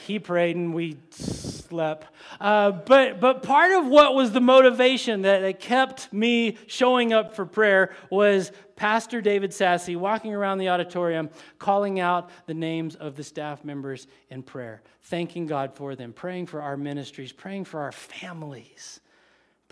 he 0.05 0.19
prayed 0.19 0.55
and 0.55 0.73
we 0.73 0.97
slept. 1.11 2.07
Uh, 2.41 2.71
but, 2.71 3.19
but 3.19 3.43
part 3.43 3.71
of 3.71 3.87
what 3.87 4.15
was 4.15 4.31
the 4.31 4.41
motivation 4.41 5.21
that, 5.21 5.41
that 5.41 5.59
kept 5.59 6.11
me 6.11 6.57
showing 6.67 7.13
up 7.13 7.35
for 7.35 7.45
prayer 7.45 7.95
was 8.09 8.51
Pastor 8.75 9.21
David 9.21 9.53
Sassy 9.53 9.95
walking 9.95 10.33
around 10.33 10.57
the 10.57 10.69
auditorium, 10.69 11.29
calling 11.59 11.99
out 11.99 12.29
the 12.47 12.53
names 12.53 12.95
of 12.95 13.15
the 13.15 13.23
staff 13.23 13.63
members 13.63 14.07
in 14.29 14.41
prayer, 14.41 14.81
thanking 15.03 15.45
God 15.45 15.75
for 15.75 15.95
them, 15.95 16.11
praying 16.11 16.47
for 16.47 16.61
our 16.61 16.75
ministries, 16.75 17.31
praying 17.31 17.65
for 17.65 17.81
our 17.81 17.91
families 17.91 18.99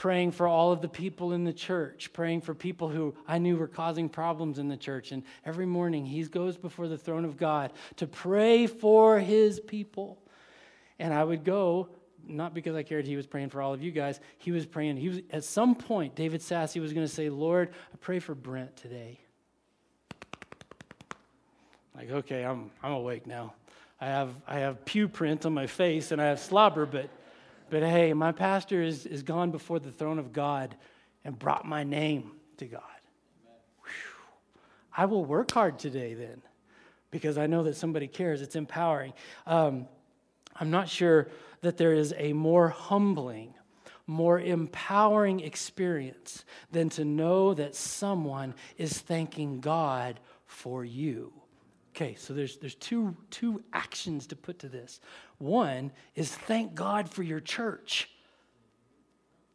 praying 0.02 0.32
for 0.32 0.48
all 0.48 0.72
of 0.72 0.82
the 0.82 0.88
people 0.88 1.32
in 1.32 1.44
the 1.44 1.54
church, 1.54 2.12
praying 2.12 2.42
for 2.42 2.56
people 2.56 2.90
who 2.90 3.14
I 3.28 3.38
knew 3.38 3.56
were 3.56 3.68
causing 3.68 4.10
problems 4.10 4.58
in 4.58 4.68
the 4.68 4.76
church. 4.76 5.12
And 5.12 5.22
every 5.46 5.68
morning 5.68 6.08
he 6.08 6.24
goes 6.24 6.58
before 6.58 6.88
the 6.88 6.98
throne 6.98 7.24
of 7.24 7.38
God 7.38 7.72
to 7.98 8.08
pray 8.08 8.66
for 8.66 9.20
his 9.20 9.60
people. 9.60 10.18
And 10.98 11.14
I 11.14 11.24
would 11.24 11.44
go, 11.44 11.88
not 12.28 12.56
because 12.56 12.76
I 12.76 12.82
cared 12.82 13.06
he 13.06 13.16
was 13.16 13.28
praying 13.28 13.50
for 13.50 13.62
all 13.62 13.76
of 13.76 13.84
you 13.84 13.92
guys, 13.92 14.20
he 14.40 14.52
was 14.52 14.66
praying. 14.66 14.98
He 14.98 15.10
was 15.10 15.20
at 15.30 15.44
some 15.44 15.76
point, 15.76 16.16
David 16.16 16.42
Sassy 16.42 16.80
was 16.80 16.94
going 16.94 17.06
to 17.06 17.14
say, 17.14 17.30
Lord, 17.30 17.70
I 17.94 17.98
pray 17.98 18.18
for 18.18 18.34
Brent 18.34 18.76
today. 18.78 19.20
Like, 21.96 22.10
okay, 22.10 22.44
I'm 22.44 22.72
I'm 22.82 22.94
awake 22.94 23.28
now. 23.28 23.54
I 24.00 24.08
have 24.08 24.34
I 24.48 24.58
have 24.62 24.84
pew 24.84 25.08
print 25.08 25.46
on 25.46 25.54
my 25.54 25.68
face 25.68 26.12
and 26.12 26.20
I 26.20 26.26
have 26.26 26.40
slobber, 26.40 26.88
but 26.88 27.08
but 27.72 27.84
hey, 27.84 28.12
my 28.12 28.34
pastor 28.34 28.82
is, 28.84 29.06
is 29.06 29.24
gone 29.24 29.50
before 29.50 29.80
the 29.80 29.92
throne 29.92 30.20
of 30.20 30.34
God 30.34 30.76
and 31.24 31.40
brought 31.40 31.66
my 31.66 31.86
name 31.86 32.34
to 32.58 32.66
God. 32.66 32.82
I 34.96 35.06
will 35.06 35.24
work 35.24 35.52
hard 35.52 35.80
today 35.80 36.14
then 36.14 36.42
because 37.12 37.38
I 37.38 37.48
know 37.48 37.64
that 37.64 37.78
somebody 37.78 38.08
cares. 38.08 38.42
It's 38.42 38.58
empowering. 38.58 39.14
Um, 39.48 39.88
I'm 40.54 40.70
not 40.70 40.90
sure 40.90 41.30
that 41.62 41.78
there 41.78 41.94
is 41.94 42.14
a 42.18 42.34
more 42.34 42.68
humbling, 42.68 43.54
more 44.06 44.38
empowering 44.38 45.40
experience 45.40 46.44
than 46.74 46.90
to 46.90 47.06
know 47.06 47.54
that 47.54 47.74
someone 47.74 48.54
is 48.78 49.00
thanking 49.00 49.62
God 49.62 50.20
for 50.46 50.84
you. 50.84 51.32
Okay, 51.96 52.16
so 52.16 52.34
there's, 52.34 52.58
there's 52.58 52.76
two, 52.76 53.16
two 53.30 53.62
actions 53.74 54.26
to 54.28 54.36
put 54.36 54.60
to 54.60 54.70
this. 54.70 55.02
One 55.40 55.92
is 56.16 56.34
thank 56.34 56.74
God 56.74 57.10
for 57.10 57.22
your 57.22 57.42
church 57.42 58.10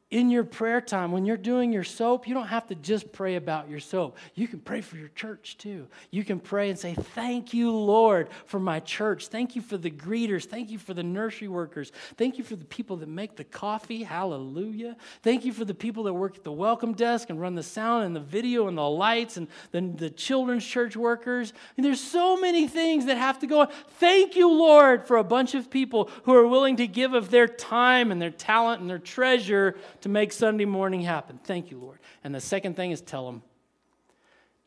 in 0.08 0.30
your 0.30 0.44
prayer 0.44 0.80
time, 0.80 1.10
when 1.10 1.26
you're 1.26 1.36
doing 1.36 1.72
your 1.72 1.82
soap, 1.82 2.28
you 2.28 2.34
don't 2.34 2.46
have 2.46 2.68
to 2.68 2.76
just 2.76 3.10
pray 3.10 3.34
about 3.34 3.68
your 3.68 3.80
soap. 3.80 4.16
You 4.36 4.46
can 4.46 4.60
pray 4.60 4.80
for 4.80 4.96
your 4.96 5.08
church 5.08 5.58
too. 5.58 5.88
You 6.12 6.22
can 6.22 6.38
pray 6.38 6.70
and 6.70 6.78
say, 6.78 6.94
Thank 6.94 7.52
you, 7.52 7.72
Lord, 7.72 8.28
for 8.44 8.60
my 8.60 8.78
church. 8.78 9.26
Thank 9.26 9.56
you 9.56 9.62
for 9.62 9.76
the 9.76 9.90
greeters. 9.90 10.44
Thank 10.44 10.70
you 10.70 10.78
for 10.78 10.94
the 10.94 11.02
nursery 11.02 11.48
workers. 11.48 11.90
Thank 12.16 12.38
you 12.38 12.44
for 12.44 12.54
the 12.54 12.64
people 12.64 12.98
that 12.98 13.08
make 13.08 13.34
the 13.34 13.42
coffee. 13.42 14.04
Hallelujah. 14.04 14.96
Thank 15.24 15.44
you 15.44 15.52
for 15.52 15.64
the 15.64 15.74
people 15.74 16.04
that 16.04 16.14
work 16.14 16.36
at 16.36 16.44
the 16.44 16.52
welcome 16.52 16.92
desk 16.92 17.28
and 17.28 17.40
run 17.40 17.56
the 17.56 17.64
sound 17.64 18.04
and 18.04 18.14
the 18.14 18.20
video 18.20 18.68
and 18.68 18.78
the 18.78 18.88
lights 18.88 19.36
and 19.36 19.48
then 19.72 19.96
the 19.96 20.10
children's 20.10 20.64
church 20.64 20.96
workers. 20.96 21.52
And 21.76 21.84
there's 21.84 22.00
so 22.00 22.36
many 22.40 22.68
things 22.68 23.06
that 23.06 23.16
have 23.16 23.40
to 23.40 23.48
go 23.48 23.62
on. 23.62 23.68
Thank 23.98 24.36
you, 24.36 24.48
Lord, 24.48 25.04
for 25.04 25.16
a 25.16 25.24
bunch 25.24 25.56
of 25.56 25.68
people 25.68 26.10
who 26.22 26.34
are 26.34 26.46
willing 26.46 26.76
to 26.76 26.86
give 26.86 27.12
of 27.12 27.30
their 27.32 27.48
time 27.48 28.12
and 28.12 28.22
their 28.22 28.30
talent 28.30 28.80
and 28.80 28.88
their 28.88 29.00
treasure 29.00 29.76
to 30.06 30.12
make 30.12 30.32
Sunday 30.32 30.64
morning 30.64 31.00
happen. 31.00 31.40
Thank 31.42 31.72
you, 31.72 31.78
Lord. 31.78 31.98
And 32.22 32.32
the 32.32 32.40
second 32.40 32.76
thing 32.76 32.92
is 32.92 33.00
tell 33.00 33.26
them. 33.26 33.42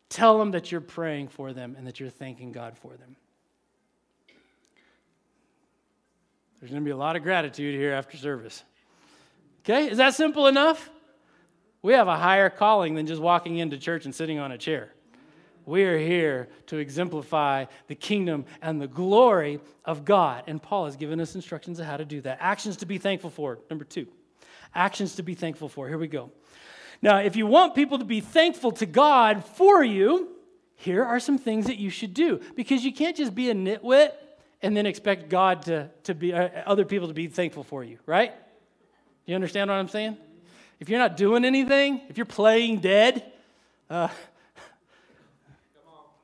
Tell 0.10 0.38
them 0.38 0.52
that 0.52 0.70
you're 0.70 0.82
praying 0.82 1.30
for 1.30 1.54
them 1.54 1.76
and 1.78 1.88
that 1.88 1.98
you're 1.98 2.10
thanking 2.10 2.52
God 2.52 2.78
for 2.78 2.98
them. 2.98 3.16
There's 6.60 6.72
going 6.72 6.84
to 6.84 6.86
be 6.86 6.92
a 6.92 6.98
lot 6.98 7.16
of 7.16 7.24
gratitude 7.24 7.74
here 7.74 7.94
after 7.94 8.18
service. 8.18 8.66
Okay? 9.64 9.90
Is 9.90 9.98
that 10.00 10.14
simple 10.14 10.48
enough? 10.48 10.90
We 11.82 11.94
have 11.94 12.10
a 12.10 12.18
higher 12.18 12.50
calling 12.50 12.96
than 12.96 13.08
just 13.08 13.22
walking 13.22 13.60
into 13.60 13.78
church 13.78 14.04
and 14.04 14.14
sitting 14.14 14.40
on 14.40 14.52
a 14.52 14.58
chair. 14.58 14.92
We 15.66 15.86
are 15.86 15.98
here 15.98 16.50
to 16.66 16.78
exemplify 16.78 17.66
the 17.88 17.96
kingdom 17.96 18.44
and 18.62 18.82
the 18.82 18.88
glory 18.88 19.62
of 19.86 20.04
God. 20.04 20.44
And 20.48 20.62
Paul 20.62 20.84
has 20.84 20.98
given 20.98 21.22
us 21.22 21.36
instructions 21.36 21.80
on 21.80 21.86
how 21.86 21.96
to 21.96 22.04
do 22.04 22.20
that. 22.22 22.40
Actions 22.42 22.76
to 22.78 22.86
be 22.86 22.98
thankful 22.98 23.30
for. 23.30 23.60
Number 23.70 23.86
two. 23.86 24.08
Actions 24.74 25.16
to 25.16 25.24
be 25.24 25.34
thankful 25.34 25.70
for. 25.70 25.88
Here 25.88 25.98
we 25.98 26.08
go. 26.08 26.32
Now, 27.02 27.20
if 27.20 27.36
you 27.36 27.48
want 27.48 27.76
people 27.76 28.00
to 28.00 28.06
be 28.06 28.20
thankful 28.22 28.72
to 28.74 28.86
God 28.86 29.44
for 29.44 29.84
you, 29.84 30.30
here 30.76 31.04
are 31.04 31.20
some 31.20 31.38
things 31.38 31.68
that 31.68 31.78
you 31.78 31.90
should 31.90 32.14
do 32.14 32.40
because 32.56 32.84
you 32.84 32.94
can't 32.94 33.16
just 33.16 33.34
be 33.36 33.50
a 33.50 33.54
nitwit 33.54 34.12
and 34.62 34.76
then 34.76 34.86
expect 34.86 35.30
God 35.30 35.64
to, 35.64 35.90
to 36.04 36.14
be 36.14 36.34
uh, 36.34 36.50
other 36.66 36.86
people 36.86 37.08
to 37.08 37.14
be 37.14 37.28
thankful 37.28 37.64
for 37.64 37.84
you, 37.84 38.00
right? 38.06 38.34
Do 38.34 39.32
you 39.32 39.36
understand 39.36 39.70
what 39.70 39.76
I'm 39.76 39.88
saying? 39.88 40.18
If 40.80 40.90
you're 40.90 41.00
not 41.00 41.18
doing 41.18 41.46
anything, 41.46 42.02
if 42.10 42.18
you're 42.18 42.26
playing 42.26 42.80
dead, 42.80 43.32
uh, 43.90 44.10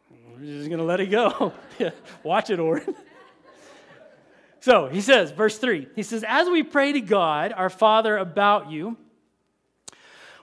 we're 0.34 0.46
just 0.46 0.70
gonna 0.70 0.84
let 0.84 1.00
it 1.00 1.08
go. 1.08 1.54
Watch 2.24 2.50
it, 2.50 2.60
Oren. 2.60 2.96
So 4.66 4.88
he 4.88 5.00
says, 5.00 5.30
verse 5.30 5.60
3, 5.60 5.90
he 5.96 6.02
says, 6.02 6.26
As 6.28 6.50
we 6.50 6.64
pray 6.64 6.92
to 6.94 7.00
God, 7.00 7.54
our 7.56 7.70
Father, 7.70 8.18
about 8.18 8.72
you, 8.72 8.98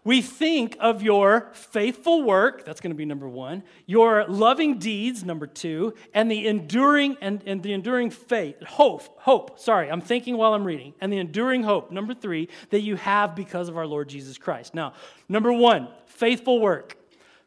we 0.05 0.23
think 0.23 0.77
of 0.79 1.03
your 1.03 1.51
faithful 1.55 2.23
work, 2.23 2.65
that's 2.65 2.81
going 2.81 2.93
to 2.93 2.97
be 2.97 3.05
number 3.05 3.29
one, 3.29 3.65
your 3.85 4.25
loving 4.29 4.79
deeds, 4.79 5.25
number 5.25 5.49
two, 5.49 5.95
and 6.15 6.31
the 6.31 6.47
enduring 6.47 7.17
and, 7.21 7.43
and 7.47 7.65
the 7.65 7.73
enduring 7.73 8.11
faith, 8.11 8.63
hope, 8.63 9.19
hope, 9.19 9.59
sorry, 9.59 9.91
I'm 9.91 10.01
thinking 10.01 10.37
while 10.37 10.55
I'm 10.55 10.63
reading, 10.63 10.95
and 11.01 11.13
the 11.13 11.19
enduring 11.19 11.65
hope, 11.65 11.91
number 11.91 12.15
three, 12.15 12.49
that 12.71 12.83
you 12.83 12.95
have 12.95 13.35
because 13.35 13.69
of 13.69 13.77
our 13.77 13.89
Lord 13.89 14.09
Jesus 14.09 14.39
Christ. 14.39 14.73
Now, 14.73 14.93
number 15.29 15.53
one, 15.53 15.89
faithful 16.07 16.61
work. 16.61 16.97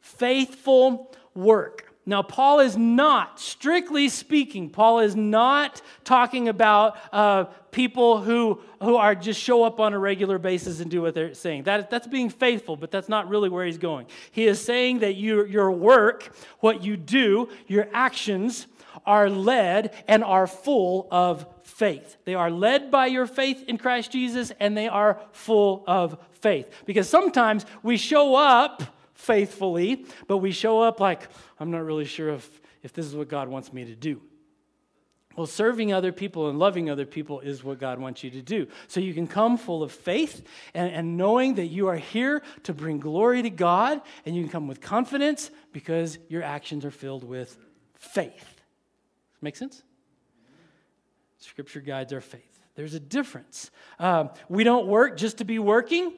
Faithful 0.02 1.16
work. 1.34 1.85
Now, 2.08 2.22
Paul 2.22 2.60
is 2.60 2.78
not, 2.78 3.40
strictly 3.40 4.10
speaking, 4.10 4.70
Paul 4.70 5.00
is 5.00 5.16
not 5.16 5.82
talking 6.04 6.48
about 6.48 6.98
uh, 7.12 7.46
people 7.72 8.22
who, 8.22 8.62
who 8.82 8.96
are 8.96 9.16
just 9.16 9.42
show 9.42 9.64
up 9.64 9.80
on 9.80 9.94
a 9.94 10.00
regular 10.00 10.38
basis 10.38 10.80
and 10.80 10.92
do 10.92 11.02
what 11.02 11.16
they're 11.16 11.34
saying. 11.34 11.64
That, 11.64 11.90
that's 11.90 12.06
being 12.06 12.30
faithful, 12.30 12.76
but 12.76 12.92
that's 12.92 13.10
not 13.10 13.28
really 13.28 13.50
where 13.50 13.66
he's 13.66 13.80
going. 13.80 14.06
He 14.32 14.46
is 14.46 14.62
saying 14.62 15.00
that 15.00 15.16
you, 15.16 15.46
your 15.46 15.72
work, 15.72 16.36
what 16.60 16.84
you 16.84 16.96
do, 16.96 17.50
your 17.68 17.88
actions 17.92 18.68
are 19.06 19.30
led 19.30 19.94
and 20.08 20.24
are 20.24 20.46
full 20.46 21.08
of 21.10 21.46
faith. 21.64 22.18
They 22.26 22.36
are 22.36 22.52
led 22.52 22.92
by 22.92 23.08
your 23.08 23.26
faith 23.26 23.64
in 23.68 23.78
Christ 23.78 24.12
Jesus 24.12 24.52
and 24.60 24.78
they 24.78 24.88
are 24.88 25.20
full 25.32 25.84
of 25.88 26.18
faith. 26.32 26.70
Because 26.86 27.10
sometimes 27.10 27.66
we 27.82 27.98
show 27.98 28.36
up 28.36 28.84
faithfully, 29.16 30.06
but 30.28 30.38
we 30.38 30.52
show 30.52 30.82
up 30.82 31.00
like, 31.00 31.28
I'm 31.60 31.72
not 31.72 31.84
really 31.84 32.06
sure 32.06 32.30
if, 32.30 32.62
if 32.84 32.94
this 32.94 33.06
is 33.06 33.16
what 33.16 33.28
God 33.28 33.48
wants 33.48 33.74
me 33.74 33.86
to 33.86 33.96
do. 33.96 34.22
Well, 35.36 35.48
serving 35.48 35.92
other 35.92 36.14
people 36.14 36.50
and 36.50 36.60
loving 36.60 36.90
other 36.90 37.06
people 37.06 37.42
is 37.42 37.62
what 37.62 37.78
God 37.78 38.00
wants 38.00 38.24
you 38.24 38.30
to 38.32 38.42
do. 38.42 38.68
So 38.88 39.02
you 39.02 39.14
can 39.14 39.28
come 39.28 39.58
full 39.58 39.84
of 39.84 39.92
faith 39.92 40.46
and, 40.74 40.94
and 40.94 41.18
knowing 41.18 41.56
that 41.56 41.66
you 41.66 41.88
are 41.88 41.98
here 41.98 42.42
to 42.64 42.74
bring 42.74 43.00
glory 43.00 43.42
to 43.42 43.50
God, 43.50 44.02
and 44.26 44.34
you 44.36 44.44
can 44.44 44.52
come 44.52 44.68
with 44.68 44.80
confidence 44.80 45.52
because 45.74 46.18
your 46.30 46.42
actions 46.42 46.86
are 46.86 46.92
filled 46.92 47.26
with 47.26 47.58
faith. 47.96 48.62
Make 49.42 49.58
sense? 49.58 49.84
Scripture 51.40 51.82
guides 51.82 52.14
our 52.14 52.22
faith. 52.22 52.42
There's 52.76 52.94
a 52.94 53.00
difference. 53.00 53.72
Um, 54.00 54.30
we 54.48 54.64
don't 54.64 54.88
work 54.88 55.18
just 55.18 55.40
to 55.40 55.46
be 55.46 55.60
working. 55.60 56.14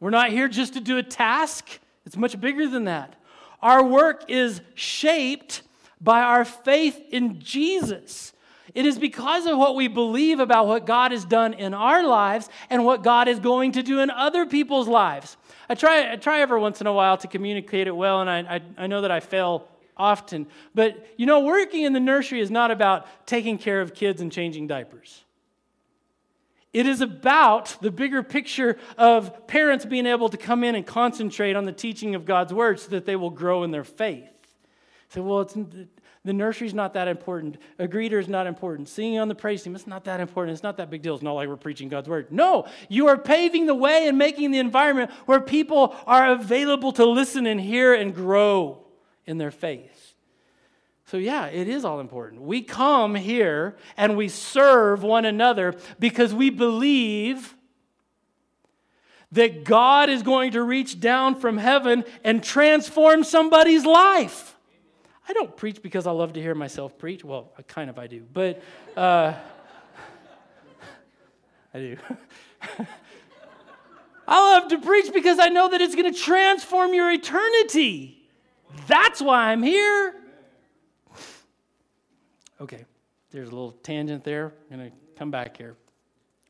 We're 0.00 0.10
not 0.10 0.30
here 0.30 0.48
just 0.48 0.74
to 0.74 0.80
do 0.80 0.98
a 0.98 1.02
task. 1.02 1.78
It's 2.04 2.16
much 2.16 2.40
bigger 2.40 2.68
than 2.68 2.84
that. 2.84 3.14
Our 3.62 3.82
work 3.82 4.24
is 4.28 4.60
shaped 4.74 5.62
by 6.00 6.20
our 6.20 6.44
faith 6.44 7.00
in 7.10 7.40
Jesus. 7.40 8.32
It 8.74 8.84
is 8.84 8.98
because 8.98 9.46
of 9.46 9.56
what 9.56 9.74
we 9.74 9.88
believe 9.88 10.38
about 10.38 10.66
what 10.66 10.84
God 10.84 11.12
has 11.12 11.24
done 11.24 11.54
in 11.54 11.72
our 11.72 12.06
lives 12.06 12.50
and 12.68 12.84
what 12.84 13.02
God 13.02 13.26
is 13.26 13.38
going 13.38 13.72
to 13.72 13.82
do 13.82 14.00
in 14.00 14.10
other 14.10 14.44
people's 14.44 14.86
lives. 14.86 15.36
I 15.68 15.74
try, 15.74 16.12
I 16.12 16.16
try 16.16 16.40
every 16.40 16.60
once 16.60 16.80
in 16.80 16.86
a 16.86 16.92
while 16.92 17.16
to 17.16 17.26
communicate 17.26 17.86
it 17.86 17.96
well, 17.96 18.20
and 18.20 18.28
I, 18.28 18.56
I, 18.56 18.84
I 18.84 18.86
know 18.86 19.00
that 19.00 19.10
I 19.10 19.20
fail 19.20 19.66
often. 19.96 20.46
But 20.74 21.06
you 21.16 21.26
know, 21.26 21.40
working 21.40 21.84
in 21.84 21.92
the 21.92 22.00
nursery 22.00 22.40
is 22.40 22.50
not 22.50 22.70
about 22.70 23.06
taking 23.26 23.56
care 23.56 23.80
of 23.80 23.94
kids 23.94 24.20
and 24.20 24.30
changing 24.30 24.66
diapers. 24.66 25.24
It 26.76 26.86
is 26.86 27.00
about 27.00 27.74
the 27.80 27.90
bigger 27.90 28.22
picture 28.22 28.76
of 28.98 29.46
parents 29.46 29.86
being 29.86 30.04
able 30.04 30.28
to 30.28 30.36
come 30.36 30.62
in 30.62 30.74
and 30.74 30.86
concentrate 30.86 31.56
on 31.56 31.64
the 31.64 31.72
teaching 31.72 32.14
of 32.14 32.26
God's 32.26 32.52
word 32.52 32.78
so 32.78 32.90
that 32.90 33.06
they 33.06 33.16
will 33.16 33.30
grow 33.30 33.62
in 33.62 33.70
their 33.70 33.82
faith. 33.82 34.28
Say, 35.08 35.14
so, 35.14 35.22
well, 35.22 35.40
it's, 35.40 35.54
the 35.54 36.32
nursery's 36.34 36.74
not 36.74 36.92
that 36.92 37.08
important. 37.08 37.56
A 37.78 37.88
greeter 37.88 38.20
is 38.20 38.28
not 38.28 38.46
important. 38.46 38.90
Singing 38.90 39.18
on 39.18 39.28
the 39.28 39.34
praise 39.34 39.62
team, 39.62 39.74
it's 39.74 39.86
not 39.86 40.04
that 40.04 40.20
important. 40.20 40.52
It's 40.52 40.62
not 40.62 40.76
that 40.76 40.90
big 40.90 41.00
deal. 41.00 41.14
It's 41.14 41.22
not 41.22 41.32
like 41.32 41.48
we're 41.48 41.56
preaching 41.56 41.88
God's 41.88 42.10
word. 42.10 42.30
No, 42.30 42.66
you 42.90 43.08
are 43.08 43.16
paving 43.16 43.64
the 43.64 43.74
way 43.74 44.06
and 44.06 44.18
making 44.18 44.50
the 44.50 44.58
environment 44.58 45.10
where 45.24 45.40
people 45.40 45.96
are 46.06 46.30
available 46.30 46.92
to 46.92 47.06
listen 47.06 47.46
and 47.46 47.58
hear 47.58 47.94
and 47.94 48.14
grow 48.14 48.84
in 49.24 49.38
their 49.38 49.50
faith. 49.50 50.05
So, 51.06 51.18
yeah, 51.18 51.46
it 51.46 51.68
is 51.68 51.84
all 51.84 52.00
important. 52.00 52.42
We 52.42 52.62
come 52.62 53.14
here 53.14 53.76
and 53.96 54.16
we 54.16 54.28
serve 54.28 55.04
one 55.04 55.24
another 55.24 55.76
because 56.00 56.34
we 56.34 56.50
believe 56.50 57.54
that 59.30 59.62
God 59.62 60.08
is 60.08 60.24
going 60.24 60.52
to 60.52 60.62
reach 60.62 60.98
down 60.98 61.36
from 61.36 61.58
heaven 61.58 62.04
and 62.24 62.42
transform 62.42 63.22
somebody's 63.22 63.86
life. 63.86 64.56
I 65.28 65.32
don't 65.32 65.56
preach 65.56 65.80
because 65.80 66.08
I 66.08 66.10
love 66.10 66.32
to 66.34 66.42
hear 66.42 66.56
myself 66.56 66.98
preach. 66.98 67.24
Well, 67.24 67.52
kind 67.68 67.88
of 67.88 67.98
I 68.00 68.08
do, 68.08 68.24
but 68.32 68.60
uh, 68.96 69.34
I 71.74 71.78
do. 71.78 71.96
I 74.28 74.58
love 74.58 74.70
to 74.70 74.78
preach 74.78 75.12
because 75.12 75.38
I 75.38 75.48
know 75.48 75.68
that 75.68 75.80
it's 75.80 75.94
going 75.94 76.12
to 76.12 76.18
transform 76.18 76.94
your 76.94 77.12
eternity. 77.12 78.28
That's 78.88 79.22
why 79.22 79.52
I'm 79.52 79.62
here. 79.62 80.14
Okay, 82.60 82.84
there's 83.30 83.48
a 83.48 83.52
little 83.52 83.72
tangent 83.72 84.24
there. 84.24 84.52
I'm 84.70 84.78
going 84.78 84.90
to 84.90 84.96
come 85.16 85.30
back 85.30 85.56
here. 85.56 85.76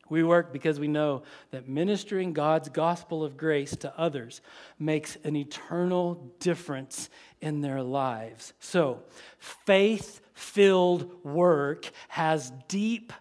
We 0.09 0.23
work 0.23 0.53
because 0.53 0.79
we 0.79 0.87
know 0.87 1.23
that 1.51 1.69
ministering 1.69 2.33
God's 2.33 2.69
gospel 2.69 3.25
of 3.25 3.37
grace 3.37 3.75
to 3.77 3.99
others 3.99 4.41
makes 4.79 5.17
an 5.25 5.35
eternal 5.35 6.33
difference 6.39 7.11
in 7.41 7.61
their 7.61 7.83
lives. 7.83 8.53
So, 8.61 9.03
faith 9.39 10.21
filled 10.33 11.25
work 11.25 11.91
has 12.09 12.53
deep 12.69 13.13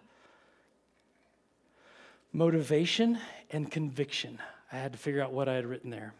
motivation 2.32 3.18
and 3.50 3.68
conviction. 3.68 4.38
I 4.70 4.76
had 4.76 4.92
to 4.92 4.98
figure 4.98 5.22
out 5.22 5.32
what 5.32 5.48
I 5.48 5.54
had 5.54 5.66
written 5.66 5.90
there. 5.90 6.14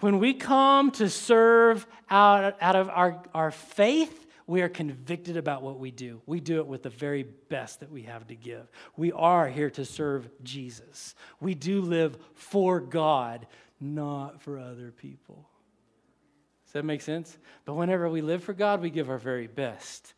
When 0.00 0.18
we 0.18 0.34
come 0.34 0.90
to 0.92 1.08
serve 1.08 1.86
out, 2.10 2.56
out 2.60 2.76
of 2.76 2.90
our, 2.90 3.22
our 3.32 3.50
faith, 3.50 4.23
we 4.46 4.62
are 4.62 4.68
convicted 4.68 5.36
about 5.36 5.62
what 5.62 5.78
we 5.78 5.90
do. 5.90 6.20
We 6.26 6.40
do 6.40 6.58
it 6.58 6.66
with 6.66 6.82
the 6.82 6.90
very 6.90 7.22
best 7.22 7.80
that 7.80 7.90
we 7.90 8.02
have 8.02 8.26
to 8.28 8.34
give. 8.34 8.70
We 8.96 9.12
are 9.12 9.48
here 9.48 9.70
to 9.70 9.84
serve 9.84 10.28
Jesus. 10.42 11.14
We 11.40 11.54
do 11.54 11.80
live 11.80 12.18
for 12.34 12.80
God, 12.80 13.46
not 13.80 14.42
for 14.42 14.58
other 14.58 14.90
people. 14.90 15.48
Does 16.66 16.74
that 16.74 16.84
make 16.84 17.02
sense? 17.02 17.38
But 17.64 17.74
whenever 17.74 18.08
we 18.08 18.20
live 18.20 18.44
for 18.44 18.52
God, 18.52 18.82
we 18.82 18.90
give 18.90 19.08
our 19.08 19.18
very 19.18 19.46
best. 19.46 20.12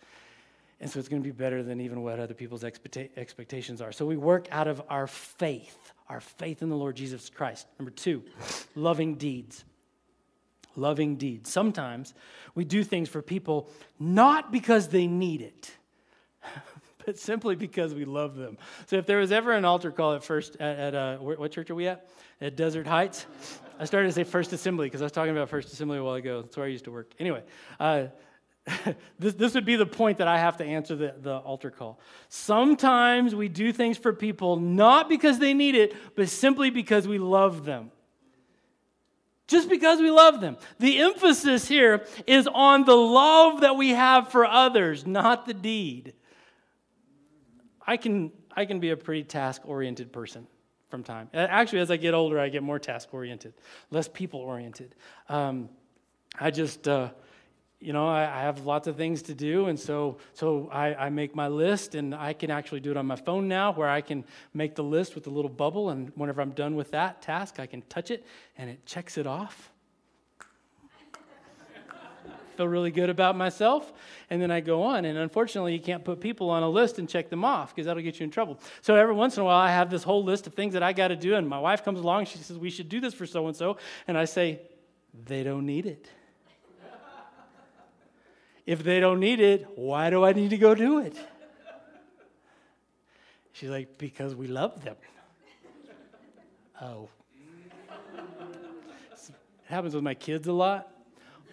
And 0.81 0.91
so 0.91 0.99
it's 0.99 1.09
going 1.09 1.23
to 1.23 1.27
be 1.27 1.33
better 1.33 1.63
than 1.63 1.81
even 1.81 2.03
what 2.03 2.19
other 2.19 2.35
people's 2.35 2.65
expectations 2.65 3.81
are. 3.81 3.93
So 3.93 4.05
we 4.05 4.17
work 4.17 4.49
out 4.51 4.69
of 4.69 4.83
our 4.89 5.07
faith, 5.07 5.93
our 6.09 6.21
faith 6.21 6.63
in 6.63 6.69
the 6.69 6.77
Lord 6.77 6.97
Jesus 6.97 7.31
Christ. 7.31 7.67
Number 7.79 7.91
two, 7.91 8.25
loving 8.75 9.15
deeds 9.15 9.65
loving 10.77 11.17
deeds. 11.17 11.51
Sometimes 11.51 12.15
we 12.55 12.65
do 12.65 12.85
things 12.85 13.09
for 13.09 13.23
people 13.23 13.69
not 13.99 14.53
because 14.53 14.89
they 14.89 15.07
need 15.07 15.43
it, 15.43 15.71
but 17.07 17.19
simply 17.19 17.57
because 17.57 17.95
we 17.95 18.05
love 18.05 18.37
them. 18.37 18.59
So 18.87 18.97
if 18.97 19.07
there 19.07 19.19
was 19.19 19.33
ever 19.33 19.53
an 19.53 19.65
altar 19.65 19.91
call 19.91 20.15
at 20.15 20.25
first, 20.25 20.57
at, 20.57 20.79
at 20.79 20.95
uh, 20.95 21.17
what 21.19 21.51
church 21.51 21.71
are 21.71 21.75
we 21.75 21.89
at? 21.89 22.09
At 22.41 22.57
Desert 22.57 22.87
Heights. 22.87 23.27
I 23.79 23.85
started 23.85 24.09
to 24.09 24.13
say 24.13 24.25
First 24.25 24.53
Assembly 24.53 24.87
because 24.87 25.03
I 25.03 25.05
was 25.05 25.13
talking 25.13 25.33
about 25.33 25.49
First 25.49 25.73
Assembly 25.73 25.99
a 25.99 26.05
while 26.05 26.15
ago. 26.15 26.43
That's 26.43 26.57
where 26.57 26.67
I 26.67 26.71
used 26.71 26.85
to 26.85 26.91
work. 26.91 27.13
Anyway, 27.19 27.43
uh, 27.79 28.07
this, 29.19 29.35
this 29.35 29.55
would 29.55 29.65
be 29.65 29.77
the 29.77 29.87
point 29.87 30.19
that 30.19 30.29
I 30.29 30.39
have 30.39 30.57
to 30.59 30.65
answer 30.65 30.97
the, 30.97 31.15
the 31.21 31.37
altar 31.37 31.71
call. 31.71 32.01
Sometimes 32.29 33.35
we 33.35 33.49
do 33.49 33.73
things 33.73 33.97
for 33.99 34.13
people 34.13 34.57
not 34.57 35.09
because 35.09 35.39
they 35.39 35.55
need 35.55 35.75
it, 35.75 35.95
but 36.15 36.29
simply 36.29 36.71
because 36.71 37.07
we 37.07 37.19
love 37.19 37.65
them 37.65 37.91
just 39.47 39.69
because 39.69 40.01
we 40.01 40.11
love 40.11 40.41
them. 40.41 40.57
The 40.79 40.99
emphasis 40.99 41.69
here 41.69 42.05
is 42.27 42.47
on 42.47 42.85
the 42.85 42.97
love 42.97 43.61
that 43.61 43.77
we 43.77 43.91
have 43.91 44.31
for 44.31 44.45
others, 44.45 45.07
not 45.07 45.47
the 45.47 45.55
deed. 45.55 46.15
I 47.87 47.97
can, 47.97 48.33
I 48.55 48.65
can 48.65 48.81
be 48.81 48.91
a 48.91 48.97
pretty 48.97 49.23
task 49.23 49.63
oriented 49.65 50.13
person 50.13 50.47
from 50.89 51.05
time. 51.05 51.29
Actually, 51.33 51.81
as 51.81 51.91
I 51.91 51.97
get 51.97 52.15
older, 52.15 52.41
I 52.41 52.49
get 52.49 52.63
more 52.63 52.79
task 52.79 53.09
oriented, 53.13 53.55
less 53.91 54.09
people 54.09 54.41
oriented. 54.41 54.95
Um, 55.29 55.69
I 56.39 56.51
just, 56.51 56.89
uh, 56.89 57.11
you 57.81 57.93
know, 57.93 58.09
I, 58.09 58.23
I, 58.23 58.43
have 58.43 58.65
lots 58.65 58.87
of 58.87 58.97
things 58.97 59.23
to 59.23 59.35
do, 59.35 59.67
and 59.67 59.79
so 59.79 60.17
so 60.33 60.69
I, 60.73 60.95
I, 60.95 61.11
make 61.11 61.35
my 61.35 61.49
list, 61.49 61.95
and 61.95 62.15
I 62.15 62.33
can 62.33 62.51
actually 62.51 62.81
do 62.81 62.91
it 62.91 62.97
on 62.97 63.07
my 63.07 63.17
phone 63.17 63.49
now, 63.49 63.73
where 63.73 63.89
I 63.89 64.01
can 64.01 64.25
make 64.55 64.75
the 64.75 64.83
list 64.83 65.15
with 65.15 65.27
a 65.27 65.31
little 65.31 65.51
bubble, 65.51 65.91
and 65.91 66.11
whenever 66.15 66.41
I'm 66.41 66.53
done 66.53 66.75
with 66.75 66.93
that 66.93 67.21
task, 67.21 67.61
I 67.61 67.67
can 67.67 67.83
touch 67.83 68.11
it, 68.11 68.25
and 68.57 68.71
it 68.71 68.87
checks 68.87 69.19
it 69.19 69.27
off. 69.27 69.71
Feel 72.57 72.67
really 72.67 72.91
good 72.91 73.11
about 73.11 73.37
myself, 73.37 73.93
and 74.31 74.41
then 74.41 74.51
I 74.51 74.61
go 74.61 74.83
on. 74.83 75.05
And 75.05 75.19
unfortunately, 75.19 75.75
you 75.75 75.81
can't 75.81 76.03
put 76.03 76.19
people 76.19 76.49
on 76.49 76.63
a 76.63 76.71
list 76.71 76.99
and 76.99 77.07
check 77.07 77.29
them 77.29 77.45
off 77.45 77.75
because 77.75 77.85
that'll 77.85 78.03
get 78.03 78.19
you 78.19 78.25
in 78.25 78.31
trouble. 78.31 78.59
So 78.81 78.95
every 78.95 79.15
once 79.15 79.37
in 79.37 79.43
a 79.43 79.45
while, 79.45 79.61
I 79.61 79.71
have 79.71 79.91
this 79.91 80.03
whole 80.03 80.25
list 80.25 80.47
of 80.47 80.55
things 80.55 80.73
that 80.73 80.83
I 80.83 80.95
got 80.95 81.09
to 81.09 81.17
do, 81.17 81.35
and 81.35 81.47
my 81.47 81.59
wife 81.59 81.85
comes 81.85 82.01
along, 82.01 82.25
she 82.25 82.39
says 82.39 82.57
we 82.57 82.71
should 82.71 82.89
do 82.89 83.01
this 83.01 83.13
for 83.13 83.27
so 83.27 83.47
and 83.47 83.55
so, 83.55 83.77
and 84.09 84.17
I 84.17 84.25
say 84.25 84.63
they 85.27 85.43
don't 85.43 85.67
need 85.67 85.85
it. 85.85 86.09
If 88.67 88.83
they 88.83 88.99
don't 88.99 89.21
need 89.21 89.39
it, 89.39 89.67
why 89.77 90.11
do 90.11 90.25
I 90.25 90.33
need 90.33 90.51
to 90.51 90.59
go 90.59 90.75
do 90.75 90.99
it? 90.99 91.17
She's 93.53 93.71
like, 93.71 93.97
Because 93.97 94.35
we 94.35 94.49
love 94.49 94.85
them. 94.85 94.97
Oh. 96.83 97.09
It 99.69 99.73
happens 99.73 99.97
with 99.97 100.05
my 100.05 100.15
kids 100.15 100.47
a 100.47 100.53
lot. 100.53 100.89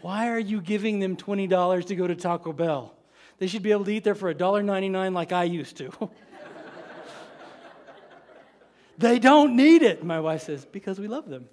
Why 0.02 0.30
are 0.30 0.38
you 0.38 0.62
giving 0.62 1.00
them 1.00 1.18
$20 1.18 1.86
to 1.88 1.96
go 1.96 2.06
to 2.06 2.14
Taco 2.14 2.54
Bell? 2.54 2.94
They 3.40 3.48
should 3.48 3.64
be 3.64 3.72
able 3.72 3.86
to 3.86 3.92
eat 3.92 4.04
there 4.04 4.14
for 4.14 4.32
$1.99 4.32 5.16
like 5.16 5.32
I 5.32 5.46
used 5.46 5.78
to. 5.78 5.92
they 9.00 9.18
don't 9.18 9.56
need 9.56 9.82
it, 9.82 10.04
my 10.04 10.20
wife 10.20 10.44
says, 10.44 10.64
because 10.64 11.00
we 11.00 11.08
love 11.08 11.28
them. 11.28 11.50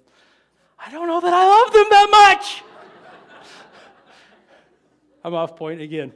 I 0.77 0.91
don't 0.91 1.07
know 1.07 1.19
that 1.19 1.33
I 1.33 1.47
love 1.47 1.73
them 1.73 1.87
that 1.89 2.09
much. 2.11 2.63
I'm 5.23 5.33
off 5.33 5.55
point 5.55 5.81
again. 5.81 6.13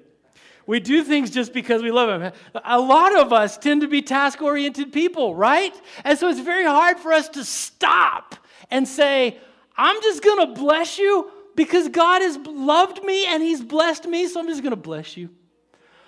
We 0.68 0.80
do 0.80 1.04
things 1.04 1.30
just 1.30 1.54
because 1.54 1.84
we 1.84 1.92
love 1.92 2.22
Him. 2.22 2.32
A 2.64 2.80
lot 2.80 3.18
of 3.18 3.32
us 3.32 3.58
tend 3.58 3.82
to 3.82 3.88
be 3.88 4.02
task 4.02 4.42
oriented 4.42 4.92
people, 4.92 5.36
right? 5.36 5.74
And 6.04 6.18
so 6.18 6.28
it's 6.28 6.40
very 6.40 6.66
hard 6.66 6.98
for 6.98 7.14
us 7.14 7.30
to 7.30 7.44
stop 7.44 8.36
and 8.72 8.88
say, 8.88 9.38
I'm 9.78 10.02
just 10.02 10.24
going 10.24 10.48
to 10.48 10.60
bless 10.60 10.98
you 10.98 11.32
because 11.56 11.90
God 11.90 12.22
has 12.22 12.38
loved 12.38 13.04
me 13.04 13.28
and 13.28 13.44
He's 13.44 13.62
blessed 13.62 14.08
me, 14.08 14.28
so 14.28 14.40
I'm 14.40 14.48
just 14.48 14.64
going 14.64 14.72
to 14.72 14.78
bless 14.78 15.16
you. 15.16 15.30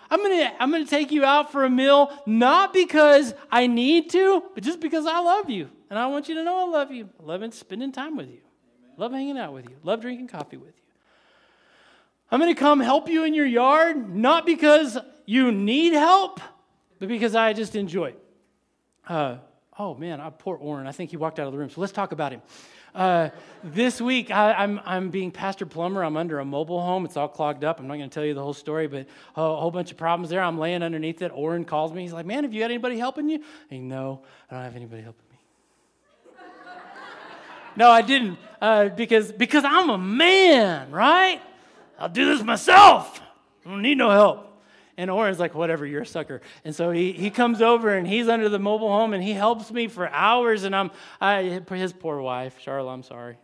I'm 0.10 0.20
going 0.20 0.40
to 0.40 0.62
I'm 0.62 0.72
going 0.72 0.84
to 0.84 0.90
take 0.90 1.12
you 1.12 1.24
out 1.26 1.52
for 1.52 1.66
a 1.66 1.70
meal, 1.70 2.12
not 2.26 2.74
because 2.74 3.34
I 3.52 3.68
need 3.68 4.10
to, 4.12 4.44
but 4.56 4.64
just 4.64 4.80
because 4.80 5.06
I 5.06 5.20
love 5.20 5.50
you. 5.50 5.70
And 5.90 6.00
I 6.00 6.08
want 6.08 6.28
you 6.30 6.36
to 6.36 6.44
know 6.44 6.68
I 6.68 6.70
love 6.70 6.92
you. 6.92 7.10
I 7.20 7.24
love 7.24 7.54
spending 7.54 7.92
time 7.92 8.18
with 8.18 8.30
you, 8.30 8.40
love 8.98 9.12
hanging 9.12 9.38
out 9.38 9.54
with 9.54 9.70
you, 9.70 9.76
love 9.84 10.02
drinking 10.02 10.30
coffee 10.30 10.58
with 10.58 10.68
you. 10.76 10.87
I'm 12.30 12.40
going 12.40 12.54
to 12.54 12.60
come 12.60 12.80
help 12.80 13.08
you 13.10 13.24
in 13.24 13.34
your 13.34 13.46
yard, 13.46 14.14
not 14.14 14.46
because 14.46 14.98
you 15.26 15.52
need 15.52 15.94
help, 15.94 16.42
but 17.00 17.08
because 17.08 17.36
I 17.36 17.54
just 17.54 17.76
enjoy. 17.76 18.14
Uh, 19.08 19.38
oh 19.80 19.96
man, 19.96 20.20
I 20.20 20.30
poor 20.30 20.58
Orrin. 20.58 20.88
I 20.88 20.92
think 20.92 21.12
he 21.12 21.18
walked 21.18 21.40
out 21.40 21.48
of 21.48 21.54
the 21.54 21.60
room. 21.60 21.70
So 21.70 21.80
let's 21.80 21.94
talk 21.94 22.12
about 22.12 22.34
him. 22.34 22.42
Uh, 22.94 23.30
this 23.64 24.02
week, 24.02 24.32
I, 24.32 24.64
am 24.64 24.80
I'm, 24.80 24.84
I'm 24.86 25.10
being 25.10 25.32
Pastor 25.32 25.66
Plumber. 25.66 26.04
I'm 26.04 26.18
under 26.18 26.40
a 26.40 26.46
mobile 26.46 26.82
home. 26.82 27.06
It's 27.06 27.16
all 27.16 27.28
clogged 27.28 27.64
up. 27.64 27.80
I'm 27.80 27.88
not 27.88 27.98
going 27.98 28.10
to 28.10 28.14
tell 28.14 28.26
you 28.26 28.34
the 28.34 28.42
whole 28.42 28.56
story, 28.56 28.88
but 28.88 29.06
a, 29.36 29.42
a, 29.42 29.56
whole 29.56 29.72
bunch 29.72 29.92
of 29.92 29.98
problems 29.98 30.30
there. 30.30 30.42
I'm 30.42 30.58
laying 30.58 30.82
underneath 30.82 31.22
it. 31.22 31.32
Oren 31.34 31.64
calls 31.64 31.94
me. 31.94 32.02
He's 32.02 32.14
like, 32.14 32.26
Man, 32.26 32.44
have 32.44 32.54
you 32.54 32.60
got 32.60 32.72
anybody 32.72 32.98
helping 32.98 33.30
you? 33.30 33.44
Hey, 33.70 33.80
no, 33.80 34.24
I 34.50 34.56
don't 34.56 34.64
have 34.64 34.76
anybody 34.76 35.04
helping 35.04 35.26
me. 35.30 35.38
no, 37.76 37.92
I 37.92 38.02
didn't, 38.02 38.40
uh, 38.62 38.90
because, 38.90 39.32
because 39.32 39.64
I'm 39.64 39.90
a 39.90 39.98
man, 39.98 40.90
right? 40.90 41.42
I'll 42.00 42.10
do 42.10 42.26
this 42.26 42.44
myself. 42.44 43.22
I 43.66 43.70
don't 43.70 43.82
need 43.82 43.98
no 43.98 44.10
help. 44.10 44.44
And 45.00 45.12
Oren's 45.12 45.40
like, 45.40 45.54
whatever, 45.54 45.86
you're 45.86 46.02
a 46.02 46.06
sucker. 46.08 46.42
And 46.66 46.76
so 46.76 46.90
he, 46.90 47.12
he 47.12 47.30
comes 47.30 47.62
over 47.62 47.96
and 47.96 48.08
he's 48.08 48.28
under 48.28 48.50
the 48.50 48.58
mobile 48.58 48.90
home 48.90 49.14
and 49.14 49.24
he 49.24 49.34
helps 49.34 49.72
me 49.72 49.88
for 49.88 50.10
hours. 50.10 50.64
And 50.64 50.76
I'm, 50.76 50.90
I, 51.22 51.62
his 51.70 51.94
poor 51.94 52.20
wife, 52.20 52.60
Charlotte, 52.60 52.94
I'm 52.94 53.04
sorry. 53.04 53.38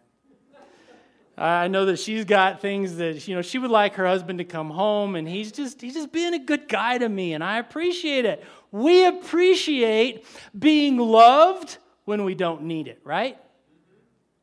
I 1.37 1.67
know 1.67 1.85
that 1.85 1.97
she's 1.97 2.25
got 2.25 2.61
things 2.61 2.97
that, 2.97 3.27
you 3.27 3.35
know, 3.35 3.41
she 3.41 3.57
would 3.57 3.71
like 3.71 3.95
her 3.95 4.05
husband 4.05 4.37
to 4.37 4.45
come 4.45 4.69
home 4.69 5.15
and 5.15 5.27
he's 5.27 5.51
just, 5.51 5.81
he's 5.81 5.95
just 5.95 6.11
being 6.11 6.35
a 6.35 6.39
good 6.39 6.67
guy 6.67 6.97
to 6.99 7.09
me 7.09 7.33
and 7.33 7.43
I 7.43 7.57
appreciate 7.57 8.25
it. 8.25 8.43
We 8.71 9.05
appreciate 9.05 10.25
being 10.57 10.97
loved 10.97 11.77
when 12.05 12.23
we 12.23 12.35
don't 12.35 12.63
need 12.63 12.87
it, 12.87 12.99
right? 13.03 13.37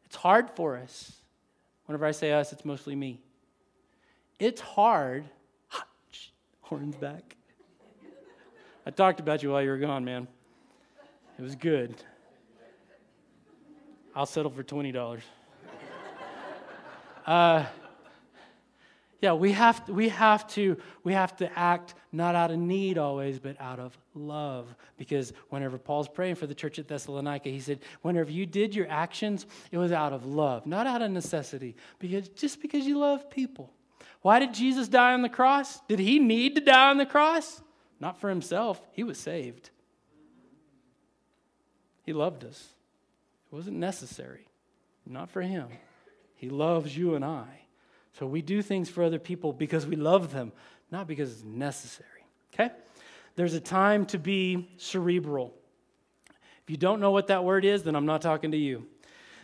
It's 0.06 0.16
hard 0.16 0.50
for 0.50 0.76
us. 0.76 1.12
Whenever 1.86 2.06
I 2.06 2.10
say 2.10 2.32
us, 2.32 2.52
it's 2.52 2.64
mostly 2.64 2.96
me. 2.96 3.20
It's 4.40 4.62
hard 4.62 5.24
Horns 6.62 6.96
back. 6.96 7.36
I 8.86 8.90
talked 8.90 9.20
about 9.20 9.42
you 9.42 9.50
while 9.50 9.62
you 9.62 9.68
were 9.68 9.76
gone, 9.76 10.02
man. 10.02 10.26
It 11.38 11.42
was 11.42 11.54
good. 11.54 11.94
I'll 14.16 14.26
settle 14.26 14.50
for 14.50 14.64
$20. 14.64 15.20
Uh, 17.26 17.66
yeah, 19.20 19.34
we 19.34 19.52
have, 19.52 19.84
to, 19.84 19.92
we, 19.92 20.08
have 20.08 20.46
to, 20.54 20.78
we 21.04 21.12
have 21.12 21.36
to 21.36 21.58
act 21.58 21.94
not 22.10 22.34
out 22.34 22.50
of 22.50 22.58
need 22.58 22.96
always, 22.96 23.38
but 23.38 23.60
out 23.60 23.78
of 23.78 23.96
love. 24.14 24.74
Because 24.96 25.34
whenever 25.50 25.76
Paul's 25.76 26.08
praying 26.08 26.36
for 26.36 26.46
the 26.46 26.54
church 26.54 26.78
at 26.78 26.88
Thessalonica, 26.88 27.50
he 27.50 27.60
said, 27.60 27.80
whenever 28.00 28.30
you 28.30 28.46
did 28.46 28.74
your 28.74 28.88
actions, 28.88 29.44
it 29.70 29.76
was 29.76 29.92
out 29.92 30.14
of 30.14 30.24
love, 30.24 30.66
not 30.66 30.86
out 30.86 31.02
of 31.02 31.10
necessity, 31.10 31.76
because 31.98 32.30
just 32.30 32.62
because 32.62 32.86
you 32.86 32.98
love 32.98 33.28
people. 33.28 33.70
Why 34.22 34.38
did 34.38 34.52
Jesus 34.52 34.88
die 34.88 35.14
on 35.14 35.22
the 35.22 35.28
cross? 35.28 35.80
Did 35.88 35.98
he 35.98 36.18
need 36.18 36.54
to 36.56 36.60
die 36.60 36.90
on 36.90 36.98
the 36.98 37.06
cross? 37.06 37.62
Not 37.98 38.18
for 38.18 38.28
himself, 38.28 38.80
he 38.92 39.04
was 39.04 39.18
saved. 39.18 39.70
He 42.04 42.12
loved 42.12 42.44
us. 42.44 42.68
It 43.50 43.54
wasn't 43.54 43.76
necessary, 43.76 44.46
not 45.06 45.30
for 45.30 45.42
him. 45.42 45.68
He 46.34 46.48
loves 46.48 46.96
you 46.96 47.14
and 47.14 47.24
I. 47.24 47.46
So 48.18 48.26
we 48.26 48.42
do 48.42 48.62
things 48.62 48.88
for 48.88 49.04
other 49.04 49.18
people 49.18 49.52
because 49.52 49.86
we 49.86 49.96
love 49.96 50.32
them, 50.32 50.52
not 50.90 51.06
because 51.06 51.32
it's 51.32 51.44
necessary. 51.44 52.08
Okay? 52.54 52.70
There's 53.36 53.54
a 53.54 53.60
time 53.60 54.06
to 54.06 54.18
be 54.18 54.70
cerebral. 54.76 55.54
If 56.62 56.70
you 56.70 56.76
don't 56.76 57.00
know 57.00 57.10
what 57.10 57.28
that 57.28 57.44
word 57.44 57.64
is, 57.64 57.82
then 57.82 57.94
I'm 57.94 58.06
not 58.06 58.22
talking 58.22 58.52
to 58.52 58.56
you. 58.56 58.86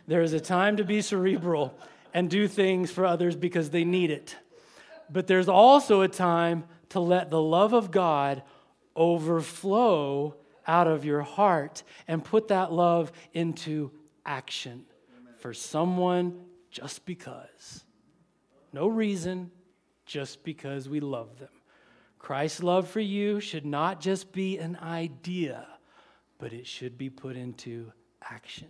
There 0.07 0.22
is 0.22 0.33
a 0.33 0.41
time 0.41 0.77
to 0.77 0.85
be 0.85 1.03
cerebral 1.03 1.79
and 2.14 2.31
do 2.31 2.49
things 2.49 2.91
for 2.91 3.05
others 3.05 3.37
because 3.37 3.70
they 3.70 3.85
need 3.85 4.11
it. 4.11 4.37
But 5.11 5.26
there's 5.26 5.48
also 5.48 6.02
a 6.02 6.09
time 6.09 6.64
to 6.90 7.00
let 7.00 7.30
the 7.30 7.40
love 7.40 7.72
of 7.72 7.90
God 7.90 8.42
overflow 8.94 10.36
out 10.66 10.86
of 10.86 11.04
your 11.04 11.22
heart 11.22 11.82
and 12.09 12.24
put 12.24 12.48
that 12.48 12.72
love 12.72 13.12
into 13.32 13.92
action 14.24 14.84
for 15.38 15.54
someone 15.54 16.40
just 16.70 17.07
because. 17.07 17.84
No 18.72 18.88
reason, 18.88 19.50
just 20.04 20.44
because 20.44 20.88
we 20.88 21.00
love 21.00 21.38
them. 21.38 21.48
Christ's 22.18 22.62
love 22.62 22.88
for 22.88 23.00
you 23.00 23.40
should 23.40 23.64
not 23.64 24.00
just 24.00 24.32
be 24.32 24.59
an 24.59 24.76
idea, 24.82 25.66
but 26.38 26.52
it 26.52 26.66
should 26.66 26.98
be 26.98 27.09
put 27.09 27.36
into 27.36 27.92
action. 28.22 28.68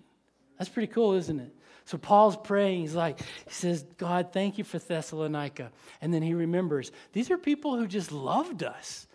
That's 0.59 0.68
pretty 0.68 0.93
cool, 0.93 1.14
isn't 1.14 1.41
it? 1.41 1.55
So 1.87 1.97
Paul's 1.97 2.37
praying. 2.37 2.80
He's 2.80 2.97
like, 2.97 3.20
he 3.20 3.53
says, 3.53 3.84
God, 3.97 4.32
thank 4.32 4.59
you 4.59 4.64
for 4.64 4.78
Thessalonica. 4.78 5.70
And 6.01 6.12
then 6.12 6.20
he 6.20 6.34
remembers, 6.34 6.91
these 7.12 7.30
are 7.30 7.39
people 7.39 7.76
who 7.78 7.87
just 7.87 8.11
loved 8.11 8.64
us. 8.64 9.07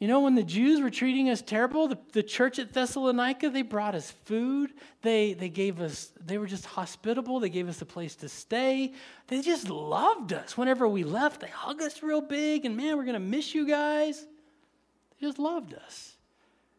You 0.00 0.08
know, 0.08 0.20
when 0.20 0.34
the 0.34 0.42
Jews 0.42 0.80
were 0.80 0.90
treating 0.90 1.30
us 1.30 1.40
terrible, 1.40 1.86
the, 1.86 1.98
the 2.12 2.24
church 2.24 2.58
at 2.58 2.72
Thessalonica, 2.72 3.48
they 3.48 3.62
brought 3.62 3.94
us 3.94 4.10
food. 4.24 4.74
They, 5.02 5.34
they 5.34 5.48
gave 5.48 5.80
us, 5.80 6.12
they 6.22 6.36
were 6.36 6.48
just 6.48 6.66
hospitable. 6.66 7.38
They 7.38 7.48
gave 7.48 7.68
us 7.68 7.80
a 7.80 7.86
place 7.86 8.16
to 8.16 8.28
stay. 8.28 8.92
They 9.28 9.40
just 9.40 9.70
loved 9.70 10.32
us. 10.32 10.58
Whenever 10.58 10.88
we 10.88 11.04
left, 11.04 11.40
they 11.40 11.48
hugged 11.48 11.80
us 11.80 12.02
real 12.02 12.20
big. 12.20 12.64
And 12.64 12.76
man, 12.76 12.96
we're 12.96 13.04
going 13.04 13.14
to 13.14 13.20
miss 13.20 13.54
you 13.54 13.68
guys. 13.68 14.20
They 15.12 15.28
just 15.28 15.38
loved 15.38 15.74
us. 15.74 16.15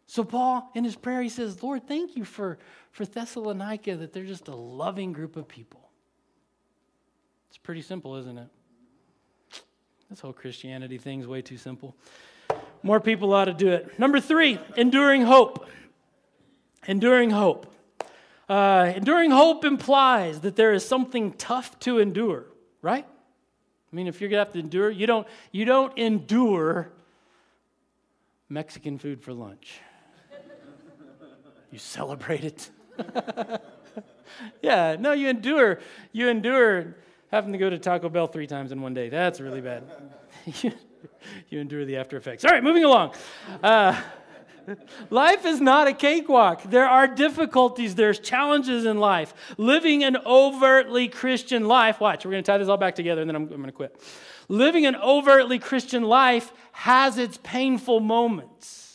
So, 0.07 0.23
Paul, 0.23 0.71
in 0.73 0.85
his 0.85 0.95
prayer, 0.95 1.21
he 1.21 1.29
says, 1.29 1.61
Lord, 1.61 1.85
thank 1.85 2.15
you 2.15 2.23
for, 2.23 2.57
for 2.91 3.05
Thessalonica 3.05 3.97
that 3.97 4.13
they're 4.13 4.25
just 4.25 4.47
a 4.47 4.55
loving 4.55 5.11
group 5.11 5.35
of 5.35 5.47
people. 5.47 5.89
It's 7.49 7.57
pretty 7.57 7.81
simple, 7.81 8.15
isn't 8.15 8.37
it? 8.37 8.47
This 10.09 10.21
whole 10.21 10.31
Christianity 10.31 10.97
thing's 10.97 11.27
way 11.27 11.41
too 11.41 11.57
simple. 11.57 11.93
More 12.81 13.01
people 13.01 13.33
ought 13.33 13.45
to 13.45 13.53
do 13.53 13.69
it. 13.69 13.99
Number 13.99 14.21
three, 14.21 14.59
enduring 14.77 15.23
hope. 15.23 15.67
Enduring 16.87 17.31
hope. 17.31 17.73
Uh, 18.47 18.93
enduring 18.95 19.31
hope 19.31 19.65
implies 19.65 20.39
that 20.39 20.55
there 20.55 20.71
is 20.71 20.87
something 20.87 21.33
tough 21.33 21.77
to 21.79 21.99
endure, 21.99 22.45
right? 22.81 23.05
I 23.05 23.95
mean, 23.95 24.07
if 24.07 24.21
you're 24.21 24.29
gonna 24.29 24.45
have 24.45 24.53
to 24.53 24.59
endure, 24.59 24.89
you 24.89 25.05
don't 25.05 25.27
you 25.51 25.65
don't 25.65 25.97
endure 25.97 26.93
Mexican 28.47 28.97
food 28.97 29.21
for 29.21 29.33
lunch. 29.33 29.81
You 31.71 31.79
celebrate 31.79 32.43
it. 32.43 32.69
yeah, 34.61 34.95
no, 34.99 35.11
you 35.13 35.29
endure. 35.29 35.79
You 36.11 36.29
endure 36.29 36.95
having 37.31 37.51
to 37.51 37.57
go 37.57 37.69
to 37.69 37.77
Taco 37.77 38.09
Bell 38.09 38.27
three 38.27 38.47
times 38.47 38.71
in 38.71 38.81
one 38.81 38.93
day. 38.93 39.09
That's 39.09 39.39
really 39.39 39.61
bad. 39.61 39.83
you 41.49 41.59
endure 41.59 41.85
the 41.85 41.97
after 41.97 42.17
effects. 42.17 42.45
All 42.45 42.51
right, 42.51 42.63
moving 42.63 42.85
along. 42.85 43.13
Uh, 43.61 43.99
life 45.09 45.45
is 45.45 45.59
not 45.59 45.87
a 45.87 45.93
cakewalk. 45.93 46.63
There 46.63 46.87
are 46.87 47.07
difficulties, 47.07 47.95
there's 47.95 48.19
challenges 48.19 48.85
in 48.85 48.99
life. 48.99 49.33
Living 49.57 50.03
an 50.03 50.17
overtly 50.25 51.09
Christian 51.09 51.67
life, 51.67 51.99
watch, 51.99 52.25
we're 52.25 52.31
going 52.31 52.43
to 52.43 52.49
tie 52.51 52.57
this 52.57 52.69
all 52.69 52.77
back 52.77 52.95
together 52.95 53.21
and 53.21 53.29
then 53.29 53.35
I'm, 53.35 53.43
I'm 53.43 53.49
going 53.49 53.65
to 53.65 53.71
quit. 53.71 53.99
Living 54.49 54.85
an 54.85 54.95
overtly 54.95 55.59
Christian 55.59 56.03
life 56.03 56.53
has 56.71 57.17
its 57.17 57.37
painful 57.43 57.99
moments 57.99 58.86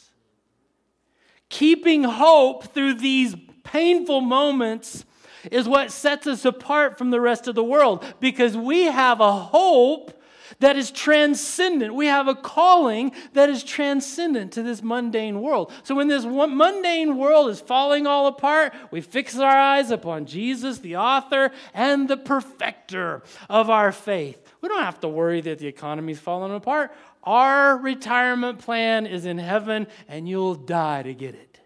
keeping 1.53 2.03
hope 2.03 2.72
through 2.72 2.94
these 2.94 3.36
painful 3.62 4.22
moments 4.22 5.05
is 5.50 5.68
what 5.68 5.92
sets 5.92 6.26
us 6.26 6.46
apart 6.46 6.96
from 6.96 7.11
the 7.11 7.20
rest 7.20 7.46
of 7.46 7.55
the 7.55 7.62
world 7.62 8.03
because 8.20 8.57
we 8.57 8.84
have 8.84 9.20
a 9.20 9.32
hope 9.32 10.18
that 10.61 10.76
is 10.76 10.90
transcendent. 10.90 11.94
We 11.94 12.07
have 12.07 12.26
a 12.26 12.34
calling 12.34 13.12
that 13.34 13.50
is 13.50 13.62
transcendent 13.64 14.53
to 14.53 14.62
this 14.62 14.82
mundane 14.82 15.42
world. 15.42 15.72
So 15.82 15.94
when 15.94 16.09
this 16.09 16.24
mundane 16.24 17.18
world 17.18 17.50
is 17.50 17.61
falling 17.61 18.07
all 18.07 18.28
apart, 18.28 18.72
we 18.90 19.00
fix 19.03 19.36
our 19.38 19.50
eyes 19.57 19.90
upon 19.90 20.24
Jesus, 20.24 20.78
the 20.78 20.96
author 20.96 21.50
and 21.74 22.09
the 22.09 22.16
perfecter 22.16 23.22
of 23.50 23.68
our 23.68 23.92
faith. 23.92 24.38
We 24.62 24.68
don't 24.68 24.84
have 24.84 25.00
to 25.00 25.09
worry 25.09 25.40
that 25.42 25.59
the 25.59 25.66
economy 25.66 26.12
is 26.12 26.20
falling 26.20 26.55
apart. 26.55 26.92
Our 27.25 27.77
retirement 27.79 28.59
plan 28.59 29.07
is 29.07 29.27
in 29.27 29.39
heaven, 29.39 29.87
and 30.09 30.29
you'll 30.29 30.57
die 30.57 31.03
to 31.03 31.14
get 31.14 31.35
it. 31.35 31.61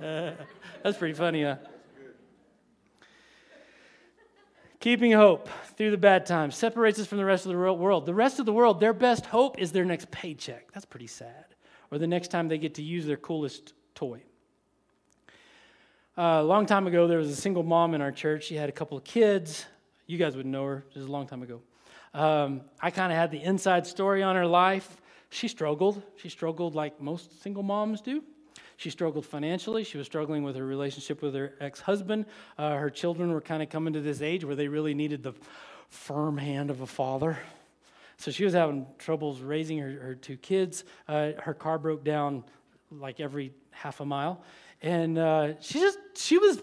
that's 0.82 0.98
pretty 0.98 1.14
funny, 1.14 1.42
huh? 1.42 1.56
Keeping 4.78 5.12
hope 5.12 5.48
through 5.76 5.90
the 5.90 5.98
bad 5.98 6.24
times 6.24 6.56
separates 6.56 6.98
us 6.98 7.06
from 7.06 7.18
the 7.18 7.24
rest 7.24 7.44
of 7.44 7.52
the 7.52 7.58
world. 7.58 8.06
The 8.06 8.14
rest 8.14 8.38
of 8.38 8.46
the 8.46 8.52
world, 8.52 8.80
their 8.80 8.94
best 8.94 9.26
hope 9.26 9.58
is 9.58 9.72
their 9.72 9.84
next 9.84 10.10
paycheck. 10.10 10.72
That's 10.72 10.86
pretty 10.86 11.06
sad. 11.06 11.44
Or 11.90 11.98
the 11.98 12.06
next 12.06 12.28
time 12.28 12.48
they 12.48 12.56
get 12.56 12.74
to 12.76 12.82
use 12.82 13.04
their 13.04 13.18
coolest 13.18 13.74
toy. 13.94 14.22
Uh, 16.16 16.38
a 16.40 16.42
long 16.42 16.66
time 16.66 16.86
ago, 16.86 17.06
there 17.06 17.18
was 17.18 17.28
a 17.28 17.36
single 17.36 17.62
mom 17.62 17.94
in 17.94 18.00
our 18.00 18.12
church. 18.12 18.44
She 18.44 18.54
had 18.54 18.68
a 18.68 18.72
couple 18.72 18.96
of 18.96 19.04
kids. 19.04 19.66
You 20.06 20.18
guys 20.18 20.36
would 20.36 20.46
know 20.46 20.64
her. 20.64 20.84
This 20.88 21.02
is 21.02 21.08
a 21.08 21.12
long 21.12 21.26
time 21.26 21.42
ago. 21.42 21.60
Um, 22.14 22.62
I 22.80 22.90
kind 22.90 23.12
of 23.12 23.18
had 23.18 23.30
the 23.30 23.42
inside 23.42 23.86
story 23.86 24.22
on 24.22 24.34
her 24.34 24.46
life. 24.46 24.99
She 25.30 25.48
struggled. 25.48 26.02
She 26.16 26.28
struggled 26.28 26.74
like 26.74 27.00
most 27.00 27.42
single 27.42 27.62
moms 27.62 28.00
do. 28.00 28.22
She 28.76 28.90
struggled 28.90 29.26
financially. 29.26 29.84
She 29.84 29.98
was 29.98 30.06
struggling 30.06 30.42
with 30.42 30.56
her 30.56 30.64
relationship 30.64 31.22
with 31.22 31.34
her 31.34 31.54
ex 31.60 31.80
husband. 31.80 32.26
Uh, 32.56 32.76
her 32.76 32.90
children 32.90 33.30
were 33.30 33.40
kind 33.40 33.62
of 33.62 33.68
coming 33.68 33.92
to 33.92 34.00
this 34.00 34.22
age 34.22 34.44
where 34.44 34.56
they 34.56 34.68
really 34.68 34.94
needed 34.94 35.22
the 35.22 35.34
firm 35.90 36.38
hand 36.38 36.70
of 36.70 36.80
a 36.80 36.86
father. 36.86 37.38
So 38.16 38.30
she 38.30 38.44
was 38.44 38.54
having 38.54 38.86
troubles 38.98 39.40
raising 39.40 39.78
her, 39.78 39.90
her 40.00 40.14
two 40.14 40.36
kids. 40.36 40.84
Uh, 41.06 41.32
her 41.42 41.54
car 41.54 41.78
broke 41.78 42.04
down 42.04 42.44
like 42.90 43.20
every 43.20 43.52
half 43.70 44.00
a 44.00 44.04
mile. 44.04 44.42
And 44.82 45.18
uh, 45.18 45.60
she 45.60 45.78
just, 45.78 45.98
she 46.16 46.38
was, 46.38 46.60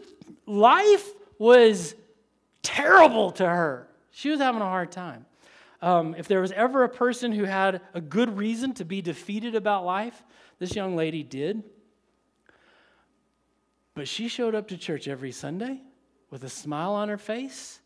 life 0.48 1.08
was 1.38 1.96
terrible 2.64 3.30
to 3.34 3.48
her. 3.48 3.88
She 4.10 4.30
was 4.30 4.40
having 4.40 4.62
a 4.62 4.66
hard 4.66 4.92
time. 4.92 5.27
Um, 5.82 6.16
if 6.18 6.28
there 6.28 6.42
was 6.42 6.52
ever 6.52 6.84
a 6.84 6.90
person 6.90 7.32
who 7.32 7.44
had 7.44 7.82
a 7.94 8.02
good 8.02 8.38
reason 8.38 8.74
to 8.76 8.86
be 8.86 9.02
defeated 9.02 9.56
about 9.56 9.86
life, 9.86 10.24
this 10.60 10.76
young 10.76 10.96
lady 10.96 11.24
did. 11.24 11.64
But 13.94 14.08
she 14.08 14.28
showed 14.28 14.56
up 14.56 14.68
to 14.70 14.78
church 14.78 15.08
every 15.08 15.32
Sunday 15.32 15.82
with 16.30 16.44
a 16.44 16.50
smile 16.50 16.94
on 16.94 17.10
her 17.10 17.18
face. 17.18 17.80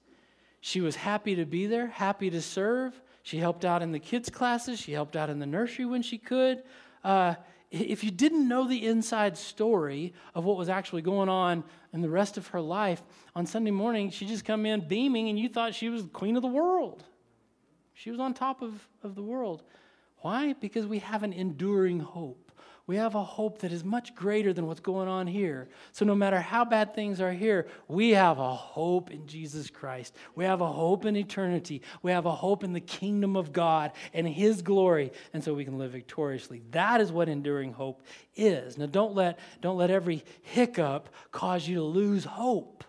She 0.61 0.81
was 0.81 0.95
happy 0.95 1.35
to 1.35 1.45
be 1.45 1.65
there, 1.67 1.87
happy 1.87 2.29
to 2.29 2.41
serve. 2.41 2.99
She 3.23 3.37
helped 3.37 3.65
out 3.65 3.81
in 3.81 3.91
the 3.91 3.99
kids' 3.99 4.29
classes, 4.29 4.79
she 4.79 4.93
helped 4.93 5.15
out 5.15 5.29
in 5.29 5.39
the 5.39 5.45
nursery 5.45 5.85
when 5.85 6.01
she 6.01 6.17
could. 6.17 6.63
Uh, 7.03 7.35
if 7.71 8.03
you 8.03 8.11
didn't 8.11 8.47
know 8.47 8.67
the 8.67 8.85
inside 8.85 9.37
story 9.37 10.13
of 10.35 10.43
what 10.43 10.57
was 10.57 10.67
actually 10.67 11.01
going 11.01 11.29
on 11.29 11.63
in 11.93 12.01
the 12.01 12.09
rest 12.09 12.37
of 12.37 12.47
her 12.47 12.59
life, 12.59 13.01
on 13.33 13.45
Sunday 13.45 13.71
morning, 13.71 14.09
she'd 14.09 14.27
just 14.27 14.43
come 14.43 14.65
in 14.65 14.87
beaming 14.87 15.29
and 15.29 15.39
you 15.39 15.47
thought 15.47 15.73
she 15.73 15.89
was 15.89 16.05
queen 16.11 16.35
of 16.35 16.41
the 16.41 16.47
world. 16.49 17.05
She 17.93 18.11
was 18.11 18.19
on 18.19 18.33
top 18.33 18.61
of, 18.61 18.87
of 19.03 19.15
the 19.15 19.21
world. 19.21 19.63
Why? 20.17 20.53
Because 20.53 20.85
we 20.85 20.99
have 20.99 21.23
an 21.23 21.33
enduring 21.33 21.99
hope 21.99 22.51
we 22.91 22.97
have 22.97 23.15
a 23.15 23.23
hope 23.23 23.59
that 23.59 23.71
is 23.71 23.85
much 23.85 24.15
greater 24.15 24.51
than 24.51 24.65
what's 24.65 24.79
going 24.79 25.07
on 25.07 25.25
here. 25.25 25.69
So, 25.93 26.03
no 26.03 26.13
matter 26.13 26.41
how 26.41 26.65
bad 26.65 26.93
things 26.93 27.21
are 27.21 27.31
here, 27.31 27.67
we 27.87 28.09
have 28.09 28.37
a 28.37 28.53
hope 28.53 29.11
in 29.11 29.27
Jesus 29.27 29.69
Christ. 29.69 30.13
We 30.35 30.43
have 30.43 30.59
a 30.59 30.67
hope 30.67 31.05
in 31.05 31.15
eternity. 31.15 31.83
We 32.01 32.11
have 32.11 32.25
a 32.25 32.35
hope 32.35 32.65
in 32.65 32.73
the 32.73 32.81
kingdom 32.81 33.37
of 33.37 33.53
God 33.53 33.91
and 34.13 34.27
His 34.27 34.61
glory. 34.61 35.13
And 35.31 35.41
so 35.41 35.53
we 35.53 35.63
can 35.63 35.77
live 35.77 35.91
victoriously. 35.91 36.63
That 36.71 36.99
is 36.99 37.13
what 37.13 37.29
enduring 37.29 37.71
hope 37.71 38.01
is. 38.35 38.77
Now, 38.77 38.87
don't 38.87 39.15
let, 39.15 39.39
don't 39.61 39.77
let 39.77 39.89
every 39.89 40.25
hiccup 40.41 41.07
cause 41.31 41.67
you 41.67 41.75
to 41.75 41.83
lose 41.83 42.25
hope 42.25 42.83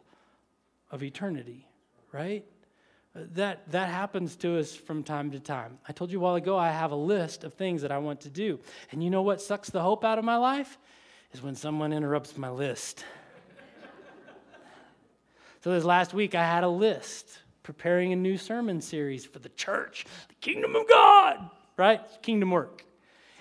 of 0.90 1.02
eternity, 1.02 1.68
right? 2.12 2.44
That, 3.14 3.70
that 3.70 3.88
happens 3.88 4.36
to 4.36 4.58
us 4.58 4.74
from 4.74 5.02
time 5.02 5.30
to 5.32 5.40
time. 5.40 5.78
I 5.86 5.92
told 5.92 6.10
you 6.10 6.18
a 6.18 6.22
while 6.22 6.34
ago, 6.34 6.56
I 6.56 6.70
have 6.70 6.92
a 6.92 6.96
list 6.96 7.44
of 7.44 7.54
things 7.54 7.82
that 7.82 7.92
I 7.92 7.98
want 7.98 8.22
to 8.22 8.30
do. 8.30 8.58
And 8.90 9.04
you 9.04 9.10
know 9.10 9.22
what 9.22 9.42
sucks 9.42 9.68
the 9.68 9.82
hope 9.82 10.04
out 10.04 10.18
of 10.18 10.24
my 10.24 10.36
life? 10.36 10.78
Is 11.32 11.42
when 11.42 11.54
someone 11.54 11.92
interrupts 11.92 12.36
my 12.36 12.50
list. 12.50 13.04
so, 15.62 15.72
this 15.72 15.84
last 15.84 16.12
week, 16.12 16.34
I 16.34 16.44
had 16.44 16.62
a 16.62 16.68
list 16.68 17.38
preparing 17.62 18.12
a 18.12 18.16
new 18.16 18.36
sermon 18.36 18.80
series 18.80 19.24
for 19.24 19.38
the 19.38 19.48
church, 19.50 20.04
the 20.28 20.34
kingdom 20.36 20.76
of 20.76 20.88
God, 20.88 21.50
right? 21.76 22.00
Kingdom 22.22 22.50
work. 22.50 22.84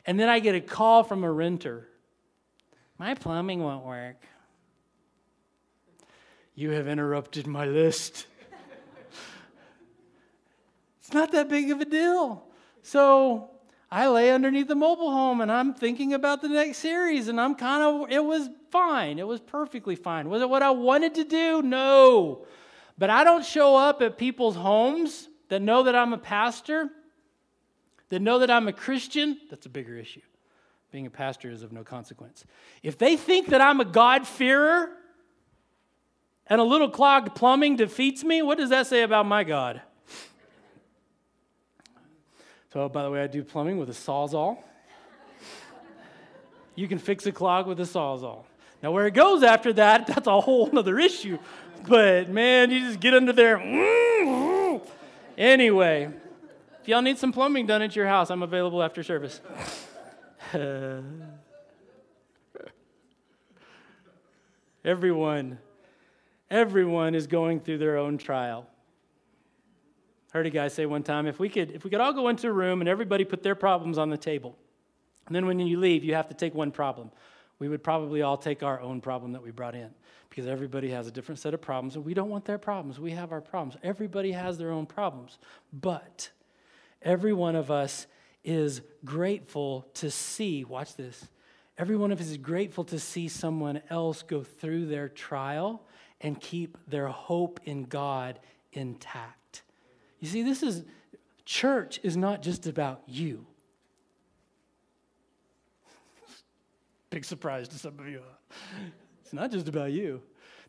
And 0.05 0.19
then 0.19 0.29
I 0.29 0.39
get 0.39 0.55
a 0.55 0.61
call 0.61 1.03
from 1.03 1.23
a 1.23 1.31
renter. 1.31 1.87
My 2.97 3.13
plumbing 3.13 3.61
won't 3.61 3.85
work. 3.85 4.23
You 6.55 6.71
have 6.71 6.87
interrupted 6.87 7.47
my 7.47 7.65
list. 7.65 8.27
It's 11.11 11.15
not 11.17 11.33
that 11.33 11.49
big 11.49 11.69
of 11.71 11.81
a 11.81 11.85
deal. 11.85 12.41
So 12.83 13.49
I 13.91 14.07
lay 14.07 14.31
underneath 14.31 14.69
the 14.69 14.75
mobile 14.75 15.11
home 15.11 15.41
and 15.41 15.51
I'm 15.51 15.73
thinking 15.73 16.13
about 16.13 16.41
the 16.41 16.47
next 16.47 16.77
series, 16.77 17.27
and 17.27 17.37
I'm 17.37 17.53
kind 17.53 17.83
of, 17.83 18.09
it 18.09 18.23
was 18.23 18.47
fine. 18.69 19.19
It 19.19 19.27
was 19.27 19.41
perfectly 19.41 19.97
fine. 19.97 20.29
Was 20.29 20.41
it 20.41 20.49
what 20.49 20.63
I 20.63 20.71
wanted 20.71 21.15
to 21.15 21.25
do? 21.25 21.61
No. 21.63 22.45
But 22.97 23.09
I 23.09 23.25
don't 23.25 23.43
show 23.43 23.75
up 23.75 24.01
at 24.01 24.17
people's 24.17 24.55
homes 24.55 25.27
that 25.49 25.61
know 25.61 25.83
that 25.83 25.95
I'm 25.95 26.13
a 26.13 26.17
pastor, 26.17 26.89
that 28.07 28.21
know 28.21 28.39
that 28.39 28.49
I'm 28.49 28.69
a 28.69 28.73
Christian. 28.73 29.37
That's 29.49 29.65
a 29.65 29.69
bigger 29.69 29.97
issue. 29.97 30.21
Being 30.93 31.07
a 31.07 31.11
pastor 31.11 31.51
is 31.51 31.61
of 31.61 31.73
no 31.73 31.83
consequence. 31.83 32.45
If 32.83 32.97
they 32.97 33.17
think 33.17 33.47
that 33.47 33.59
I'm 33.59 33.81
a 33.81 33.85
God-fearer 33.85 34.91
and 36.47 36.61
a 36.61 36.63
little 36.63 36.89
clogged 36.89 37.35
plumbing 37.35 37.75
defeats 37.75 38.23
me, 38.23 38.41
what 38.41 38.57
does 38.57 38.69
that 38.69 38.87
say 38.87 39.01
about 39.01 39.25
my 39.25 39.43
God? 39.43 39.81
So, 42.73 42.87
by 42.87 43.03
the 43.03 43.11
way, 43.11 43.21
I 43.21 43.27
do 43.27 43.43
plumbing 43.43 43.77
with 43.77 43.89
a 43.89 43.93
sawzall. 43.93 44.57
you 46.75 46.87
can 46.87 46.99
fix 46.99 47.25
a 47.25 47.31
clog 47.31 47.67
with 47.67 47.79
a 47.81 47.83
sawzall. 47.83 48.45
Now, 48.81 48.91
where 48.91 49.05
it 49.07 49.13
goes 49.13 49.43
after 49.43 49.73
that, 49.73 50.07
that's 50.07 50.27
a 50.27 50.39
whole 50.39 50.69
other 50.77 50.97
issue. 50.97 51.37
But 51.87 52.29
man, 52.29 52.71
you 52.71 52.79
just 52.79 52.99
get 52.99 53.13
under 53.13 53.33
there. 53.33 53.57
Anyway, 55.37 56.11
if 56.81 56.87
y'all 56.87 57.01
need 57.01 57.17
some 57.17 57.31
plumbing 57.31 57.65
done 57.65 57.81
at 57.81 57.95
your 57.95 58.05
house, 58.05 58.29
I'm 58.29 58.43
available 58.43 58.83
after 58.83 59.01
service. 59.01 59.41
everyone, 64.85 65.57
everyone 66.51 67.15
is 67.15 67.25
going 67.25 67.61
through 67.61 67.79
their 67.79 67.97
own 67.97 68.19
trial 68.19 68.67
heard 70.31 70.45
a 70.45 70.49
guy 70.49 70.67
say 70.67 70.85
one 70.85 71.03
time 71.03 71.27
if 71.27 71.39
we 71.39 71.47
could 71.47 71.71
if 71.71 71.83
we 71.83 71.89
could 71.89 72.01
all 72.01 72.13
go 72.13 72.27
into 72.27 72.47
a 72.47 72.51
room 72.51 72.81
and 72.81 72.89
everybody 72.89 73.23
put 73.23 73.43
their 73.43 73.55
problems 73.55 73.97
on 73.97 74.09
the 74.09 74.17
table 74.17 74.57
and 75.27 75.35
then 75.35 75.45
when 75.45 75.59
you 75.59 75.79
leave 75.79 76.03
you 76.03 76.15
have 76.15 76.27
to 76.27 76.33
take 76.33 76.53
one 76.53 76.71
problem 76.71 77.11
we 77.61 77.69
would 77.69 77.83
probably 77.83 78.23
all 78.23 78.37
take 78.37 78.63
our 78.63 78.81
own 78.81 79.01
problem 79.01 79.33
that 79.33 79.43
we 79.43 79.51
brought 79.51 79.75
in 79.75 79.91
because 80.29 80.47
everybody 80.47 80.89
has 80.89 81.07
a 81.07 81.11
different 81.11 81.37
set 81.37 81.53
of 81.53 81.61
problems 81.61 81.95
and 81.95 82.03
we 82.03 82.15
don't 82.15 82.29
want 82.29 82.43
their 82.43 82.57
problems. 82.57 82.99
We 82.99 83.11
have 83.11 83.31
our 83.31 83.39
problems. 83.39 83.77
Everybody 83.83 84.31
has 84.31 84.57
their 84.57 84.71
own 84.71 84.87
problems 84.87 85.37
but 85.71 86.31
every 87.03 87.33
one 87.33 87.55
of 87.55 87.69
us 87.69 88.07
is 88.43 88.81
grateful 89.05 89.85
to 89.93 90.09
see 90.09 90.63
watch 90.63 90.95
this 90.95 91.27
every 91.77 91.95
one 91.95 92.11
of 92.11 92.19
us 92.19 92.27
is 92.27 92.37
grateful 92.37 92.83
to 92.85 92.99
see 92.99 93.27
someone 93.27 93.81
else 93.91 94.23
go 94.23 94.41
through 94.41 94.87
their 94.87 95.07
trial 95.07 95.83
and 96.19 96.41
keep 96.41 96.77
their 96.87 97.07
hope 97.07 97.59
in 97.65 97.83
god 97.83 98.39
intact 98.73 99.40
you 100.21 100.27
see, 100.27 100.43
this 100.43 100.63
is, 100.63 100.83
church 101.45 101.99
is 102.03 102.15
not 102.15 102.41
just 102.41 102.67
about 102.67 103.01
you. 103.07 103.45
Big 107.09 107.25
surprise 107.25 107.67
to 107.69 107.77
some 107.77 107.99
of 107.99 108.07
you. 108.07 108.21
It's 109.23 109.33
not 109.33 109.51
just 109.51 109.67
about 109.67 109.91
you. 109.91 110.21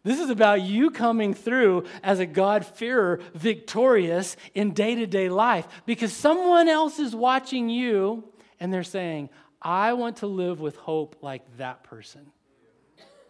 This 0.03 0.19
is 0.19 0.31
about 0.31 0.63
you 0.63 0.91
coming 0.91 1.33
through 1.33 1.85
as 2.03 2.19
a 2.19 2.27
God-fearer, 2.27 3.21
victorious 3.35 4.37
in 4.53 4.73
day 4.73 4.97
to 4.97 5.07
day 5.07 5.29
life 5.29 5.69
because 5.87 6.13
someone 6.13 6.69
else 6.69 6.99
is 6.99 7.15
watching 7.15 7.69
you 7.69 8.25
and 8.59 8.73
they're 8.73 8.83
saying, 8.83 9.31
I 9.61 9.93
want 9.93 10.17
to 10.19 10.27
live 10.27 10.61
with 10.61 10.75
hope 10.75 11.17
like 11.23 11.59
that 11.59 11.85
person. 11.85 12.33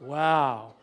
Wow 0.00 0.76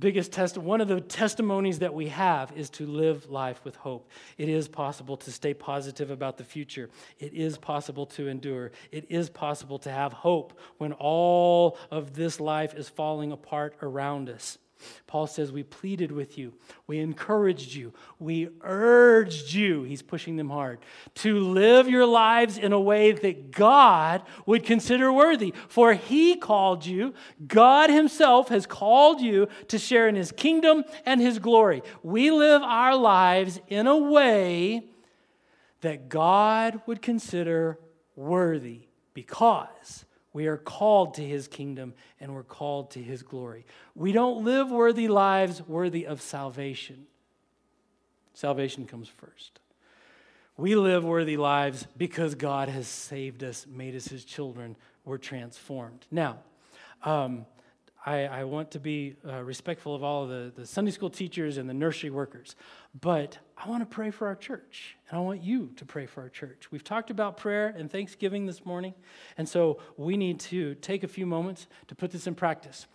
biggest 0.00 0.32
test 0.32 0.58
one 0.58 0.80
of 0.80 0.88
the 0.88 1.00
testimonies 1.00 1.78
that 1.80 1.94
we 1.94 2.08
have 2.08 2.52
is 2.56 2.70
to 2.70 2.86
live 2.86 3.30
life 3.30 3.60
with 3.64 3.76
hope. 3.76 4.08
It 4.38 4.48
is 4.48 4.66
possible 4.66 5.16
to 5.18 5.30
stay 5.30 5.54
positive 5.54 6.10
about 6.10 6.38
the 6.38 6.44
future. 6.44 6.88
It 7.18 7.34
is 7.34 7.58
possible 7.58 8.06
to 8.06 8.26
endure. 8.26 8.72
It 8.90 9.06
is 9.10 9.28
possible 9.28 9.78
to 9.80 9.90
have 9.90 10.12
hope 10.12 10.58
when 10.78 10.92
all 10.94 11.76
of 11.90 12.14
this 12.14 12.40
life 12.40 12.74
is 12.74 12.88
falling 12.88 13.30
apart 13.30 13.76
around 13.82 14.30
us 14.30 14.58
Paul 15.06 15.26
says, 15.26 15.52
We 15.52 15.62
pleaded 15.62 16.12
with 16.12 16.38
you, 16.38 16.52
we 16.86 16.98
encouraged 16.98 17.74
you, 17.74 17.92
we 18.18 18.48
urged 18.62 19.52
you, 19.52 19.82
he's 19.82 20.02
pushing 20.02 20.36
them 20.36 20.50
hard, 20.50 20.80
to 21.16 21.38
live 21.38 21.88
your 21.88 22.06
lives 22.06 22.58
in 22.58 22.72
a 22.72 22.80
way 22.80 23.12
that 23.12 23.50
God 23.50 24.22
would 24.46 24.64
consider 24.64 25.12
worthy. 25.12 25.54
For 25.68 25.94
he 25.94 26.36
called 26.36 26.86
you, 26.86 27.14
God 27.46 27.90
himself 27.90 28.48
has 28.48 28.66
called 28.66 29.20
you 29.20 29.48
to 29.68 29.78
share 29.78 30.08
in 30.08 30.14
his 30.14 30.32
kingdom 30.32 30.84
and 31.06 31.20
his 31.20 31.38
glory. 31.38 31.82
We 32.02 32.30
live 32.30 32.62
our 32.62 32.96
lives 32.96 33.60
in 33.68 33.86
a 33.86 33.96
way 33.96 34.88
that 35.80 36.08
God 36.08 36.82
would 36.86 37.02
consider 37.02 37.78
worthy 38.16 38.88
because 39.14 40.04
we 40.32 40.46
are 40.46 40.56
called 40.56 41.14
to 41.14 41.26
his 41.26 41.48
kingdom 41.48 41.94
and 42.20 42.34
we're 42.34 42.42
called 42.42 42.92
to 42.92 43.02
his 43.02 43.22
glory. 43.22 43.64
We 43.94 44.12
don't 44.12 44.44
live 44.44 44.70
worthy 44.70 45.08
lives 45.08 45.62
worthy 45.66 46.06
of 46.06 46.22
salvation. 46.22 47.06
Salvation 48.34 48.86
comes 48.86 49.08
first. 49.08 49.58
We 50.56 50.76
live 50.76 51.04
worthy 51.04 51.36
lives 51.36 51.86
because 51.96 52.34
God 52.34 52.68
has 52.68 52.86
saved 52.86 53.42
us, 53.42 53.66
made 53.66 53.96
us 53.96 54.06
his 54.06 54.24
children, 54.24 54.76
we're 55.04 55.18
transformed. 55.18 56.06
Now, 56.10 56.38
um, 57.02 57.46
I, 58.04 58.24
I, 58.24 58.44
want 58.44 58.70
to 58.70 58.80
be 58.80 59.16
uh, 59.28 59.42
respectful 59.42 59.94
of 59.94 60.02
all 60.02 60.24
of 60.24 60.30
the, 60.30 60.52
the 60.56 60.66
Sunday 60.66 60.90
school 60.90 61.10
teachers 61.10 61.58
and 61.58 61.68
the 61.68 61.74
nursery 61.74 62.08
workers. 62.08 62.56
But 62.98 63.38
I 63.58 63.68
want 63.68 63.82
to 63.82 63.86
pray 63.86 64.10
for 64.10 64.26
our 64.26 64.36
church, 64.36 64.96
and 65.10 65.18
I 65.18 65.20
want 65.20 65.42
you 65.42 65.70
to 65.76 65.84
pray 65.84 66.06
for 66.06 66.22
our 66.22 66.30
church. 66.30 66.68
We've 66.70 66.82
talked 66.82 67.10
about 67.10 67.36
prayer 67.36 67.74
and 67.76 67.90
thanksgiving 67.90 68.46
this 68.46 68.64
morning, 68.64 68.94
and 69.36 69.46
so 69.46 69.80
we 69.98 70.16
need 70.16 70.40
to 70.40 70.76
take 70.76 71.04
a 71.04 71.08
few 71.08 71.26
moments 71.26 71.66
to 71.88 71.94
put 71.94 72.10
this 72.10 72.26
in 72.26 72.34
practice. 72.34 72.86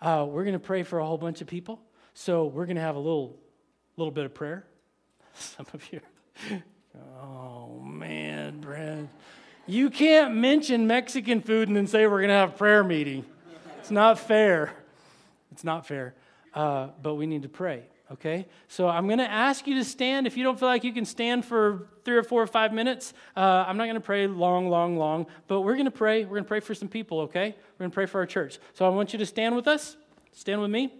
Uh, 0.00 0.26
we're 0.26 0.44
going 0.44 0.54
to 0.54 0.58
pray 0.58 0.82
for 0.82 1.00
a 1.00 1.04
whole 1.04 1.18
bunch 1.18 1.42
of 1.42 1.46
people, 1.46 1.80
so 2.14 2.46
we're 2.46 2.66
going 2.66 2.76
to 2.76 2.82
have 2.82 2.96
a 2.96 3.00
little, 3.00 3.38
little 3.98 4.12
bit 4.12 4.24
of 4.24 4.32
prayer. 4.32 4.64
Some 5.34 5.66
of 5.74 5.92
you, 5.92 6.00
oh 7.20 7.78
man, 7.80 8.60
Brad, 8.60 9.08
you 9.66 9.90
can't 9.90 10.34
mention 10.34 10.86
Mexican 10.86 11.42
food 11.42 11.68
and 11.68 11.76
then 11.76 11.86
say 11.86 12.06
we're 12.06 12.20
going 12.20 12.28
to 12.28 12.34
have 12.34 12.54
a 12.54 12.56
prayer 12.56 12.82
meeting. 12.82 13.26
It's 13.86 13.92
not 13.92 14.18
fair. 14.18 14.72
It's 15.52 15.62
not 15.62 15.86
fair. 15.86 16.16
Uh, 16.52 16.88
but 17.00 17.14
we 17.14 17.24
need 17.24 17.42
to 17.42 17.48
pray. 17.48 17.84
okay? 18.14 18.46
So 18.66 18.88
I'm 18.88 19.06
going 19.06 19.20
to 19.20 19.30
ask 19.30 19.64
you 19.68 19.76
to 19.76 19.84
stand. 19.84 20.26
If 20.26 20.36
you 20.36 20.42
don't 20.42 20.58
feel 20.58 20.66
like 20.66 20.82
you 20.82 20.92
can 20.92 21.04
stand 21.04 21.44
for 21.44 21.86
three 22.04 22.16
or 22.16 22.24
four 22.24 22.42
or 22.42 22.48
five 22.48 22.72
minutes, 22.72 23.14
uh, 23.36 23.64
I'm 23.64 23.76
not 23.76 23.84
going 23.84 23.94
to 23.94 24.00
pray 24.00 24.26
long, 24.26 24.68
long, 24.68 24.96
long, 24.96 25.28
but 25.46 25.60
we're 25.60 25.74
going 25.74 25.84
to 25.84 25.92
pray. 25.92 26.24
We're 26.24 26.30
going 26.30 26.42
to 26.42 26.48
pray 26.48 26.58
for 26.58 26.74
some 26.74 26.88
people, 26.88 27.20
okay? 27.20 27.54
We're 27.54 27.84
going 27.84 27.92
to 27.92 27.94
pray 27.94 28.06
for 28.06 28.18
our 28.18 28.26
church. 28.26 28.58
So 28.74 28.84
I 28.84 28.88
want 28.88 29.12
you 29.12 29.20
to 29.20 29.26
stand 29.26 29.54
with 29.54 29.68
us. 29.68 29.96
Stand 30.32 30.60
with 30.60 30.70
me. 30.72 30.92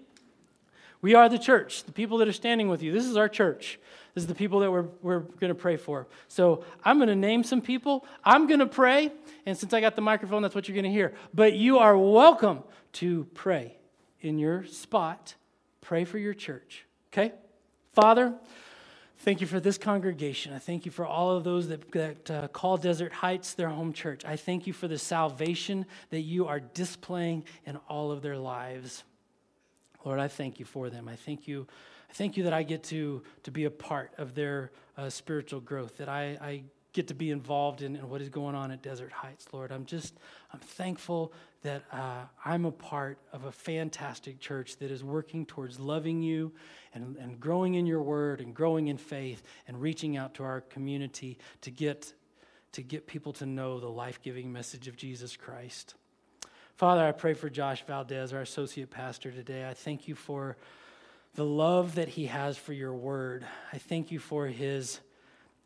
We 1.03 1.17
are 1.17 1.29
the 1.29 1.41
church, 1.41 1.83
the 1.83 1.93
people 1.93 2.19
that 2.19 2.29
are 2.29 2.33
standing 2.33 2.69
with 2.69 2.85
you. 2.85 2.93
This 2.93 3.07
is 3.07 3.17
our 3.17 3.29
church. 3.29 3.81
Is 4.17 4.27
the 4.27 4.35
people 4.35 4.61
that 4.61 4.71
we're, 4.73 4.87
we're 5.03 5.21
going 5.21 5.51
to 5.51 5.55
pray 5.55 5.77
for. 5.77 6.07
So 6.27 6.65
I'm 6.83 6.97
going 6.97 7.11
to 7.11 7.15
name 7.15 7.45
some 7.45 7.61
people. 7.61 8.07
I'm 8.25 8.47
going 8.47 8.61
to 8.61 8.67
pray. 8.67 9.13
And 9.45 9.57
since 9.57 9.75
I 9.75 9.83
got 9.83 9.95
the 9.95 10.01
microphone, 10.01 10.41
that's 10.41 10.55
what 10.55 10.67
you're 10.67 10.75
going 10.75 10.87
to 10.87 10.91
hear. 10.91 11.13
But 11.35 11.53
you 11.53 11.79
are 11.79 11.99
welcome 11.99 12.65
to 12.95 13.27
pray 13.35 13.77
in 14.23 14.39
your 14.39 14.65
spot. 14.65 15.35
Pray 15.83 16.07
for 16.07 16.17
your 16.17 16.33
church. 16.33 16.87
Okay? 17.13 17.35
Father, 17.93 18.33
thank 19.19 19.43
you 19.43 19.47
for 19.47 19.61
this 19.61 19.77
congregation. 19.77 20.55
I 20.55 20.61
thank 20.61 20.87
you 20.87 20.91
for 20.91 21.05
all 21.05 21.37
of 21.37 21.45
those 21.45 21.69
that, 21.69 21.93
that 21.93 22.31
uh, 22.31 22.49
call 22.49 22.79
Desert 22.79 23.13
Heights 23.13 23.53
their 23.53 23.69
home 23.69 23.93
church. 23.93 24.25
I 24.25 24.37
thank 24.37 24.67
you 24.67 24.73
for 24.73 24.89
the 24.89 24.99
salvation 24.99 25.85
that 26.09 26.21
you 26.21 26.47
are 26.47 26.61
displaying 26.61 27.45
in 27.67 27.77
all 27.87 28.11
of 28.13 28.23
their 28.23 28.39
lives. 28.39 29.05
Lord, 30.07 30.21
I 30.21 30.29
thank 30.29 30.59
you 30.59 30.65
for 30.65 30.89
them. 30.89 31.07
I 31.07 31.17
thank 31.17 31.47
you 31.47 31.67
I 32.09 32.13
thank 32.13 32.37
you 32.37 32.45
that 32.45 32.53
I 32.53 32.63
get 32.63 32.85
to, 32.85 33.23
to 33.43 33.51
be 33.51 33.65
a 33.65 33.71
part 33.71 34.13
of 34.19 34.35
their 34.35 34.71
uh, 34.97 35.11
spiritual 35.11 35.61
growth, 35.61 35.99
that 35.99 36.09
I, 36.09 36.39
I 36.41 36.63
get 36.97 37.09
to 37.09 37.15
be 37.15 37.31
involved 37.31 37.83
in, 37.83 37.95
in, 37.95 38.09
what 38.09 38.23
is 38.23 38.31
going 38.31 38.55
on 38.55 38.71
at 38.71 38.83
Desert 38.83 39.13
Heights, 39.13 39.47
Lord. 39.53 39.71
I'm 39.71 39.85
just, 39.85 40.19
I'm 40.53 40.61
thankful 40.61 41.31
that 41.63 41.83
uh, 41.93 42.23
I'm 42.43 42.65
a 42.65 42.73
part 42.73 43.19
of 43.33 43.45
a 43.45 43.53
fantastic 43.53 44.41
church 44.41 44.79
that 44.79 44.91
is 44.91 45.05
working 45.05 45.45
towards 45.45 45.79
loving 45.79 46.23
you 46.23 46.53
and, 46.95 47.17
and 47.19 47.39
growing 47.39 47.75
in 47.75 47.87
your 47.87 48.01
word 48.01 48.41
and 48.41 48.55
growing 48.55 48.89
in 48.89 48.97
faith 48.97 49.43
and 49.69 49.81
reaching 49.81 50.17
out 50.17 50.35
to 50.35 50.43
our 50.43 50.63
community 50.63 51.39
to 51.61 51.71
get, 51.71 52.15
to 52.73 52.83
get 52.83 53.07
people 53.07 53.35
to 53.35 53.45
know 53.45 53.79
the 53.79 53.91
life 53.91 54.23
giving 54.23 54.51
message 54.51 54.89
of 54.89 54.97
Jesus 54.97 55.37
Christ. 55.37 55.97
Father, 56.77 57.07
I 57.07 57.13
pray 57.13 57.35
for 57.35 57.51
Josh 57.51 57.85
Valdez, 57.87 58.33
our 58.33 58.41
associate 58.41 58.91
pastor 58.91 59.31
today. 59.31 59.69
I 59.69 59.75
thank 59.75 60.09
you 60.09 60.15
for 60.15 60.57
the 61.37 61.45
love 61.45 61.97
that 61.97 62.09
he 62.09 62.27
has 62.27 62.57
for 62.57 62.73
your 62.73 62.95
word. 62.95 63.47
I 63.71 63.77
thank 63.77 64.11
you 64.11 64.19
for 64.19 64.47
his, 64.47 65.01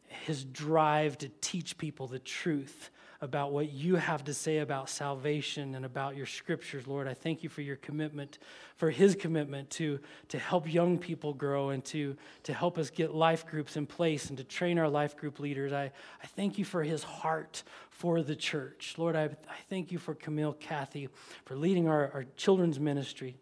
his 0.08 0.44
drive 0.44 1.16
to 1.18 1.30
teach 1.40 1.78
people 1.78 2.08
the 2.08 2.18
truth 2.18 2.90
about 3.20 3.52
what 3.52 3.70
you 3.70 3.94
have 3.94 4.24
to 4.24 4.34
say 4.34 4.58
about 4.58 4.88
salvation 4.88 5.76
and 5.76 5.84
about 5.84 6.16
your 6.16 6.26
scriptures, 6.26 6.88
Lord. 6.88 7.06
I 7.06 7.14
thank 7.14 7.44
you 7.44 7.48
for 7.48 7.60
your 7.60 7.76
commitment, 7.76 8.38
for 8.76 8.90
his 8.90 9.14
commitment 9.14 9.70
to, 9.70 10.00
to 10.28 10.38
help 10.40 10.72
young 10.72 10.98
people 10.98 11.34
grow 11.34 11.68
and 11.68 11.84
to, 11.84 12.16
to 12.44 12.52
help 12.52 12.76
us 12.76 12.90
get 12.90 13.14
life 13.14 13.46
groups 13.46 13.76
in 13.76 13.86
place 13.86 14.28
and 14.28 14.38
to 14.38 14.44
train 14.44 14.76
our 14.76 14.88
life 14.88 15.16
group 15.16 15.38
leaders. 15.38 15.72
I, 15.72 15.92
I 16.20 16.26
thank 16.34 16.58
you 16.58 16.64
for 16.64 16.82
his 16.82 17.04
heart 17.04 17.62
for 17.90 18.22
the 18.22 18.34
church. 18.34 18.94
Lord, 18.96 19.14
I, 19.14 19.24
I 19.24 19.58
thank 19.68 19.92
you 19.92 19.98
for 19.98 20.14
Camille 20.14 20.54
Cathy 20.54 21.10
for 21.44 21.54
leading 21.54 21.86
our, 21.86 22.10
our 22.12 22.24
children's 22.36 22.80
ministry. 22.80 23.36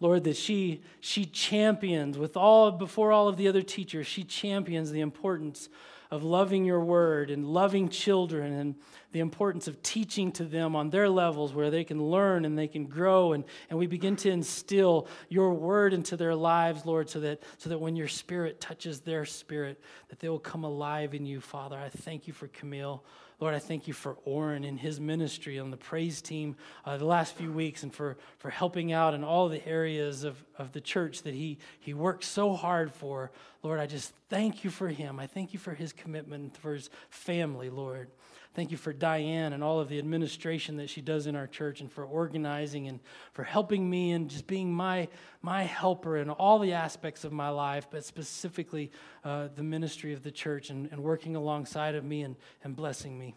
Lord, 0.00 0.24
that 0.24 0.36
she, 0.36 0.82
she 1.00 1.24
champions 1.24 2.18
with 2.18 2.36
all, 2.36 2.72
before 2.72 3.12
all 3.12 3.28
of 3.28 3.36
the 3.36 3.48
other 3.48 3.62
teachers, 3.62 4.06
she 4.06 4.24
champions 4.24 4.90
the 4.90 5.00
importance 5.00 5.68
of 6.10 6.22
loving 6.22 6.64
your 6.64 6.80
word 6.80 7.30
and 7.30 7.44
loving 7.44 7.88
children 7.88 8.52
and 8.52 8.74
the 9.10 9.20
importance 9.20 9.66
of 9.66 9.82
teaching 9.82 10.30
to 10.30 10.44
them 10.44 10.76
on 10.76 10.90
their 10.90 11.08
levels 11.08 11.52
where 11.52 11.70
they 11.70 11.82
can 11.82 12.00
learn 12.00 12.44
and 12.44 12.56
they 12.56 12.68
can 12.68 12.86
grow. 12.86 13.32
And, 13.32 13.42
and 13.68 13.78
we 13.78 13.86
begin 13.86 14.14
to 14.16 14.30
instill 14.30 15.08
your 15.28 15.54
word 15.54 15.92
into 15.92 16.16
their 16.16 16.34
lives 16.34 16.86
lord 16.86 17.08
so 17.10 17.20
that 17.20 17.42
so 17.58 17.68
that 17.68 17.80
when 17.80 17.96
your 17.96 18.08
spirit 18.08 18.60
touches 18.60 19.00
their 19.00 19.24
spirit 19.24 19.80
that 20.08 20.20
they 20.20 20.28
will 20.28 20.38
come 20.38 20.62
alive 20.62 21.14
in 21.14 21.26
you 21.26 21.40
father. 21.40 21.76
I 21.76 21.88
thank 21.88 22.26
you 22.26 22.32
for 22.32 22.48
camille 22.48 23.02
Lord, 23.40 23.54
I 23.54 23.58
thank 23.58 23.88
you 23.88 23.94
for 23.94 24.16
Orrin 24.24 24.64
and 24.64 24.78
his 24.78 25.00
ministry 25.00 25.58
on 25.58 25.70
the 25.70 25.76
praise 25.76 26.22
team 26.22 26.56
uh, 26.84 26.96
the 26.96 27.04
last 27.04 27.34
few 27.34 27.52
weeks 27.52 27.82
and 27.82 27.92
for, 27.92 28.16
for 28.38 28.50
helping 28.50 28.92
out 28.92 29.14
in 29.14 29.24
all 29.24 29.48
the 29.48 29.66
areas 29.66 30.24
of, 30.24 30.42
of 30.56 30.72
the 30.72 30.80
church 30.80 31.22
that 31.22 31.34
he, 31.34 31.58
he 31.80 31.94
worked 31.94 32.24
so 32.24 32.54
hard 32.54 32.92
for. 32.92 33.32
Lord, 33.62 33.80
I 33.80 33.86
just 33.86 34.12
thank 34.28 34.62
you 34.64 34.70
for 34.70 34.88
him. 34.88 35.18
I 35.18 35.26
thank 35.26 35.52
you 35.52 35.58
for 35.58 35.74
his 35.74 35.92
commitment, 35.92 36.56
for 36.56 36.74
his 36.74 36.90
family, 37.10 37.70
Lord. 37.70 38.08
Thank 38.54 38.70
you 38.70 38.76
for 38.76 38.92
Diane 38.92 39.52
and 39.52 39.64
all 39.64 39.80
of 39.80 39.88
the 39.88 39.98
administration 39.98 40.76
that 40.76 40.88
she 40.88 41.00
does 41.00 41.26
in 41.26 41.34
our 41.34 41.48
church 41.48 41.80
and 41.80 41.90
for 41.90 42.04
organizing 42.04 42.86
and 42.86 43.00
for 43.32 43.42
helping 43.42 43.90
me 43.90 44.12
and 44.12 44.30
just 44.30 44.46
being 44.46 44.72
my, 44.72 45.08
my 45.42 45.64
helper 45.64 46.18
in 46.18 46.30
all 46.30 46.60
the 46.60 46.72
aspects 46.72 47.24
of 47.24 47.32
my 47.32 47.48
life, 47.48 47.88
but 47.90 48.04
specifically 48.04 48.92
uh, 49.24 49.48
the 49.56 49.64
ministry 49.64 50.12
of 50.12 50.22
the 50.22 50.30
church 50.30 50.70
and, 50.70 50.88
and 50.92 51.02
working 51.02 51.34
alongside 51.34 51.96
of 51.96 52.04
me 52.04 52.22
and, 52.22 52.36
and 52.62 52.76
blessing 52.76 53.18
me. 53.18 53.34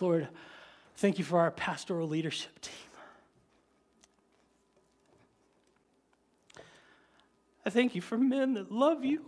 Lord, 0.00 0.28
thank 0.96 1.18
you 1.18 1.24
for 1.24 1.40
our 1.40 1.50
pastoral 1.50 2.06
leadership 2.06 2.60
team. 2.60 2.74
I 7.66 7.70
thank 7.70 7.96
you 7.96 8.00
for 8.00 8.16
men 8.16 8.54
that 8.54 8.70
love 8.70 9.04
you 9.04 9.24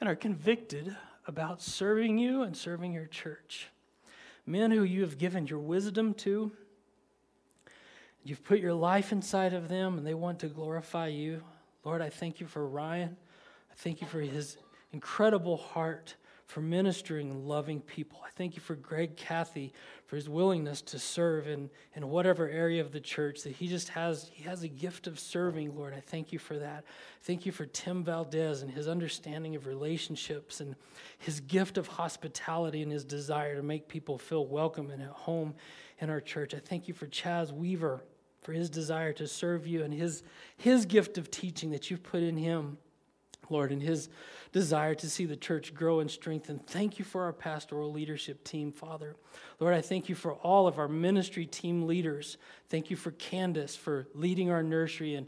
and 0.00 0.08
are 0.08 0.16
convicted 0.16 0.96
about 1.26 1.60
serving 1.60 2.18
you 2.18 2.42
and 2.42 2.56
serving 2.56 2.92
your 2.92 3.06
church. 3.06 3.68
Men 4.46 4.70
who 4.70 4.84
you 4.84 5.00
have 5.02 5.18
given 5.18 5.46
your 5.46 5.58
wisdom 5.58 6.14
to, 6.14 6.52
you've 8.22 8.44
put 8.44 8.60
your 8.60 8.74
life 8.74 9.12
inside 9.12 9.52
of 9.52 9.68
them 9.68 9.98
and 9.98 10.06
they 10.06 10.14
want 10.14 10.38
to 10.40 10.46
glorify 10.46 11.08
you. 11.08 11.42
Lord, 11.84 12.00
I 12.00 12.10
thank 12.10 12.40
you 12.40 12.46
for 12.46 12.66
Ryan. 12.66 13.16
I 13.70 13.74
thank 13.74 14.00
you 14.00 14.06
for 14.06 14.20
his 14.20 14.56
incredible 14.92 15.56
heart 15.56 16.14
for 16.46 16.60
ministering 16.60 17.30
and 17.30 17.46
loving 17.46 17.80
people. 17.80 18.20
I 18.24 18.30
thank 18.36 18.54
you 18.54 18.60
for 18.60 18.76
Greg 18.76 19.16
Cathy 19.16 19.72
for 20.06 20.14
his 20.14 20.28
willingness 20.28 20.80
to 20.82 20.98
serve 20.98 21.48
in, 21.48 21.68
in 21.94 22.08
whatever 22.08 22.48
area 22.48 22.80
of 22.80 22.92
the 22.92 23.00
church 23.00 23.42
that 23.42 23.56
he 23.56 23.66
just 23.66 23.88
has 23.90 24.30
he 24.32 24.44
has 24.44 24.62
a 24.62 24.68
gift 24.68 25.08
of 25.08 25.18
serving, 25.18 25.74
Lord. 25.76 25.92
I 25.92 26.00
thank 26.00 26.32
you 26.32 26.38
for 26.38 26.56
that. 26.58 26.84
Thank 27.22 27.46
you 27.46 27.52
for 27.52 27.66
Tim 27.66 28.04
Valdez 28.04 28.62
and 28.62 28.70
his 28.70 28.86
understanding 28.86 29.56
of 29.56 29.66
relationships 29.66 30.60
and 30.60 30.76
his 31.18 31.40
gift 31.40 31.78
of 31.78 31.88
hospitality 31.88 32.82
and 32.82 32.92
his 32.92 33.04
desire 33.04 33.56
to 33.56 33.62
make 33.62 33.88
people 33.88 34.16
feel 34.16 34.46
welcome 34.46 34.90
and 34.90 35.02
at 35.02 35.08
home 35.08 35.54
in 35.98 36.10
our 36.10 36.20
church. 36.20 36.54
I 36.54 36.60
thank 36.60 36.86
you 36.86 36.94
for 36.94 37.06
Chaz 37.06 37.50
Weaver 37.50 38.04
for 38.42 38.52
his 38.52 38.70
desire 38.70 39.12
to 39.14 39.26
serve 39.26 39.66
you 39.66 39.82
and 39.82 39.92
his 39.92 40.22
his 40.56 40.86
gift 40.86 41.18
of 41.18 41.28
teaching 41.32 41.70
that 41.72 41.90
you've 41.90 42.04
put 42.04 42.22
in 42.22 42.36
him. 42.36 42.78
Lord, 43.50 43.72
and 43.72 43.82
his 43.82 44.08
desire 44.52 44.94
to 44.94 45.10
see 45.10 45.24
the 45.24 45.36
church 45.36 45.74
grow 45.74 46.00
and 46.00 46.10
strengthen. 46.10 46.58
Thank 46.58 46.98
you 46.98 47.04
for 47.04 47.24
our 47.24 47.32
pastoral 47.32 47.92
leadership 47.92 48.44
team, 48.44 48.72
Father. 48.72 49.16
Lord, 49.60 49.74
I 49.74 49.80
thank 49.80 50.08
you 50.08 50.14
for 50.14 50.34
all 50.34 50.66
of 50.66 50.78
our 50.78 50.88
ministry 50.88 51.46
team 51.46 51.86
leaders. 51.86 52.38
Thank 52.68 52.90
you 52.90 52.96
for 52.96 53.10
Candace 53.12 53.76
for 53.76 54.06
leading 54.14 54.50
our 54.50 54.62
nursery 54.62 55.14
and, 55.14 55.26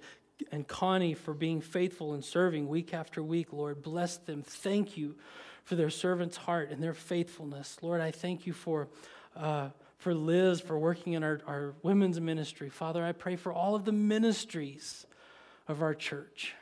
and 0.51 0.66
Connie 0.66 1.14
for 1.14 1.35
being 1.35 1.61
faithful 1.61 2.14
and 2.14 2.25
serving 2.25 2.69
week 2.69 2.95
after 2.95 3.23
week. 3.23 3.53
Lord, 3.53 3.83
bless 3.83 4.16
them. 4.16 4.43
Thank 4.43 4.97
you 4.97 5.16
for 5.64 5.75
their 5.77 5.91
servant's 5.91 6.37
heart 6.37 6.71
and 6.71 6.83
their 6.83 6.95
faithfulness. 6.95 7.77
Lord, 7.83 8.01
I 8.01 8.11
thank 8.11 8.47
you 8.47 8.53
for. 8.53 8.89
Uh, 9.37 9.69
for 9.99 10.14
Liz, 10.14 10.61
for 10.61 10.79
working 10.79 11.14
in 11.14 11.25
our, 11.25 11.41
our 11.47 11.75
women's 11.83 12.21
ministry. 12.21 12.71
Father, 12.71 13.05
I 13.05 13.12
pray 13.12 13.35
for 13.35 13.53
all 13.53 13.75
of 13.75 13.85
the 13.85 13.93
ministries 13.93 15.07
of 15.66 15.83
our 15.83 15.95
church. 15.95 16.55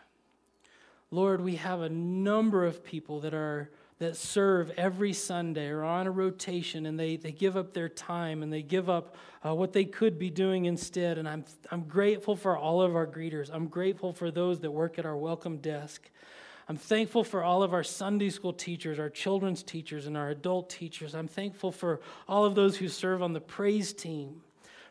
Lord, 1.11 1.41
we 1.41 1.57
have 1.57 1.81
a 1.81 1.89
number 1.89 2.65
of 2.65 2.85
people 2.85 3.21
that 3.21 3.35
are 3.35 3.71
that 3.99 4.17
serve 4.17 4.71
every 4.77 5.13
Sunday 5.13 5.69
or 5.69 5.83
on 5.83 6.07
a 6.07 6.11
rotation 6.11 6.85
and 6.85 7.01
they, 7.01 7.17
they 7.17 7.33
give 7.33 7.57
up 7.57 7.73
their 7.73 7.89
time 7.89 8.43
and 8.43 8.53
they 8.53 8.61
give 8.63 8.91
up 8.91 9.17
uh, 9.45 9.55
what 9.55 9.73
they 9.73 9.87
could 9.87 10.19
be 10.19 10.29
doing 10.29 10.67
instead. 10.67 11.17
And 11.17 11.27
I'm, 11.27 11.45
I'm 11.71 11.85
grateful 11.85 12.37
for 12.37 12.59
all 12.59 12.83
of 12.83 12.95
our 12.95 13.07
greeters. 13.07 13.49
I'm 13.51 13.69
grateful 13.69 14.13
for 14.13 14.31
those 14.31 14.61
that 14.61 14.71
work 14.71 14.99
at 14.99 15.07
our 15.07 15.17
welcome 15.17 15.59
desk. 15.59 16.11
I'm 16.69 16.77
thankful 16.77 17.25
for 17.25 17.43
all 17.43 17.63
of 17.63 17.73
our 17.73 17.85
Sunday 17.85 18.29
school 18.29 18.53
teachers, 18.53 18.99
our 18.99 19.09
children's 19.09 19.63
teachers, 19.63 20.07
and 20.07 20.17
our 20.17 20.29
adult 20.29 20.69
teachers. 20.69 21.15
I'm 21.15 21.29
thankful 21.29 21.73
for 21.73 22.01
all 22.29 22.45
of 22.45 22.55
those 22.55 22.77
who 22.77 22.89
serve 22.89 23.23
on 23.23 23.33
the 23.33 23.41
praise 23.41 23.93
team 23.95 24.43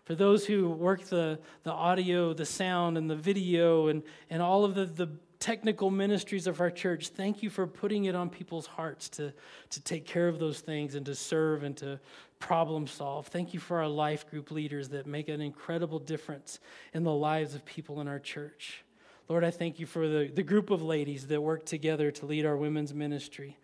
for 0.05 0.13
those 0.13 0.45
who 0.45 0.69
work 0.69 1.03
the, 1.05 1.39
the 1.63 1.71
audio, 1.71 2.31
the 2.31 2.45
sound, 2.45 2.95
and 2.95 3.09
the 3.09 3.15
video, 3.15 3.87
and, 3.87 4.03
and 4.29 4.39
all 4.39 4.63
of 4.63 4.75
the, 4.75 4.85
the 4.85 5.09
technical 5.45 5.91
ministries 5.91 6.47
of 6.47 6.59
our 6.59 6.71
church, 6.71 7.09
thank 7.09 7.43
you 7.43 7.51
for 7.51 7.67
putting 7.67 8.05
it 8.05 8.15
on 8.15 8.31
people's 8.31 8.65
hearts 8.65 9.09
to, 9.09 9.31
to 9.69 9.79
take 9.81 10.03
care 10.03 10.27
of 10.27 10.39
those 10.39 10.59
things 10.59 10.95
and 10.95 11.05
to 11.05 11.13
serve 11.13 11.61
and 11.61 11.77
to 11.77 11.99
problem 12.39 12.87
solve. 12.87 13.27
Thank 13.27 13.53
you 13.53 13.59
for 13.59 13.77
our 13.77 13.87
life 13.87 14.27
group 14.27 14.49
leaders 14.49 14.89
that 14.89 15.05
make 15.05 15.29
an 15.29 15.41
incredible 15.41 15.99
difference 15.99 16.59
in 16.95 17.03
the 17.03 17.13
lives 17.13 17.53
of 17.53 17.63
people 17.63 18.01
in 18.01 18.07
our 18.07 18.17
church. 18.17 18.83
Lord, 19.29 19.43
I 19.43 19.51
thank 19.51 19.77
you 19.79 19.85
for 19.85 20.07
the, 20.07 20.31
the 20.33 20.41
group 20.41 20.71
of 20.71 20.81
ladies 20.81 21.27
that 21.27 21.39
work 21.39 21.63
together 21.63 22.09
to 22.09 22.25
lead 22.25 22.47
our 22.47 22.57
women's 22.57 22.91
ministry. 22.91 23.55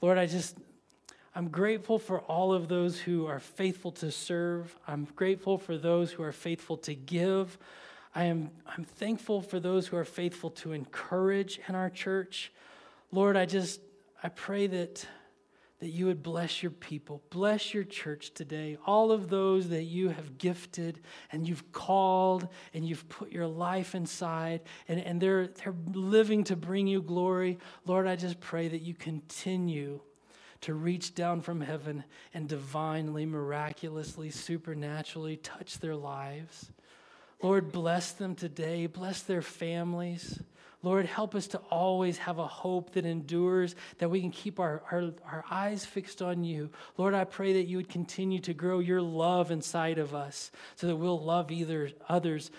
Lord, 0.00 0.16
I 0.16 0.24
just, 0.24 0.56
I'm 1.34 1.48
grateful 1.48 1.98
for 1.98 2.20
all 2.20 2.54
of 2.54 2.68
those 2.68 2.98
who 2.98 3.26
are 3.26 3.38
faithful 3.38 3.92
to 3.92 4.10
serve. 4.10 4.74
I'm 4.86 5.06
grateful 5.14 5.58
for 5.58 5.76
those 5.76 6.10
who 6.10 6.22
are 6.22 6.32
faithful 6.32 6.78
to 6.78 6.94
give. 6.94 7.58
I 8.14 8.24
am 8.24 8.50
I'm 8.66 8.84
thankful 8.84 9.42
for 9.42 9.60
those 9.60 9.86
who 9.86 9.96
are 9.96 10.04
faithful 10.04 10.50
to 10.50 10.72
encourage 10.72 11.60
in 11.68 11.74
our 11.74 11.90
church. 11.90 12.52
Lord, 13.12 13.36
I 13.36 13.46
just 13.46 13.80
I 14.22 14.28
pray 14.28 14.66
that 14.66 15.06
that 15.80 15.90
you 15.90 16.06
would 16.06 16.22
bless 16.22 16.60
your 16.62 16.72
people, 16.72 17.22
bless 17.30 17.72
your 17.72 17.84
church 17.84 18.34
today, 18.34 18.76
all 18.84 19.12
of 19.12 19.28
those 19.28 19.68
that 19.68 19.84
you 19.84 20.08
have 20.08 20.36
gifted 20.36 21.00
and 21.30 21.46
you've 21.46 21.70
called 21.70 22.48
and 22.74 22.84
you've 22.84 23.08
put 23.08 23.30
your 23.30 23.46
life 23.46 23.94
inside 23.94 24.60
and, 24.88 24.98
and 25.00 25.20
they're, 25.20 25.46
they're 25.46 25.74
living 25.92 26.42
to 26.44 26.56
bring 26.56 26.88
you 26.88 27.00
glory. 27.00 27.58
Lord, 27.86 28.08
I 28.08 28.16
just 28.16 28.40
pray 28.40 28.66
that 28.66 28.82
you 28.82 28.92
continue 28.94 30.00
to 30.62 30.74
reach 30.74 31.14
down 31.14 31.40
from 31.40 31.60
heaven 31.60 32.02
and 32.34 32.48
divinely, 32.48 33.24
miraculously, 33.24 34.30
supernaturally 34.30 35.36
touch 35.36 35.78
their 35.78 35.94
lives. 35.94 36.72
Lord, 37.40 37.70
bless 37.70 38.12
them 38.12 38.34
today, 38.34 38.86
bless 38.86 39.22
their 39.22 39.42
families. 39.42 40.40
Lord, 40.82 41.06
help 41.06 41.34
us 41.34 41.48
to 41.48 41.58
always 41.70 42.18
have 42.18 42.38
a 42.38 42.46
hope 42.46 42.92
that 42.92 43.04
endures, 43.04 43.74
that 43.98 44.10
we 44.10 44.20
can 44.20 44.30
keep 44.30 44.60
our, 44.60 44.82
our, 44.92 45.12
our 45.24 45.44
eyes 45.50 45.84
fixed 45.84 46.22
on 46.22 46.44
you. 46.44 46.70
Lord, 46.96 47.14
I 47.14 47.24
pray 47.24 47.54
that 47.54 47.66
you 47.66 47.78
would 47.78 47.88
continue 47.88 48.38
to 48.40 48.54
grow 48.54 48.78
your 48.78 49.02
love 49.02 49.50
inside 49.50 49.98
of 49.98 50.14
us 50.14 50.52
so 50.76 50.86
that 50.86 50.96
we'll 50.96 51.20
love 51.20 51.50
either 51.50 51.90
others 52.08 52.52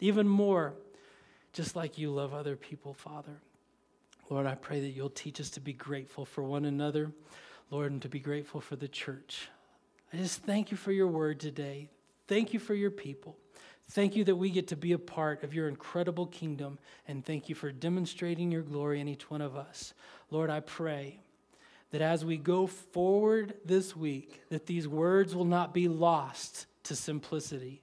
even 0.00 0.26
more, 0.26 0.74
just 1.52 1.76
like 1.76 1.96
you 1.96 2.10
love 2.10 2.34
other 2.34 2.56
people, 2.56 2.92
Father. 2.92 3.40
Lord, 4.28 4.46
I 4.46 4.56
pray 4.56 4.80
that 4.80 4.90
you'll 4.90 5.10
teach 5.10 5.40
us 5.40 5.50
to 5.50 5.60
be 5.60 5.72
grateful 5.72 6.24
for 6.24 6.42
one 6.42 6.64
another, 6.64 7.12
Lord, 7.70 7.92
and 7.92 8.02
to 8.02 8.08
be 8.08 8.20
grateful 8.20 8.60
for 8.60 8.74
the 8.74 8.88
church. 8.88 9.48
I 10.12 10.16
just 10.16 10.42
thank 10.42 10.72
you 10.72 10.76
for 10.76 10.90
your 10.90 11.08
word 11.08 11.38
today. 11.38 11.88
Thank 12.26 12.52
you 12.52 12.58
for 12.58 12.74
your 12.74 12.90
people. 12.90 13.36
Thank 13.90 14.14
you 14.14 14.22
that 14.24 14.36
we 14.36 14.50
get 14.50 14.68
to 14.68 14.76
be 14.76 14.92
a 14.92 14.98
part 14.98 15.42
of 15.42 15.52
your 15.52 15.66
incredible 15.66 16.26
kingdom, 16.26 16.78
and 17.08 17.24
thank 17.24 17.48
you 17.48 17.56
for 17.56 17.72
demonstrating 17.72 18.52
your 18.52 18.62
glory 18.62 19.00
in 19.00 19.08
each 19.08 19.28
one 19.28 19.40
of 19.40 19.56
us. 19.56 19.94
Lord, 20.30 20.48
I 20.48 20.60
pray 20.60 21.18
that 21.90 22.00
as 22.00 22.24
we 22.24 22.36
go 22.36 22.68
forward 22.68 23.54
this 23.64 23.96
week, 23.96 24.42
that 24.48 24.66
these 24.66 24.86
words 24.86 25.34
will 25.34 25.44
not 25.44 25.74
be 25.74 25.88
lost 25.88 26.66
to 26.84 26.94
simplicity, 26.94 27.82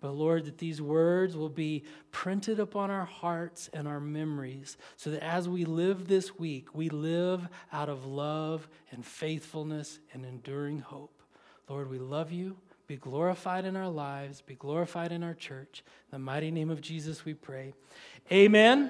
but 0.00 0.12
Lord, 0.12 0.44
that 0.44 0.58
these 0.58 0.80
words 0.80 1.36
will 1.36 1.48
be 1.48 1.82
printed 2.12 2.60
upon 2.60 2.92
our 2.92 3.04
hearts 3.04 3.68
and 3.72 3.88
our 3.88 4.00
memories, 4.00 4.76
so 4.96 5.10
that 5.10 5.24
as 5.24 5.48
we 5.48 5.64
live 5.64 6.06
this 6.06 6.38
week, 6.38 6.76
we 6.76 6.90
live 6.90 7.48
out 7.72 7.88
of 7.88 8.06
love 8.06 8.68
and 8.92 9.04
faithfulness 9.04 9.98
and 10.12 10.24
enduring 10.24 10.78
hope. 10.78 11.22
Lord, 11.68 11.90
we 11.90 11.98
love 11.98 12.30
you. 12.30 12.56
Be 12.90 12.96
glorified 12.96 13.66
in 13.66 13.76
our 13.76 13.88
lives, 13.88 14.40
be 14.40 14.56
glorified 14.56 15.12
in 15.12 15.22
our 15.22 15.32
church. 15.32 15.84
In 16.10 16.10
the 16.10 16.18
mighty 16.18 16.50
name 16.50 16.70
of 16.70 16.80
Jesus, 16.80 17.24
we 17.24 17.34
pray. 17.34 17.72
Amen. 18.32 18.88